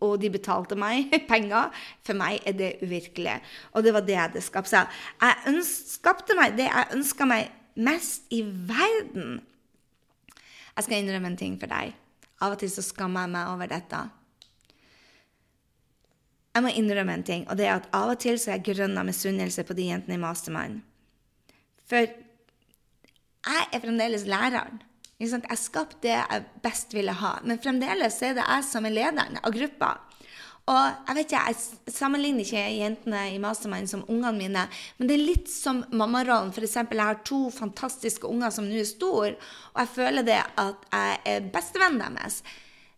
Og 0.05 0.19
de 0.21 0.31
betalte 0.33 0.77
meg 0.79 1.13
penger. 1.31 1.73
For 2.07 2.19
meg 2.19 2.45
er 2.49 2.57
det 2.59 2.73
uvirkelig. 2.83 3.39
Og 3.75 3.87
det 3.87 3.95
var 3.97 4.07
det 4.07 4.17
jeg 4.17 4.25
hadde 4.29 4.45
skapt 4.45 4.73
seg. 4.73 4.99
Jeg 5.23 5.67
skapte 5.69 6.37
meg 6.39 6.59
det 6.59 6.69
jeg 6.69 6.97
ønska 6.99 7.29
meg 7.29 7.53
mest 7.77 8.29
i 8.33 8.43
verden. 8.43 9.41
Jeg 10.77 10.85
skal 10.85 11.01
innrømme 11.01 11.33
en 11.33 11.41
ting 11.41 11.57
for 11.61 11.73
deg. 11.73 11.97
Av 12.45 12.53
og 12.53 12.61
til 12.61 12.71
så 12.73 12.85
skammer 12.85 13.25
jeg 13.25 13.33
meg 13.33 13.53
over 13.55 13.71
dette. 13.71 14.03
Jeg 16.57 16.65
må 16.65 16.73
innrømme 16.73 17.13
en 17.19 17.25
ting, 17.25 17.43
og 17.53 17.59
det 17.59 17.67
er 17.69 17.75
at 17.77 17.89
av 17.97 18.15
og 18.15 18.21
til 18.21 18.39
så 18.41 18.55
er 18.55 18.59
jeg 18.59 18.77
grønn 18.77 18.97
av 18.97 19.05
misunnelse 19.05 19.65
på 19.69 19.75
de 19.77 19.91
jentene 19.91 20.17
i 20.17 20.21
Mastermind. 20.21 20.79
For 21.89 22.09
jeg 23.47 23.69
er 23.73 23.83
fremdeles 23.83 24.27
læreren. 24.29 24.83
Jeg 25.19 25.59
skapte 25.59 26.03
det 26.05 26.13
jeg 26.13 26.45
best 26.65 26.93
ville 26.93 27.15
ha. 27.17 27.39
Men 27.45 27.61
fremdeles 27.63 28.19
er 28.23 28.37
det 28.37 28.45
jeg 28.45 28.67
som 28.69 28.85
er 28.85 28.95
lederen 28.95 29.39
av 29.41 29.55
gruppa. 29.55 29.95
Og 30.67 31.07
Jeg 31.07 31.15
vet 31.15 31.31
ikke, 31.31 31.41
jeg 31.47 31.95
sammenligner 31.95 32.43
ikke 32.43 32.63
jentene 32.75 33.21
i 33.31 33.39
Mastermind 33.39 33.87
som 33.87 34.03
ungene 34.11 34.35
mine, 34.35 34.65
men 34.99 35.09
det 35.09 35.15
er 35.15 35.23
litt 35.23 35.51
som 35.51 35.85
mammarollen. 35.95 36.51
F.eks. 36.51 36.75
jeg 36.75 36.99
har 36.99 37.21
to 37.23 37.53
fantastiske 37.55 38.27
unger 38.27 38.51
som 38.51 38.67
nå 38.67 38.81
er 38.81 38.89
store, 38.89 39.37
og 39.75 39.79
jeg 39.85 39.93
føler 39.95 40.27
det 40.27 40.41
at 40.59 40.89
jeg 40.91 41.21
er 41.37 41.47
bestevennen 41.55 42.19
deres. 42.19 42.41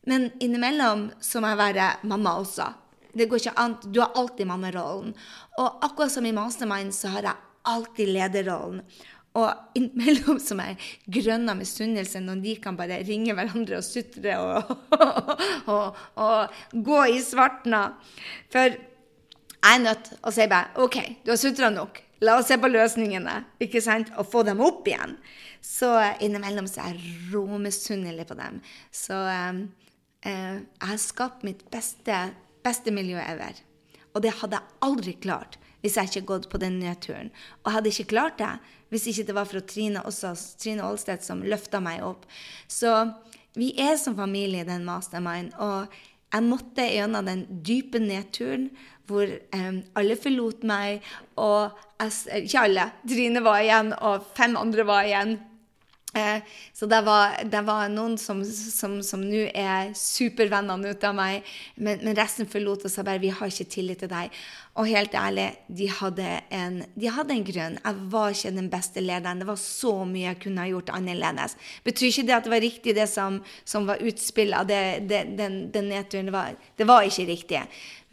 Men 0.09 0.30
innimellom 0.40 1.11
så 1.20 1.42
må 1.44 1.53
jeg 1.53 1.61
være 1.61 1.90
mamma 2.09 2.38
også. 2.40 2.70
Det 3.12 3.28
går 3.28 3.42
ikke 3.42 3.59
an. 3.61 3.76
Du 3.84 4.01
har 4.01 4.16
alltid 4.16 4.49
mammarollen. 4.49 5.12
Og 5.61 5.84
akkurat 5.84 6.14
som 6.14 6.24
i 6.24 6.32
Mastermind 6.32 6.94
så 6.96 7.12
har 7.12 7.28
jeg 7.28 7.49
alltid 7.68 8.14
lederrollen. 8.16 8.80
Og 9.39 9.78
innimellom 9.78 10.41
som 10.43 10.61
jeg 10.64 10.78
grønner 11.18 11.59
misunnelse 11.59 12.22
når 12.24 12.43
de 12.43 12.55
kan 12.62 12.78
bare 12.78 13.03
ringe 13.07 13.36
hverandre 13.36 13.78
og 13.78 13.86
sutre 13.86 14.34
og, 14.41 14.72
og, 14.97 15.32
og, 15.74 16.03
og 16.24 16.82
gå 16.91 17.01
i 17.14 17.20
svartna. 17.22 17.82
For 18.53 18.74
jeg 19.59 19.76
er 19.76 19.82
nødt 19.84 20.05
til 20.09 20.20
å 20.22 20.34
si 20.34 20.47
bare 20.51 20.84
OK, 20.84 21.01
du 21.24 21.32
har 21.34 21.41
sutra 21.41 21.70
nok. 21.74 22.03
La 22.24 22.34
oss 22.41 22.49
se 22.51 22.57
på 22.59 22.70
løsningene 22.70 23.34
ikke 23.62 23.82
sant? 23.84 24.11
og 24.18 24.26
få 24.30 24.43
dem 24.47 24.62
opp 24.64 24.89
igjen. 24.91 25.14
Så 25.62 25.91
innimellom 26.24 26.66
så 26.70 26.86
er 26.86 26.97
jeg 26.97 27.30
råmisunnelig 27.34 28.26
på 28.30 28.39
dem. 28.39 28.59
Så 28.95 29.18
eh, 29.30 29.62
eh, 30.26 30.59
jeg 30.59 30.91
har 30.91 31.01
skapt 31.03 31.47
mitt 31.47 31.62
beste, 31.70 32.22
beste 32.66 32.95
miljø 32.95 33.20
ever. 33.22 33.62
Og 34.19 34.25
det 34.25 34.35
hadde 34.41 34.59
jeg 34.59 34.79
aldri 34.83 35.14
klart 35.23 35.59
hvis 35.79 35.95
jeg 35.95 36.11
ikke 36.11 36.27
gått 36.33 36.49
på 36.51 36.59
den 36.59 36.81
nedturen. 36.83 37.29
Og 37.62 37.71
jeg 37.71 37.77
hadde 37.77 37.91
ikke 37.93 38.12
klart 38.16 38.41
det 38.43 38.51
hvis 38.91 39.07
ikke 39.12 39.29
det 39.29 39.35
var 39.37 39.47
for 39.47 39.62
Trine, 39.69 40.03
også, 40.09 40.33
Trine 40.59 40.83
Aalsted 40.83 41.23
som 41.23 41.45
løfta 41.45 41.79
meg 41.85 42.03
opp. 42.03 42.25
Så 42.66 42.91
vi 43.55 43.71
er 43.79 43.95
som 44.01 44.16
familie 44.19 44.64
i 44.64 44.69
den 44.69 44.87
mastermind. 44.89 45.53
Og 45.61 45.93
jeg 46.33 46.47
måtte 46.49 46.87
gjennom 46.89 47.29
den 47.29 47.45
dype 47.64 48.01
nedturen 48.03 48.71
hvor 49.09 49.29
um, 49.55 49.83
alle 49.97 50.16
forlot 50.21 50.64
meg. 50.69 51.05
Og 51.41 51.79
jeg, 52.01 52.43
ikke 52.49 52.64
alle. 52.64 52.89
Trine 53.09 53.45
var 53.45 53.62
igjen, 53.62 53.95
og 53.95 54.27
fem 54.37 54.59
andre 54.61 54.89
var 54.89 55.07
igjen. 55.07 55.37
Eh, 56.14 56.42
så 56.72 56.86
det 56.86 57.00
var, 57.04 57.34
det 57.44 57.61
var, 57.66 57.88
noen 57.92 58.14
som, 58.18 58.40
nå 58.40 59.42
er 59.52 59.90
supervennene 59.98 60.94
ut 60.94 61.04
av 61.04 61.16
meg, 61.18 61.44
men, 61.76 62.00
men 62.00 62.16
resten 62.16 62.48
forlot 62.48 62.86
og 62.88 62.92
sa 62.92 63.04
bare 63.04 63.20
'vi 63.20 63.28
har 63.28 63.52
ikke 63.52 63.68
tillit 63.68 64.00
til 64.00 64.09
deg'. 64.09 64.32
Og 64.78 64.86
helt 64.86 65.14
ærlig, 65.14 65.48
de 65.68 65.88
hadde, 65.90 66.26
en, 66.54 66.84
de 66.94 67.11
hadde 67.11 67.34
en 67.34 67.44
grunn. 67.44 67.78
Jeg 67.84 67.94
var 68.12 68.30
ikke 68.30 68.54
den 68.54 68.70
beste 68.70 69.00
lederen. 69.02 69.40
Det 69.40 69.48
var 69.48 69.59
så 69.59 70.04
mye 70.06 70.28
jeg 70.28 70.40
kunne 70.44 70.62
ha 70.62 70.68
gjort 70.70 70.92
annerledes. 70.94 71.56
Betyr 71.84 72.06
ikke 72.06 72.26
det 72.28 72.36
at 72.36 72.44
det 72.44 72.52
var 72.52 72.62
riktig, 72.62 72.94
det 72.94 73.09
som, 73.11 73.40
som 73.64 73.88
var 73.88 73.98
utspillet 73.98 74.54
av 74.54 74.66
den, 74.70 75.88
nedturen. 75.88 76.30
Det 76.78 76.86
var 76.86 77.02
ikke 77.02 77.26
riktig. 77.26 77.64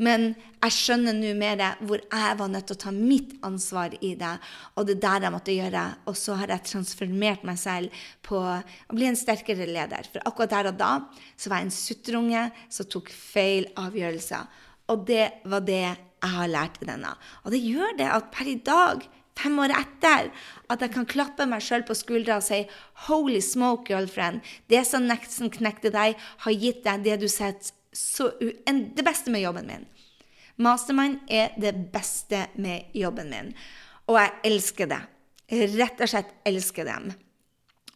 Men 0.01 0.33
jeg 0.59 0.75
skjønner 0.75 1.15
nå 1.15 1.31
mer 1.39 1.61
hvor 1.85 2.01
jeg 2.03 2.37
var 2.39 2.51
nødt 2.51 2.67
til 2.67 2.75
å 2.75 2.81
ta 2.83 2.91
mitt 2.95 3.35
ansvar 3.47 3.95
i 4.03 4.11
det. 4.19 4.33
Og 4.75 4.87
det 4.87 4.97
er 4.97 5.03
der 5.05 5.27
jeg 5.27 5.35
måtte 5.35 5.55
gjøre. 5.55 5.83
Og 6.11 6.17
så 6.19 6.35
har 6.41 6.51
jeg 6.51 6.67
transformert 6.67 7.45
meg 7.47 7.59
selv 7.61 8.05
på 8.25 8.41
å 8.41 8.95
bli 8.95 9.07
en 9.07 9.19
sterkere 9.19 9.67
leder. 9.69 10.09
For 10.11 10.25
akkurat 10.27 10.55
der 10.55 10.71
og 10.73 10.79
da 10.81 10.91
så 11.37 11.51
var 11.51 11.61
jeg 11.61 11.69
en 11.69 11.77
sutterunge 11.77 12.47
som 12.67 12.89
tok 12.91 13.11
feil 13.13 13.69
avgjørelser. 13.79 14.49
Og 14.91 15.05
det 15.07 15.29
var 15.47 15.63
det 15.65 15.83
jeg 15.85 16.33
har 16.35 16.49
lært 16.51 16.81
i 16.81 16.89
denne. 16.89 17.13
Og 17.45 17.53
det 17.53 17.63
gjør 17.63 17.95
det 18.01 18.09
at 18.11 18.33
per 18.33 18.49
i 18.49 18.59
dag 18.65 19.05
fem 19.35 19.57
år 19.59 19.73
etter, 19.75 20.29
at 20.71 20.81
jeg 20.81 20.93
kan 20.93 21.07
klappe 21.07 21.47
meg 21.49 21.63
sjøl 21.63 21.83
på 21.87 21.95
skuldra 21.97 22.39
og 22.39 22.45
si 22.45 22.63
'Holy 23.07 23.41
smoke, 23.43 23.91
girlfriend'. 23.91 24.41
Det 24.69 24.85
som 24.87 25.07
nesten 25.07 25.51
knekte 25.51 25.91
deg, 25.91 26.15
har 26.15 26.51
gitt 26.51 26.83
deg 26.83 27.03
det 27.03 27.19
du 27.19 27.27
setter 27.27 27.73
så, 27.95 28.31
en, 28.67 28.81
det 28.95 29.05
beste 29.07 29.31
med 29.31 29.45
jobben 29.45 29.67
min. 29.69 29.85
Mastermind 30.55 31.19
er 31.31 31.55
det 31.59 31.73
beste 31.93 32.45
med 32.59 32.91
jobben 32.95 33.31
min. 33.31 33.53
Og 34.11 34.19
jeg 34.19 34.33
elsker 34.51 34.89
det. 34.91 35.01
Rett 35.75 36.01
og 36.01 36.11
slett 36.11 36.33
elsker 36.47 36.87
dem. 36.87 37.09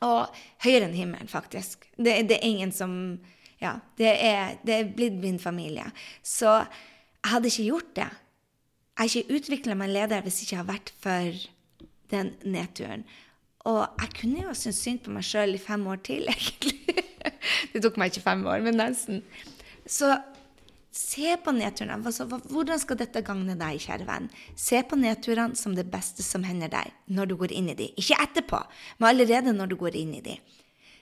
Og 0.05 0.39
høyere 0.63 0.87
enn 0.87 0.95
himmelen, 0.95 1.29
faktisk. 1.31 1.87
Det, 1.97 2.15
det, 2.29 2.39
er 2.39 2.47
ingen 2.47 2.71
som 2.75 2.93
Ja, 3.59 3.75
det 3.99 4.11
er, 4.23 4.57
det 4.63 4.75
er 4.75 4.91
blitt 4.95 5.17
min 5.19 5.39
familie. 5.39 5.89
Så 6.23 6.61
jeg 6.61 7.31
hadde 7.33 7.51
ikke 7.51 7.69
gjort 7.69 7.95
det. 7.99 8.09
Jeg 8.99 8.99
har 8.99 9.09
ikke 9.09 9.39
utvikla 9.39 9.75
meg 9.79 9.91
leder 9.91 10.23
hvis 10.23 10.41
jeg 10.41 10.47
ikke 10.47 10.61
har 10.61 10.69
vært 10.69 10.93
for 11.03 11.41
den 12.11 12.33
nedturen. 12.47 13.03
Og 13.67 13.83
jeg 13.99 14.15
kunne 14.21 14.45
jo 14.47 14.55
synes 14.55 14.79
synd 14.79 15.03
på 15.03 15.11
meg 15.13 15.27
sjøl 15.27 15.55
i 15.55 15.61
fem 15.61 15.83
år 15.91 15.99
til, 16.07 16.27
egentlig. 16.31 17.03
Det 17.73 17.83
tok 17.83 17.99
meg 17.99 18.11
ikke 18.11 18.25
fem 18.25 18.45
år, 18.47 18.63
men 18.63 18.79
nesten. 18.79 19.23
Så 19.89 20.11
se 20.93 21.35
på 21.43 21.53
nedturene. 21.55 21.97
Altså, 22.05 22.27
hvordan 22.29 22.81
skal 22.81 22.99
dette 22.99 23.23
gagne 23.25 23.55
deg, 23.57 23.81
kjære 23.81 24.07
venn? 24.07 24.29
Se 24.57 24.81
på 24.85 24.99
nedturene 24.99 25.57
som 25.57 25.75
det 25.77 25.87
beste 25.91 26.25
som 26.25 26.45
hender 26.47 26.71
deg 26.71 26.93
når 27.09 27.31
du 27.31 27.35
går 27.41 27.53
inn 27.57 27.71
i 27.73 27.77
de. 27.77 27.91
Ikke 27.99 28.19
etterpå, 28.23 28.61
men 28.99 29.11
allerede 29.11 29.55
når 29.55 29.73
du 29.73 29.77
går 29.81 29.97
inn 29.99 30.15
i 30.19 30.23
de. 30.25 30.37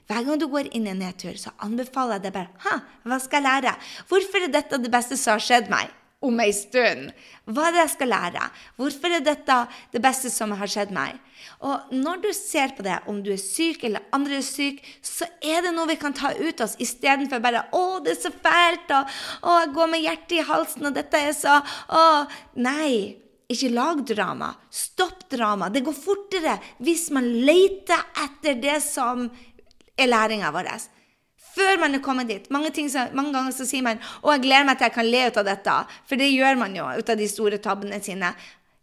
Hver 0.08 0.24
gang 0.24 0.40
du 0.40 0.48
går 0.48 0.70
inn 0.72 0.88
i 0.88 0.94
en 0.94 1.02
nedtur, 1.04 1.36
så 1.36 1.52
anbefaler 1.64 2.16
jeg 2.16 2.30
deg 2.30 2.36
bare 2.38 2.64
Ha, 2.64 2.76
hva 3.04 3.18
skal 3.20 3.44
jeg 3.44 3.48
lære? 3.48 3.74
Hvorfor 4.08 4.46
er 4.46 4.54
dette 4.54 4.80
det 4.80 4.92
beste 4.92 5.18
som 5.20 5.36
har 5.36 5.44
skjedd 5.44 5.68
meg? 5.72 5.92
Om 6.26 6.40
ei 6.42 6.54
stund. 6.56 7.12
Hva 7.46 7.68
er 7.68 7.76
det 7.76 7.84
jeg 7.84 7.94
skal 7.94 8.10
lære? 8.10 8.46
Hvorfor 8.80 9.14
er 9.14 9.26
dette 9.26 9.58
det 9.94 10.02
beste 10.02 10.32
som 10.34 10.56
har 10.58 10.72
skjedd 10.72 10.94
meg? 10.96 11.20
Og 11.62 11.94
når 11.94 12.24
du 12.24 12.30
ser 12.34 12.74
på 12.78 12.86
det, 12.86 12.98
om 13.10 13.22
du 13.24 13.30
er 13.34 13.42
syk 13.42 13.86
eller 13.86 14.08
andre 14.16 14.40
er 14.40 14.46
syk, 14.46 14.82
så 15.06 15.28
er 15.42 15.62
det 15.66 15.76
noe 15.76 15.90
vi 15.92 16.00
kan 16.02 16.16
ta 16.18 16.34
ut 16.34 16.66
oss, 16.66 16.76
istedenfor 16.82 17.42
bare 17.42 17.68
'Å, 17.70 18.04
det 18.04 18.18
er 18.18 18.22
så 18.22 18.34
fælt', 18.34 18.92
og 18.98 19.06
'Å, 19.44 19.60
jeg 19.62 19.74
går 19.74 19.88
med 19.94 20.02
hjertet 20.02 20.38
i 20.40 20.48
halsen', 20.50 20.88
og 20.88 20.94
dette 20.94 21.18
er 21.18 21.34
så 21.34 21.62
Å, 21.90 22.28
nei. 22.56 23.18
Ikke 23.48 23.72
lag 23.72 24.04
drama. 24.04 24.50
Stopp 24.70 25.30
drama. 25.30 25.70
Det 25.70 25.80
går 25.80 25.94
fortere 25.96 26.60
hvis 26.84 27.10
man 27.16 27.24
leter 27.24 28.02
etter 28.26 28.60
det 28.60 28.82
som 28.84 29.30
er 29.96 30.08
læringa 30.08 30.52
vår 30.52 30.68
før 31.58 31.82
man 31.82 31.98
er 31.98 32.04
kommet 32.06 32.30
dit. 32.30 32.48
Mange, 32.54 32.72
ting, 32.76 32.90
mange, 33.18 33.34
ganger 33.36 33.56
så 33.56 33.66
sier 33.68 33.84
man 33.86 34.00
'Å, 34.00 34.36
jeg 34.36 34.46
gleder 34.46 34.70
meg 34.70 34.78
til 34.78 34.88
jeg 34.90 34.96
kan 34.96 35.12
le 35.12 35.28
ut 35.28 35.38
av 35.38 35.46
dette'. 35.46 35.78
For 36.08 36.16
det 36.16 36.32
gjør 36.32 36.58
man 36.58 36.76
jo 36.76 36.86
ut 36.86 37.10
av 37.10 37.18
de 37.18 37.28
store 37.28 37.58
tabbene 37.58 38.02
sine. 38.04 38.34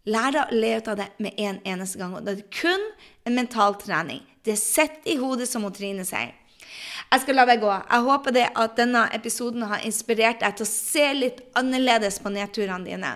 Lær 0.06 0.30
deg 0.32 0.52
å 0.52 0.60
le 0.60 0.76
ut 0.76 0.88
av 0.88 0.96
det 0.96 1.08
med 1.18 1.32
en 1.38 1.60
eneste 1.64 1.98
gang. 1.98 2.14
Og 2.14 2.24
det 2.24 2.38
er 2.38 2.48
kun 2.52 2.82
en 3.24 3.34
mental 3.34 3.74
trening. 3.80 4.20
Det 4.44 4.58
sitter 4.58 5.14
i 5.14 5.16
hodet, 5.16 5.48
som 5.48 5.64
Trine 5.72 6.04
sier. 6.04 6.34
Jeg 7.12 7.22
skal 7.22 7.38
la 7.38 7.46
deg 7.48 7.62
gå. 7.62 7.70
Jeg 7.70 8.04
håper 8.08 8.34
det 8.34 8.48
at 8.54 8.76
denne 8.76 9.06
episoden 9.16 9.62
har 9.62 9.84
inspirert 9.86 10.40
deg 10.40 10.56
til 10.56 10.66
å 10.66 10.68
se 10.68 11.06
litt 11.14 11.40
annerledes 11.56 12.18
på 12.20 12.32
nedturene 12.34 12.84
dine. 12.84 13.14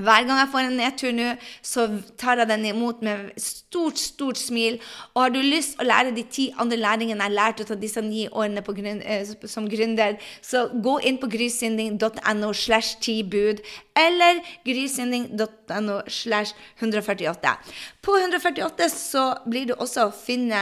Hver 0.00 0.26
gang 0.26 0.38
jeg 0.40 0.50
får 0.52 0.66
en 0.66 0.78
nedtur 0.80 1.12
nå, 1.14 1.28
så 1.62 1.86
tar 2.20 2.40
jeg 2.40 2.50
den 2.50 2.66
imot 2.70 3.02
med 3.04 3.30
stort, 3.40 4.00
stort 4.00 4.40
smil. 4.40 4.78
Og 5.14 5.22
har 5.24 5.34
du 5.34 5.40
lyst 5.44 5.80
å 5.80 5.86
lære 5.86 6.14
de 6.16 6.24
ti 6.24 6.48
andre 6.60 6.78
læringene 6.80 7.26
jeg 7.28 7.36
lærte 7.36 7.68
av 7.68 7.80
disse 7.82 8.02
ni 8.04 8.26
årene 8.28 8.64
grunn, 8.64 9.02
eh, 9.02 9.28
som 9.46 9.68
gründer, 9.70 10.18
så 10.42 10.68
gå 10.72 10.98
inn 11.06 11.20
på 11.20 11.30
grysynding.no 11.30 12.52
slash 12.52 13.00
tibud 13.04 13.60
eller 13.96 14.40
grysynding.no 14.64 16.00
slash 16.08 16.54
148. 16.80 17.56
På 18.00 18.16
148 18.16 18.88
så 18.88 19.22
blir 19.44 19.66
du 19.68 19.74
også 19.76 20.06
å 20.08 20.12
finne 20.14 20.60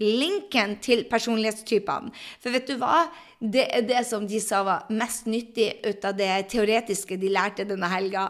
linken 0.00 0.78
til 0.80 1.02
personlighetstypene. 1.10 2.14
For 2.40 2.54
vet 2.54 2.70
du 2.70 2.78
hva? 2.80 3.08
Det 3.38 3.66
er 3.70 3.84
det 3.86 4.00
som 4.08 4.24
de 4.26 4.40
sa 4.42 4.64
var 4.66 4.88
mest 4.90 5.28
nyttig 5.30 5.68
ut 5.84 6.06
av 6.08 6.16
det 6.18 6.30
teoretiske 6.50 7.20
de 7.20 7.28
lærte 7.30 7.68
denne 7.68 7.86
helga. 7.92 8.24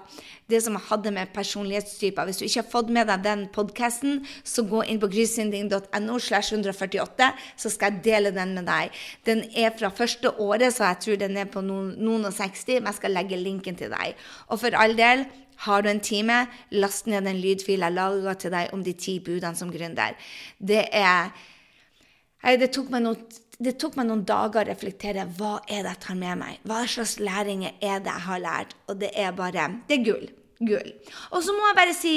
Det 0.50 0.58
som 0.64 0.76
hadde 0.88 1.14
med 1.14 1.30
personlighetstyper. 1.32 2.26
Hvis 2.26 2.42
du 2.42 2.44
ikke 2.48 2.64
har 2.64 2.70
fått 2.74 2.92
med 2.92 3.08
deg 3.08 3.24
den 3.24 3.46
podkasten, 3.54 4.20
så 4.42 4.66
gå 4.68 4.82
inn 4.90 5.00
på 5.00 5.08
grysynding.no 5.14 6.18
slash 6.18 6.52
148, 6.52 7.32
så 7.56 7.72
skal 7.72 7.94
jeg 7.94 8.04
dele 8.10 8.34
den 8.36 8.58
med 8.58 8.68
deg. 8.68 9.02
Den 9.24 9.46
er 9.54 9.70
fra 9.78 9.94
første 9.94 10.34
året, 10.34 10.74
så 10.74 10.90
jeg 10.90 11.04
tror 11.06 11.22
den 11.22 11.38
er 11.40 11.48
på 11.48 11.62
noen 11.62 12.26
og 12.26 12.34
60, 12.34 12.80
men 12.80 12.90
jeg 12.90 13.00
skal 13.00 13.16
legge 13.16 13.38
linken 13.38 13.78
til 13.78 13.94
deg. 13.94 14.18
Og 14.50 14.60
for 14.60 14.76
all 14.76 14.98
del, 14.98 15.28
har 15.64 15.82
du 15.82 15.90
en 15.90 16.00
time, 16.00 16.46
last 16.70 17.06
ned 17.10 17.26
en 17.26 17.40
lydfil 17.42 17.82
jeg 17.82 17.94
laga 17.94 18.34
til 18.38 18.54
deg 18.54 18.72
om 18.76 18.82
de 18.86 18.94
ti 18.94 19.18
budene 19.24 19.58
som 19.58 19.72
gründer. 19.72 20.14
Det 20.58 20.88
er 20.92 21.32
Det 22.58 22.70
tok 22.70 22.90
meg 22.90 23.02
noe 23.02 23.16
det 23.58 23.72
tok 23.82 23.96
meg 23.98 24.06
noen 24.06 24.20
dager 24.22 24.62
å 24.62 24.68
reflektere 24.68 25.24
hva 25.34 25.56
er 25.66 25.82
det 25.82 25.96
jeg 25.96 26.00
tar 26.04 26.18
med 26.20 26.38
meg. 26.38 26.58
Hva 26.62 26.84
slags 26.86 27.16
læringer 27.18 27.72
er 27.82 27.98
det 28.04 28.12
jeg 28.12 28.24
har 28.28 28.38
lært? 28.38 28.76
Og 28.86 29.00
det 29.00 29.10
er 29.18 29.32
bare 29.34 29.64
Det 29.88 29.96
er 29.98 30.04
gull. 30.06 30.28
Gull. 30.60 30.92
Og 31.34 31.42
så 31.42 31.54
må 31.56 31.66
jeg 31.66 31.78
bare 31.80 31.94
si 31.94 32.14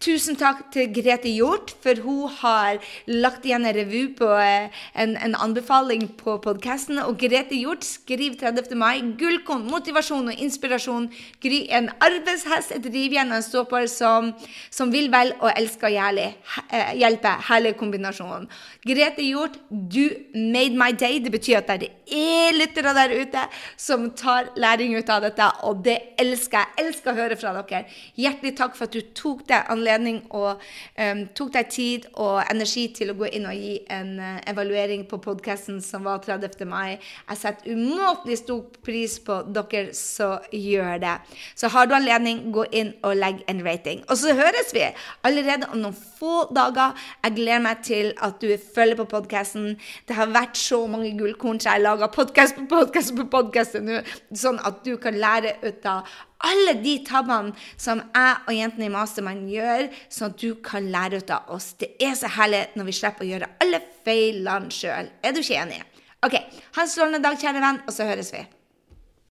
Tusen 0.00 0.32
takk 0.40 0.62
til 0.72 0.86
Grete 0.96 1.28
Hjort, 1.28 1.74
for 1.84 1.98
hun 2.00 2.30
har 2.40 2.78
lagt 3.04 3.44
igjen 3.44 3.66
en 3.68 3.74
revy 3.76 4.06
på 4.16 4.30
eh, 4.40 4.72
en, 4.96 5.10
en 5.20 5.34
anbefaling 5.36 6.06
på 6.16 6.38
podkasten. 6.40 7.02
Og 7.04 7.18
Grete 7.20 7.52
Hjort 7.58 7.84
skriver 7.84 8.38
30. 8.40 8.72
mai 8.80 9.02
gullkorn, 9.20 9.66
motivasjon 9.68 10.30
og 10.32 10.40
inspirasjon. 10.40 11.10
Gry 11.44 11.58
en 11.76 11.90
arbeidshest, 12.00 12.72
et 12.78 12.88
rivjern 12.88 13.34
og 13.34 13.42
en 13.42 13.44
ståpår 13.44 13.90
som, 13.92 14.30
som, 14.72 14.88
vil 14.88 15.10
vel 15.12 15.34
og 15.36 15.52
elsker 15.52 15.90
å 15.90 16.08
eh, 16.16 16.94
hjelpe. 16.96 17.34
Herlig 17.50 17.74
kombinasjon. 17.82 18.48
Grete 18.88 19.28
Hjort, 19.28 19.60
du 19.68 20.06
made 20.32 20.80
my 20.80 20.94
day. 20.96 21.20
Det 21.20 21.34
betyr 21.36 21.60
at 21.60 21.74
det 21.84 21.90
er 22.08 22.56
lyttere 22.56 22.96
der 22.96 23.12
ute 23.20 23.44
som 23.76 24.08
tar 24.16 24.48
læring 24.56 24.96
ut 24.96 25.12
av 25.12 25.28
dette, 25.28 25.52
og 25.68 25.84
det 25.84 25.98
elsker 26.24 26.62
jeg. 26.64 26.86
Elsker 26.86 27.12
å 27.12 27.20
høre 27.20 27.36
fra 27.36 27.52
dere. 27.60 27.84
Hjertelig 28.16 28.56
takk 28.56 28.80
for 28.80 28.88
at 28.88 28.96
du 28.96 29.04
tok 29.12 29.44
deg 29.44 29.68
anledning 29.68 29.89
anledning 29.90 30.20
og 30.30 30.60
um, 30.98 31.22
tok 31.34 31.52
deg 31.54 31.70
tid 31.72 32.06
og 32.14 32.40
energi 32.50 32.86
til 32.94 33.12
å 33.12 33.16
gå 33.18 33.30
inn 33.34 33.48
og 33.50 33.56
gi 33.56 33.76
en 33.90 34.12
uh, 34.20 34.38
evaluering 34.50 35.06
på 35.10 35.20
podkasten 35.22 35.80
som 35.82 36.06
var 36.06 36.22
30. 36.24 36.64
mai. 36.68 36.98
Jeg 37.28 37.40
setter 37.40 37.74
umåtelig 37.74 38.40
stor 38.42 38.62
pris 38.84 39.18
på 39.24 39.40
dere 39.50 39.94
som 39.96 40.38
gjør 40.54 41.00
det. 41.02 41.16
Så 41.58 41.70
har 41.72 41.88
du 41.88 41.96
anledning, 41.96 42.46
gå 42.54 42.66
inn 42.72 42.94
og 43.06 43.16
legg 43.18 43.42
en 43.50 43.64
rating. 43.66 44.04
Og 44.08 44.18
så 44.20 44.34
høres 44.36 44.72
vi 44.76 44.86
allerede 45.26 45.70
om 45.72 45.82
noen 45.82 45.96
få 45.96 46.46
dager. 46.54 46.96
Jeg 47.24 47.36
gleder 47.38 47.64
meg 47.64 47.84
til 47.86 48.12
at 48.22 48.40
du 48.42 48.50
følger 48.74 48.98
på 49.00 49.08
podkasten. 49.10 49.76
Det 50.08 50.16
har 50.16 50.32
vært 50.32 50.58
så 50.60 50.82
mange 50.90 51.12
gullkorn, 51.18 51.60
så 51.60 51.76
jeg 51.76 51.86
lager 51.86 52.12
podkast 52.14 52.58
på 52.58 52.68
podkast 52.70 53.14
på 53.16 53.28
podkast 53.30 53.78
nå, 53.82 54.02
sånn 54.36 54.60
at 54.66 54.82
du 54.86 54.96
kan 55.00 55.16
lære 55.18 55.56
ut 55.64 55.86
av 55.88 56.08
alle 56.46 56.76
de 56.80 56.96
tabbene 57.06 57.54
som 57.76 58.02
jeg 58.02 58.36
og 58.46 58.54
jentene 58.56 58.88
i 58.88 58.92
Mastermind 58.92 59.50
gjør, 59.52 59.88
sånn 60.12 60.32
at 60.32 60.40
du 60.40 60.54
kan 60.64 60.88
lære 60.92 61.20
ut 61.20 61.34
av 61.34 61.50
oss. 61.56 61.72
Det 61.80 61.92
er 62.00 62.16
så 62.18 62.30
herlig 62.36 62.66
når 62.78 62.88
vi 62.88 62.96
slipper 63.00 63.26
å 63.26 63.30
gjøre 63.32 63.50
alle 63.64 63.82
feilene 64.06 64.72
sjøl. 64.74 65.10
Er 65.22 65.36
du 65.36 65.42
ikke 65.42 65.60
enig? 65.60 65.82
OK. 66.26 66.36
Ha 66.76 66.84
en 66.84 66.90
strålende 66.90 67.22
dag, 67.24 67.38
kjære 67.40 67.62
venn, 67.64 67.84
og 67.86 67.94
så 67.96 68.08
høres 68.08 68.32
vi. 68.34 68.42